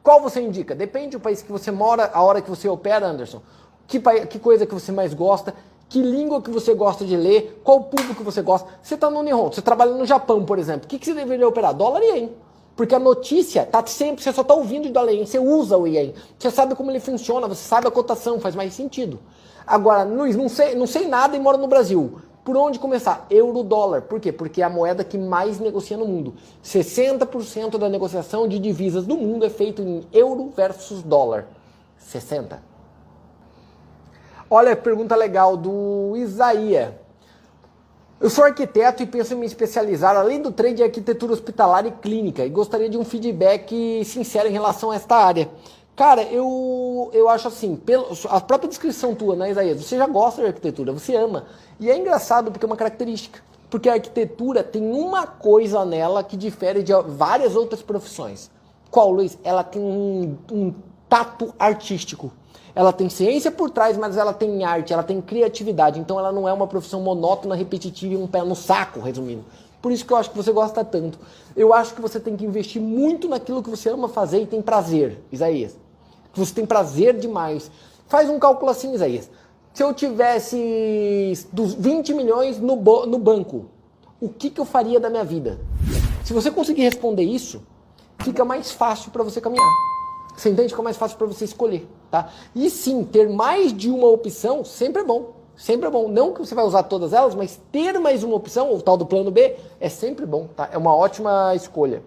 Qual 0.02 0.20
você 0.20 0.40
indica? 0.40 0.74
Depende 0.74 1.16
do 1.16 1.20
país 1.20 1.42
que 1.42 1.52
você 1.52 1.70
mora, 1.70 2.10
a 2.12 2.22
hora 2.22 2.40
que 2.40 2.50
você 2.50 2.68
opera, 2.68 3.06
Anderson. 3.06 3.40
Que, 3.86 4.00
que 4.26 4.38
coisa 4.38 4.66
que 4.66 4.74
você 4.74 4.90
mais 4.90 5.14
gosta? 5.14 5.54
que 5.92 6.00
língua 6.00 6.40
que 6.40 6.50
você 6.50 6.72
gosta 6.72 7.04
de 7.04 7.14
ler, 7.14 7.60
qual 7.62 7.82
público 7.82 8.14
que 8.14 8.22
você 8.22 8.40
gosta. 8.40 8.66
Você 8.82 8.94
está 8.94 9.10
no 9.10 9.22
Nihon, 9.22 9.52
você 9.52 9.60
trabalha 9.60 9.92
no 9.92 10.06
Japão, 10.06 10.42
por 10.42 10.58
exemplo. 10.58 10.86
O 10.86 10.88
que, 10.88 10.98
que 10.98 11.04
você 11.04 11.12
deveria 11.12 11.46
operar? 11.46 11.74
Dólar 11.74 12.00
e 12.02 12.16
ien. 12.16 12.30
Porque 12.74 12.94
a 12.94 12.98
notícia 12.98 13.66
tá 13.66 13.84
sempre, 13.86 14.24
você 14.24 14.32
só 14.32 14.40
está 14.40 14.54
ouvindo 14.54 14.86
e 14.86 15.12
ien, 15.12 15.26
você 15.26 15.38
usa 15.38 15.76
o 15.76 15.86
ien. 15.86 16.14
Você 16.38 16.50
sabe 16.50 16.74
como 16.74 16.90
ele 16.90 16.98
funciona, 16.98 17.46
você 17.46 17.68
sabe 17.68 17.88
a 17.88 17.90
cotação, 17.90 18.40
faz 18.40 18.54
mais 18.54 18.72
sentido. 18.72 19.20
Agora, 19.66 20.02
Luiz, 20.04 20.34
não 20.34 20.48
sei, 20.48 20.74
não 20.74 20.86
sei 20.86 21.06
nada 21.06 21.36
e 21.36 21.38
moro 21.38 21.58
no 21.58 21.66
Brasil. 21.66 22.22
Por 22.44 22.56
onde 22.56 22.78
começar? 22.78 23.26
Euro-dólar. 23.30 24.02
Por 24.02 24.18
quê? 24.18 24.32
Porque 24.32 24.62
é 24.62 24.64
a 24.64 24.70
moeda 24.70 25.04
que 25.04 25.16
mais 25.16 25.60
negocia 25.60 25.96
no 25.96 26.06
mundo. 26.06 26.34
60% 26.64 27.78
da 27.78 27.88
negociação 27.88 28.48
de 28.48 28.58
divisas 28.58 29.06
do 29.06 29.16
mundo 29.16 29.44
é 29.44 29.50
feito 29.50 29.80
em 29.80 30.04
euro 30.12 30.52
versus 30.56 31.02
dólar. 31.02 31.46
60%. 32.00 32.58
Olha, 34.50 34.76
pergunta 34.76 35.16
legal 35.16 35.56
do 35.56 36.14
Isaías. 36.16 36.90
Eu 38.20 38.28
sou 38.28 38.44
arquiteto 38.44 39.02
e 39.02 39.06
penso 39.06 39.34
em 39.34 39.36
me 39.36 39.46
especializar, 39.46 40.16
além 40.16 40.40
do 40.40 40.52
trade, 40.52 40.82
em 40.82 40.84
arquitetura 40.84 41.32
hospitalar 41.32 41.86
e 41.86 41.90
clínica, 41.90 42.44
e 42.44 42.50
gostaria 42.50 42.88
de 42.88 42.96
um 42.96 43.04
feedback 43.04 44.04
sincero 44.04 44.48
em 44.48 44.52
relação 44.52 44.90
a 44.90 44.94
esta 44.94 45.16
área. 45.16 45.50
Cara, 45.94 46.22
eu, 46.22 47.10
eu 47.12 47.28
acho 47.28 47.48
assim, 47.48 47.76
pelo, 47.76 48.06
a 48.30 48.40
própria 48.40 48.68
descrição 48.68 49.14
tua, 49.14 49.36
né, 49.36 49.50
Isaías? 49.50 49.82
Você 49.82 49.98
já 49.98 50.06
gosta 50.06 50.40
de 50.40 50.48
arquitetura, 50.48 50.90
você 50.92 51.14
ama. 51.14 51.44
E 51.78 51.90
é 51.90 51.96
engraçado 51.96 52.50
porque 52.50 52.64
é 52.64 52.68
uma 52.68 52.76
característica. 52.76 53.40
Porque 53.68 53.88
a 53.88 53.94
arquitetura 53.94 54.62
tem 54.62 54.82
uma 54.82 55.26
coisa 55.26 55.84
nela 55.84 56.24
que 56.24 56.36
difere 56.36 56.82
de 56.82 56.92
várias 57.08 57.54
outras 57.56 57.82
profissões. 57.82 58.50
Qual, 58.90 59.10
Luiz? 59.10 59.38
Ela 59.44 59.62
tem 59.62 59.82
um, 59.82 60.36
um 60.50 60.74
tato 61.08 61.54
artístico. 61.58 62.32
Ela 62.74 62.92
tem 62.92 63.10
ciência 63.10 63.50
por 63.50 63.68
trás, 63.68 63.98
mas 63.98 64.16
ela 64.16 64.32
tem 64.32 64.64
arte, 64.64 64.94
ela 64.94 65.02
tem 65.02 65.20
criatividade. 65.20 66.00
Então 66.00 66.18
ela 66.18 66.32
não 66.32 66.48
é 66.48 66.52
uma 66.52 66.66
profissão 66.66 67.02
monótona, 67.02 67.54
repetitiva 67.54 68.14
e 68.14 68.16
um 68.16 68.26
pé 68.26 68.42
no 68.42 68.54
saco, 68.54 69.00
resumindo. 69.00 69.44
Por 69.82 69.92
isso 69.92 70.06
que 70.06 70.12
eu 70.12 70.16
acho 70.16 70.30
que 70.30 70.36
você 70.36 70.52
gosta 70.52 70.82
tanto. 70.84 71.18
Eu 71.54 71.74
acho 71.74 71.94
que 71.94 72.00
você 72.00 72.18
tem 72.18 72.36
que 72.36 72.44
investir 72.44 72.80
muito 72.80 73.28
naquilo 73.28 73.62
que 73.62 73.68
você 73.68 73.90
ama 73.90 74.08
fazer 74.08 74.40
e 74.40 74.46
tem 74.46 74.62
prazer, 74.62 75.18
Isaías. 75.30 75.81
Que 76.32 76.38
você 76.38 76.54
tem 76.54 76.66
prazer 76.66 77.18
demais. 77.18 77.70
Faz 78.06 78.28
um 78.28 78.38
cálculo 78.38 78.70
assim, 78.70 78.94
Isaías. 78.94 79.30
Se 79.72 79.82
eu 79.82 79.94
tivesse 79.94 81.32
20 81.52 82.14
milhões 82.14 82.58
no, 82.58 82.76
no 82.76 83.18
banco, 83.18 83.66
o 84.20 84.28
que, 84.28 84.50
que 84.50 84.60
eu 84.60 84.64
faria 84.64 85.00
da 85.00 85.08
minha 85.08 85.24
vida? 85.24 85.58
Se 86.24 86.32
você 86.32 86.50
conseguir 86.50 86.82
responder 86.82 87.22
isso, 87.22 87.62
fica 88.20 88.44
mais 88.44 88.70
fácil 88.70 89.10
para 89.10 89.22
você 89.22 89.40
caminhar. 89.40 89.66
Você 90.36 90.50
entende? 90.50 90.70
Fica 90.70 90.82
mais 90.82 90.96
fácil 90.96 91.16
para 91.18 91.26
você 91.26 91.44
escolher. 91.44 91.88
Tá? 92.10 92.30
E 92.54 92.68
sim, 92.70 93.04
ter 93.04 93.28
mais 93.28 93.72
de 93.72 93.90
uma 93.90 94.06
opção 94.08 94.64
sempre 94.64 95.02
é 95.02 95.04
bom. 95.04 95.32
Sempre 95.56 95.88
é 95.88 95.90
bom. 95.90 96.08
Não 96.08 96.32
que 96.32 96.40
você 96.40 96.54
vai 96.54 96.64
usar 96.64 96.84
todas 96.84 97.12
elas, 97.12 97.34
mas 97.34 97.60
ter 97.70 97.98
mais 97.98 98.22
uma 98.22 98.36
opção, 98.36 98.72
o 98.74 98.80
tal 98.80 98.96
do 98.96 99.06
plano 99.06 99.30
B, 99.30 99.56
é 99.80 99.88
sempre 99.88 100.26
bom. 100.26 100.48
Tá? 100.54 100.68
É 100.72 100.78
uma 100.78 100.94
ótima 100.94 101.54
escolha. 101.54 102.02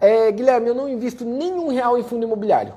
É, 0.00 0.30
Guilherme, 0.30 0.68
eu 0.68 0.74
não 0.74 0.88
invisto 0.88 1.24
nenhum 1.24 1.68
real 1.68 1.98
em 1.98 2.02
fundo 2.02 2.24
imobiliário. 2.24 2.74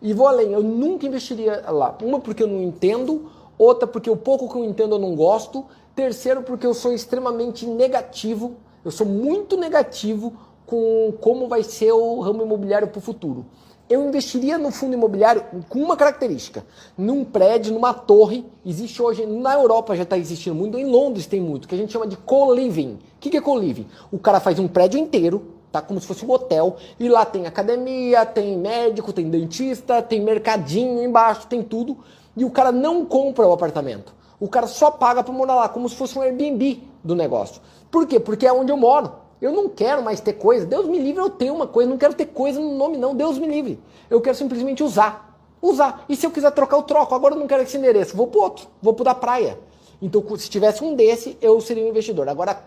E 0.00 0.12
vou 0.12 0.26
além, 0.26 0.52
eu 0.52 0.62
nunca 0.62 1.06
investiria 1.06 1.64
lá. 1.70 1.96
Uma 2.02 2.20
porque 2.20 2.42
eu 2.42 2.46
não 2.46 2.62
entendo, 2.62 3.30
outra 3.58 3.86
porque 3.86 4.10
o 4.10 4.16
pouco 4.16 4.48
que 4.48 4.56
eu 4.56 4.64
entendo 4.64 4.94
eu 4.94 4.98
não 4.98 5.14
gosto, 5.14 5.64
terceiro 5.94 6.42
porque 6.42 6.66
eu 6.66 6.74
sou 6.74 6.92
extremamente 6.92 7.66
negativo, 7.66 8.54
eu 8.84 8.90
sou 8.90 9.06
muito 9.06 9.56
negativo 9.56 10.32
com 10.66 11.12
como 11.20 11.48
vai 11.48 11.62
ser 11.62 11.92
o 11.92 12.20
ramo 12.20 12.42
imobiliário 12.42 12.88
para 12.88 12.98
o 12.98 13.02
futuro 13.02 13.46
eu 13.88 14.06
investiria 14.06 14.58
no 14.58 14.70
fundo 14.70 14.94
imobiliário 14.94 15.44
com 15.68 15.80
uma 15.80 15.96
característica. 15.96 16.64
Num 16.98 17.24
prédio, 17.24 17.72
numa 17.72 17.94
torre, 17.94 18.44
existe 18.64 19.00
hoje, 19.00 19.24
na 19.24 19.54
Europa 19.54 19.94
já 19.94 20.02
está 20.02 20.18
existindo 20.18 20.56
muito, 20.56 20.76
em 20.76 20.84
Londres 20.84 21.26
tem 21.26 21.40
muito, 21.40 21.68
que 21.68 21.74
a 21.74 21.78
gente 21.78 21.92
chama 21.92 22.06
de 22.06 22.16
co-living. 22.16 22.94
O 22.94 22.98
que, 23.20 23.30
que 23.30 23.36
é 23.36 23.40
co-living? 23.40 23.86
O 24.10 24.18
cara 24.18 24.40
faz 24.40 24.58
um 24.58 24.66
prédio 24.66 24.98
inteiro, 24.98 25.55
tá? 25.80 25.86
Como 25.86 26.00
se 26.00 26.06
fosse 26.06 26.24
um 26.24 26.30
hotel, 26.30 26.76
e 26.98 27.08
lá 27.08 27.24
tem 27.24 27.46
academia, 27.46 28.24
tem 28.24 28.56
médico, 28.56 29.12
tem 29.12 29.28
dentista, 29.28 30.02
tem 30.02 30.20
mercadinho 30.20 31.02
embaixo, 31.02 31.46
tem 31.46 31.62
tudo, 31.62 31.98
e 32.36 32.44
o 32.44 32.50
cara 32.50 32.72
não 32.72 33.04
compra 33.04 33.46
o 33.46 33.52
apartamento. 33.52 34.14
O 34.38 34.48
cara 34.48 34.66
só 34.66 34.90
paga 34.90 35.22
para 35.22 35.32
morar 35.32 35.54
lá, 35.54 35.68
como 35.68 35.88
se 35.88 35.96
fosse 35.96 36.18
um 36.18 36.22
Airbnb 36.22 36.82
do 37.02 37.14
negócio. 37.14 37.60
Por 37.90 38.06
quê? 38.06 38.20
Porque 38.20 38.46
é 38.46 38.52
onde 38.52 38.70
eu 38.70 38.76
moro. 38.76 39.12
Eu 39.40 39.52
não 39.52 39.68
quero 39.68 40.02
mais 40.02 40.20
ter 40.20 40.34
coisa. 40.34 40.66
Deus 40.66 40.86
me 40.86 40.98
livre, 40.98 41.20
eu 41.20 41.30
tenho 41.30 41.54
uma 41.54 41.66
coisa. 41.66 41.88
Não 41.88 41.98
quero 41.98 42.14
ter 42.14 42.26
coisa 42.26 42.60
no 42.60 42.74
nome, 42.74 42.98
não. 42.98 43.14
Deus 43.14 43.38
me 43.38 43.46
livre. 43.46 43.78
Eu 44.10 44.20
quero 44.20 44.36
simplesmente 44.36 44.82
usar. 44.82 45.38
Usar. 45.60 46.04
E 46.08 46.16
se 46.16 46.26
eu 46.26 46.30
quiser 46.30 46.50
trocar, 46.52 46.76
eu 46.76 46.82
troco. 46.82 47.14
Agora 47.14 47.34
eu 47.34 47.38
não 47.38 47.46
quero 47.46 47.62
esse 47.62 47.76
endereço. 47.76 48.16
Vou 48.16 48.26
pro 48.26 48.40
outro. 48.40 48.66
Vou 48.82 48.92
pro 48.92 49.04
da 49.04 49.14
praia. 49.14 49.58
Então, 50.00 50.22
se 50.36 50.50
tivesse 50.50 50.84
um 50.84 50.94
desse, 50.94 51.38
eu 51.40 51.60
seria 51.60 51.84
um 51.84 51.88
investidor. 51.88 52.28
Agora, 52.28 52.58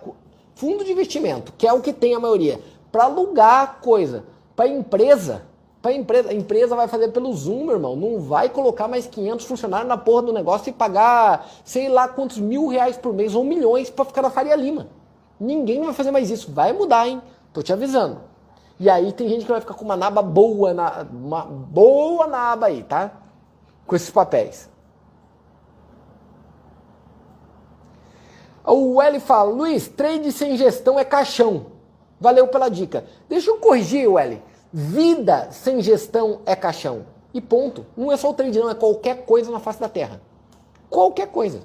fundo 0.56 0.84
de 0.84 0.91
investimento, 0.91 1.54
que 1.58 1.67
é 1.67 1.74
o 1.74 1.82
que 1.82 1.93
tem 1.93 2.15
a 2.15 2.19
maioria, 2.19 2.60
para 2.91 3.06
alugar 3.06 3.80
coisa. 3.82 4.25
Para 4.56 4.67
empresa, 4.67 5.43
para 5.82 5.93
empresa, 5.93 6.30
a 6.30 6.34
empresa 6.34 6.75
vai 6.75 6.88
fazer 6.88 7.10
pelo 7.10 7.34
Zoom, 7.34 7.63
meu 7.63 7.75
irmão. 7.75 7.95
Não 7.95 8.19
vai 8.19 8.49
colocar 8.49 8.88
mais 8.88 9.08
500 9.08 9.45
funcionários 9.45 9.87
na 9.87 9.98
porra 9.98 10.23
do 10.23 10.33
negócio 10.33 10.69
e 10.69 10.73
pagar 10.73 11.48
sei 11.63 11.87
lá 11.87 12.08
quantos 12.08 12.37
mil 12.37 12.67
reais 12.67 12.98
por 12.98 13.13
mês 13.13 13.33
ou 13.33 13.44
milhões 13.44 13.90
para 13.90 14.06
ficar 14.06 14.21
na 14.21 14.29
Faria 14.29 14.56
Lima. 14.56 14.87
Ninguém 15.40 15.81
vai 15.81 15.94
fazer 15.94 16.12
mais 16.12 16.29
isso. 16.29 16.52
Vai 16.52 16.73
mudar, 16.73 17.08
hein? 17.08 17.21
Tô 17.54 17.62
te 17.62 17.71
avisando. 17.71 18.19
E 18.77 18.90
aí 18.90 19.13
tem 19.13 19.29
gente 19.29 19.46
que 19.46 19.52
vai 19.52 19.62
ficar 19.62 19.73
com 19.73 19.85
uma 19.85 19.96
naba 19.96 20.21
boa, 20.21 20.73
na, 20.73 21.06
uma 21.12 21.44
boa 21.44 22.27
naba 22.27 22.67
aí, 22.67 22.83
tá? 22.83 23.12
Com 23.87 23.96
esses 23.96 24.10
papéis. 24.10 24.69
O 28.65 29.02
L 29.02 29.19
fala, 29.19 29.50
Luiz, 29.50 29.87
trade 29.87 30.31
sem 30.31 30.58
gestão 30.58 31.00
é 31.00 31.06
caixão. 31.06 31.79
Valeu 32.20 32.48
pela 32.48 32.70
dica. 32.70 33.06
Deixa 33.28 33.50
eu 33.50 33.58
corrigir, 33.58 34.10
Welly. 34.10 34.42
Vida 34.72 35.50
sem 35.52 35.82
gestão 35.82 36.42
é 36.46 36.56
caixão. 36.56 37.06
E 37.34 37.40
ponto. 37.40 37.86
Não 37.96 38.12
é 38.12 38.17
só 38.17 38.30
o 38.30 38.34
trade, 38.34 38.60
não. 38.60 38.70
É 38.70 38.76
qualquer 38.76 39.26
coisa 39.26 39.52
na 39.52 39.60
face 39.60 39.80
da 39.80 39.88
terra. 39.88 40.22
Qualquer 40.90 41.28
coisa. 41.28 41.62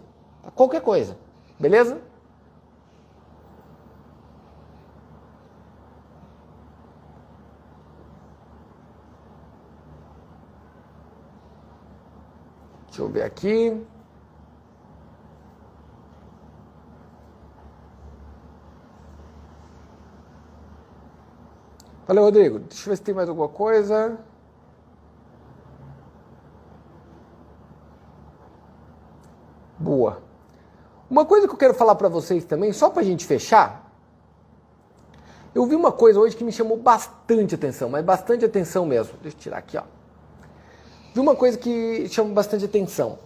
Qualquer 0.54 0.80
coisa. 0.80 1.16
Beleza? 1.58 1.98
Deixa 12.86 13.02
eu 13.02 13.08
ver 13.08 13.22
aqui. 13.22 13.84
Valeu, 22.06 22.24
Rodrigo. 22.24 22.58
Deixa 22.58 22.84
eu 22.84 22.90
ver 22.90 22.96
se 22.96 23.02
tem 23.02 23.14
mais 23.14 23.28
alguma 23.28 23.48
coisa. 23.48 24.18
Boa. 29.78 30.22
Uma 31.10 31.24
coisa 31.24 31.46
que 31.46 31.54
eu 31.54 31.58
quero 31.58 31.74
falar 31.74 31.94
para 31.94 32.08
vocês 32.08 32.44
também, 32.44 32.72
só 32.72 32.90
para 32.90 33.02
a 33.02 33.04
gente 33.04 33.24
fechar. 33.24 33.90
Eu 35.54 35.66
vi 35.66 35.74
uma 35.74 35.92
coisa 35.92 36.18
hoje 36.18 36.36
que 36.36 36.42
me 36.42 36.50
chamou 36.50 36.76
bastante 36.76 37.54
atenção, 37.54 37.88
mas 37.88 38.04
bastante 38.04 38.44
atenção 38.44 38.84
mesmo. 38.84 39.14
Deixa 39.22 39.36
eu 39.36 39.40
tirar 39.40 39.58
aqui, 39.58 39.76
ó. 39.78 39.84
Vi 41.14 41.20
uma 41.20 41.36
coisa 41.36 41.56
que 41.56 42.08
chama 42.08 42.34
bastante 42.34 42.64
atenção. 42.64 43.18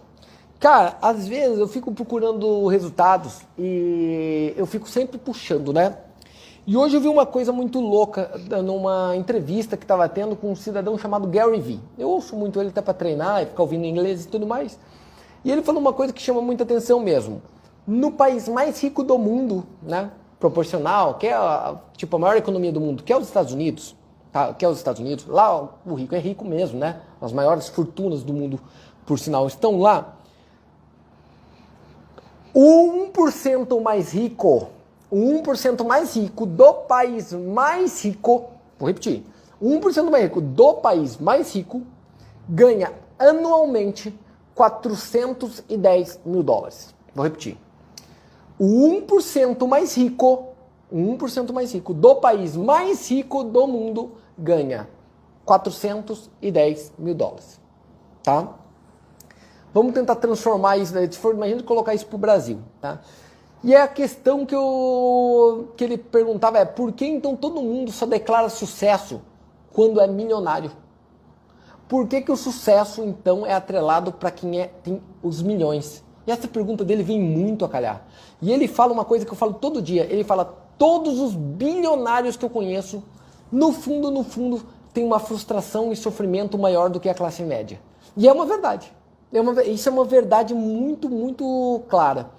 Cara, 0.59 0.97
às 1.01 1.27
vezes 1.27 1.57
eu 1.57 1.67
fico 1.67 1.91
procurando 1.91 2.67
resultados 2.67 3.41
e 3.57 4.53
eu 4.55 4.65
fico 4.65 4.87
sempre 4.87 5.17
puxando, 5.17 5.73
né? 5.73 5.97
E 6.69 6.77
hoje 6.77 6.95
eu 6.95 7.01
vi 7.01 7.07
uma 7.07 7.25
coisa 7.25 7.51
muito 7.51 7.79
louca 7.79 8.29
numa 8.63 9.15
entrevista 9.15 9.75
que 9.75 9.83
estava 9.83 10.07
tendo 10.07 10.35
com 10.35 10.51
um 10.51 10.55
cidadão 10.55 10.95
chamado 10.99 11.27
Gary 11.27 11.59
Vee. 11.59 11.79
Eu 11.97 12.07
ouço 12.11 12.35
muito 12.35 12.59
ele 12.59 12.69
até 12.69 12.79
para 12.79 12.93
treinar 12.93 13.41
e 13.41 13.47
ficar 13.47 13.63
ouvindo 13.63 13.85
inglês 13.85 14.23
e 14.23 14.27
tudo 14.27 14.45
mais. 14.45 14.77
E 15.43 15.51
ele 15.51 15.63
falou 15.63 15.81
uma 15.81 15.93
coisa 15.93 16.13
que 16.13 16.21
chama 16.21 16.43
muita 16.43 16.63
atenção 16.63 16.99
mesmo. 16.99 17.41
No 17.87 18.11
país 18.11 18.47
mais 18.47 18.79
rico 18.83 19.01
do 19.01 19.17
mundo, 19.17 19.65
né, 19.81 20.11
proporcional, 20.39 21.15
que 21.15 21.25
é 21.25 21.33
a, 21.33 21.75
tipo 21.97 22.15
a 22.15 22.19
maior 22.19 22.37
economia 22.37 22.71
do 22.71 22.79
mundo, 22.79 23.01
que 23.01 23.11
é 23.11 23.17
os 23.17 23.25
Estados 23.25 23.51
Unidos, 23.51 23.95
tá, 24.31 24.53
que 24.53 24.63
é 24.63 24.69
os 24.69 24.77
Estados 24.77 25.01
Unidos, 25.01 25.25
lá 25.25 25.71
o 25.83 25.95
rico 25.95 26.13
é 26.13 26.19
rico 26.19 26.45
mesmo, 26.45 26.77
né? 26.77 27.01
As 27.19 27.33
maiores 27.33 27.67
fortunas 27.67 28.21
do 28.21 28.31
mundo, 28.31 28.59
por 29.07 29.17
sinal, 29.17 29.47
estão 29.47 29.79
lá. 29.79 30.19
O 32.53 33.09
1% 33.11 33.81
mais 33.81 34.13
rico 34.13 34.69
o 35.11 35.17
1% 35.17 35.85
mais 35.85 36.15
rico 36.15 36.45
do 36.45 36.73
país 36.73 37.33
mais 37.33 38.03
rico, 38.03 38.49
vou 38.77 38.87
repetir, 38.87 39.23
o 39.59 39.69
1% 39.69 40.09
mais 40.09 40.23
rico 40.23 40.41
do 40.41 40.75
país 40.75 41.17
mais 41.17 41.53
rico 41.53 41.81
ganha 42.47 42.91
anualmente 43.17 44.17
410 44.55 46.19
mil 46.25 46.43
dólares. 46.43 46.93
Vou 47.13 47.23
repetir. 47.23 47.57
O 48.57 49.01
1% 49.01 49.67
mais 49.67 49.95
rico, 49.95 50.49
o 50.91 50.97
1% 50.97 51.51
mais 51.53 51.71
rico 51.73 51.93
do 51.93 52.15
país 52.15 52.55
mais 52.55 53.09
rico 53.09 53.43
do 53.43 53.67
mundo 53.67 54.11
ganha 54.37 54.87
410 55.45 56.93
mil 56.97 57.15
dólares. 57.15 57.59
Tá? 58.21 58.49
Vamos 59.73 59.93
tentar 59.93 60.15
transformar 60.15 60.77
isso, 60.77 60.93
né? 60.93 61.09
imagina 61.33 61.63
colocar 61.63 61.93
isso 61.93 62.05
para 62.05 62.15
o 62.15 62.19
Brasil. 62.19 62.59
Tá? 62.81 62.99
E 63.63 63.73
é 63.75 63.81
a 63.81 63.87
questão 63.87 64.45
que, 64.45 64.55
eu, 64.55 65.73
que 65.75 65.83
ele 65.83 65.97
perguntava 65.97 66.57
é 66.59 66.65
por 66.65 66.93
que 66.93 67.05
então 67.05 67.35
todo 67.35 67.61
mundo 67.61 67.91
só 67.91 68.05
declara 68.05 68.47
sucesso 68.47 69.21
quando 69.73 69.99
é 69.99 70.07
milionário? 70.07 70.71
Por 71.87 72.07
que, 72.07 72.21
que 72.21 72.31
o 72.31 72.37
sucesso 72.37 73.03
então 73.03 73.45
é 73.45 73.53
atrelado 73.53 74.13
para 74.13 74.31
quem 74.31 74.61
é, 74.61 74.67
tem 74.67 75.01
os 75.21 75.41
milhões? 75.41 76.03
E 76.25 76.31
essa 76.31 76.47
pergunta 76.47 76.85
dele 76.85 77.03
vem 77.03 77.19
muito 77.19 77.65
a 77.65 77.69
calhar. 77.69 78.05
E 78.41 78.51
ele 78.51 78.67
fala 78.67 78.93
uma 78.93 79.03
coisa 79.03 79.25
que 79.25 79.31
eu 79.31 79.35
falo 79.35 79.55
todo 79.55 79.81
dia. 79.81 80.05
Ele 80.09 80.23
fala 80.23 80.45
todos 80.77 81.19
os 81.19 81.33
bilionários 81.33 82.37
que 82.37 82.45
eu 82.45 82.49
conheço, 82.49 83.03
no 83.51 83.73
fundo, 83.73 84.11
no 84.11 84.23
fundo, 84.23 84.61
tem 84.93 85.03
uma 85.03 85.19
frustração 85.19 85.91
e 85.91 85.95
sofrimento 85.95 86.57
maior 86.57 86.89
do 86.89 86.99
que 86.99 87.09
a 87.09 87.13
classe 87.13 87.41
média. 87.41 87.79
E 88.15 88.27
é 88.27 88.31
uma 88.31 88.45
verdade. 88.45 88.93
É 89.33 89.41
uma, 89.41 89.63
isso 89.63 89.89
é 89.89 89.91
uma 89.91 90.05
verdade 90.05 90.53
muito, 90.53 91.09
muito 91.09 91.81
clara. 91.89 92.29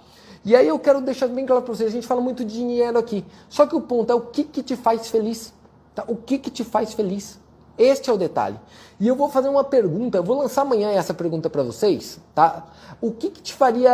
E 0.44 0.56
aí 0.56 0.66
eu 0.66 0.78
quero 0.78 1.00
deixar 1.00 1.28
bem 1.28 1.44
claro 1.44 1.62
para 1.62 1.74
vocês, 1.74 1.88
a 1.88 1.92
gente 1.92 2.06
fala 2.06 2.20
muito 2.20 2.44
de 2.44 2.54
dinheiro 2.54 2.98
aqui. 2.98 3.24
Só 3.48 3.66
que 3.66 3.76
o 3.76 3.80
ponto 3.80 4.10
é 4.10 4.14
o 4.14 4.20
que, 4.20 4.44
que 4.44 4.62
te 4.62 4.74
faz 4.74 5.08
feliz. 5.08 5.52
Tá? 5.94 6.04
O 6.08 6.16
que, 6.16 6.38
que 6.38 6.50
te 6.50 6.64
faz 6.64 6.94
feliz? 6.94 7.38
Este 7.76 8.10
é 8.10 8.12
o 8.12 8.18
detalhe. 8.18 8.58
E 8.98 9.08
eu 9.08 9.16
vou 9.16 9.28
fazer 9.30 9.48
uma 9.48 9.64
pergunta, 9.64 10.18
eu 10.18 10.22
vou 10.22 10.38
lançar 10.38 10.62
amanhã 10.62 10.90
essa 10.90 11.14
pergunta 11.14 11.48
para 11.48 11.62
vocês, 11.62 12.20
tá? 12.34 12.66
O 13.00 13.10
que, 13.10 13.30
que 13.30 13.40
te 13.40 13.54
faria 13.54 13.90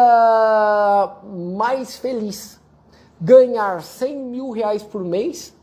mais 1.56 1.96
feliz? 1.96 2.58
Ganhar 3.20 3.82
100 3.82 4.18
mil 4.18 4.50
reais 4.50 4.82
por 4.82 5.04
mês 5.04 5.54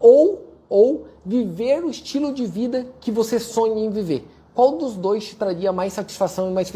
ou, 0.00 0.56
ou 0.68 1.06
viver 1.24 1.84
o 1.84 1.90
estilo 1.90 2.34
de 2.34 2.44
vida 2.44 2.88
que 3.00 3.12
você 3.12 3.38
sonha 3.38 3.84
em 3.84 3.90
viver? 3.90 4.28
Qual 4.60 4.72
dos 4.72 4.94
dois 4.94 5.24
te 5.24 5.36
traria 5.36 5.72
mais 5.72 5.94
satisfação 5.94 6.50
e 6.50 6.52
mais 6.52 6.70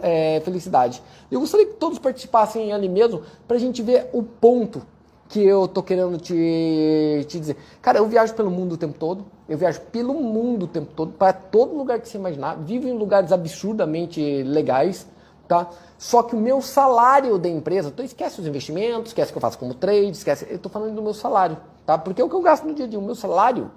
é, 0.00 0.40
felicidade? 0.42 1.02
Eu 1.30 1.40
gostaria 1.40 1.66
que 1.66 1.74
todos 1.74 1.98
participassem 1.98 2.72
ali 2.72 2.88
mesmo 2.88 3.20
para 3.46 3.58
a 3.58 3.60
gente 3.60 3.82
ver 3.82 4.08
o 4.14 4.22
ponto 4.22 4.80
que 5.28 5.44
eu 5.44 5.68
tô 5.68 5.82
querendo 5.82 6.16
te, 6.16 7.26
te 7.28 7.38
dizer. 7.38 7.58
Cara, 7.82 7.98
eu 7.98 8.06
viajo 8.06 8.32
pelo 8.32 8.50
mundo 8.50 8.76
o 8.76 8.76
tempo 8.78 8.98
todo, 8.98 9.26
eu 9.46 9.58
viajo 9.58 9.78
pelo 9.92 10.14
mundo 10.14 10.62
o 10.62 10.66
tempo 10.66 10.90
todo, 10.96 11.12
para 11.12 11.34
todo 11.34 11.76
lugar 11.76 12.00
que 12.00 12.08
você 12.08 12.16
imaginar, 12.16 12.54
vivo 12.54 12.88
em 12.88 12.96
lugares 12.96 13.30
absurdamente 13.30 14.42
legais, 14.44 15.06
tá? 15.46 15.68
Só 15.98 16.22
que 16.22 16.34
o 16.34 16.40
meu 16.40 16.62
salário 16.62 17.38
da 17.38 17.50
empresa, 17.50 17.90
então 17.90 18.02
esquece 18.02 18.40
os 18.40 18.46
investimentos, 18.46 19.08
esquece 19.08 19.32
que 19.32 19.36
eu 19.36 19.42
faço 19.42 19.58
como 19.58 19.74
trade, 19.74 20.12
esquece, 20.12 20.46
eu 20.48 20.58
tô 20.58 20.70
falando 20.70 20.94
do 20.94 21.02
meu 21.02 21.12
salário, 21.12 21.58
tá? 21.84 21.98
Porque 21.98 22.22
é 22.22 22.24
o 22.24 22.28
que 22.30 22.36
eu 22.36 22.40
gasto 22.40 22.64
no 22.64 22.72
dia 22.72 22.86
a 22.86 22.88
dia, 22.88 22.98
o 22.98 23.02
meu 23.02 23.14
salário 23.14 23.70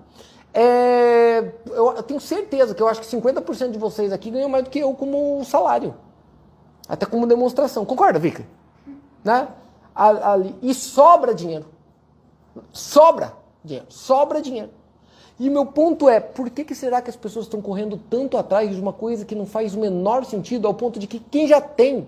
é, 0.54 1.54
eu, 1.68 1.94
eu, 1.94 2.04
tenho 2.04 2.20
certeza 2.20 2.76
que 2.76 2.82
eu 2.82 2.88
acho 2.88 3.02
que 3.02 3.08
50% 3.08 3.72
de 3.72 3.80
vocês 3.80 4.12
aqui 4.12 4.30
ganham 4.30 4.50
mais 4.50 4.64
do 4.64 4.70
que 4.70 4.80
eu 4.80 4.94
como 4.94 5.44
salário. 5.46 5.96
Até 6.88 7.06
como 7.06 7.26
demonstração. 7.26 7.86
Concorda, 7.86 8.20
Vika? 8.20 8.46
Né? 9.24 9.48
Ali, 9.96 10.56
e 10.62 10.74
sobra 10.74 11.34
dinheiro. 11.34 11.66
Sobra 12.74 13.34
dinheiro. 13.64 13.86
Sobra 13.90 14.42
dinheiro. 14.42 14.70
E 15.40 15.50
meu 15.50 15.66
ponto 15.66 16.08
é, 16.10 16.20
por 16.20 16.50
que, 16.50 16.64
que 16.64 16.76
será 16.76 17.02
que 17.02 17.10
as 17.10 17.16
pessoas 17.16 17.46
estão 17.46 17.62
correndo 17.62 18.00
tanto 18.10 18.38
atrás 18.38 18.76
de 18.76 18.80
uma 18.80 18.94
coisa 18.94 19.26
que 19.26 19.34
não 19.34 19.46
faz 19.46 19.74
o 19.74 19.80
menor 19.80 20.26
sentido, 20.26 20.68
ao 20.68 20.74
ponto 20.74 21.00
de 21.00 21.08
que 21.08 21.20
quem 21.20 21.48
já 21.48 21.60
tem 21.60 22.08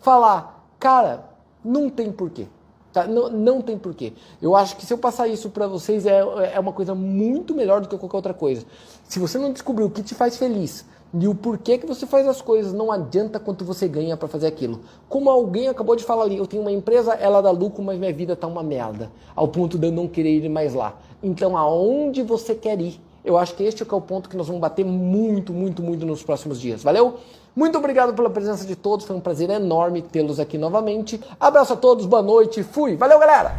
falar, 0.00 0.66
cara, 0.78 1.24
não 1.64 1.90
tem 1.90 2.10
porquê. 2.10 2.46
Tá? 2.92 3.06
Não, 3.06 3.30
não 3.30 3.62
tem 3.62 3.78
porquê. 3.78 4.12
Eu 4.40 4.54
acho 4.54 4.76
que 4.76 4.84
se 4.84 4.92
eu 4.92 4.98
passar 4.98 5.26
isso 5.26 5.48
para 5.48 5.66
vocês 5.66 6.04
é, 6.04 6.18
é 6.54 6.60
uma 6.60 6.72
coisa 6.72 6.94
muito 6.94 7.54
melhor 7.54 7.80
do 7.80 7.88
que 7.88 7.96
qualquer 7.96 8.16
outra 8.16 8.34
coisa. 8.34 8.66
Se 9.04 9.18
você 9.18 9.38
não 9.38 9.52
descobriu 9.52 9.86
o 9.86 9.90
que 9.90 10.02
te 10.02 10.14
faz 10.14 10.36
feliz 10.36 10.84
e 11.14 11.26
o 11.26 11.34
porquê 11.34 11.78
que 11.78 11.86
você 11.86 12.06
faz 12.06 12.26
as 12.26 12.42
coisas, 12.42 12.72
não 12.72 12.92
adianta 12.92 13.40
quanto 13.40 13.64
você 13.64 13.88
ganha 13.88 14.16
para 14.16 14.28
fazer 14.28 14.46
aquilo. 14.46 14.80
Como 15.08 15.30
alguém 15.30 15.68
acabou 15.68 15.96
de 15.96 16.04
falar 16.04 16.24
ali, 16.24 16.36
eu 16.36 16.46
tenho 16.46 16.62
uma 16.62 16.72
empresa, 16.72 17.14
ela 17.14 17.40
dá 17.40 17.50
lucro, 17.50 17.82
mas 17.82 17.98
minha 17.98 18.12
vida 18.12 18.36
tá 18.36 18.46
uma 18.46 18.62
merda, 18.62 19.10
ao 19.34 19.48
ponto 19.48 19.78
de 19.78 19.86
eu 19.86 19.92
não 19.92 20.06
querer 20.06 20.44
ir 20.44 20.48
mais 20.48 20.74
lá. 20.74 20.98
Então, 21.22 21.56
aonde 21.56 22.22
você 22.22 22.54
quer 22.54 22.80
ir? 22.80 23.00
Eu 23.24 23.38
acho 23.38 23.54
que 23.54 23.62
este 23.62 23.82
é 23.82 23.86
o 23.94 24.00
ponto 24.00 24.28
que 24.28 24.36
nós 24.36 24.46
vamos 24.46 24.60
bater 24.60 24.84
muito, 24.84 25.52
muito, 25.52 25.82
muito 25.82 26.04
nos 26.04 26.22
próximos 26.22 26.60
dias. 26.60 26.82
Valeu? 26.82 27.18
Muito 27.54 27.76
obrigado 27.76 28.14
pela 28.14 28.30
presença 28.30 28.66
de 28.66 28.74
todos, 28.74 29.04
foi 29.04 29.14
um 29.14 29.20
prazer 29.20 29.50
enorme 29.50 30.00
tê-los 30.00 30.40
aqui 30.40 30.56
novamente. 30.56 31.20
Abraço 31.38 31.74
a 31.74 31.76
todos, 31.76 32.06
boa 32.06 32.22
noite, 32.22 32.62
fui. 32.62 32.96
Valeu, 32.96 33.18
galera! 33.18 33.52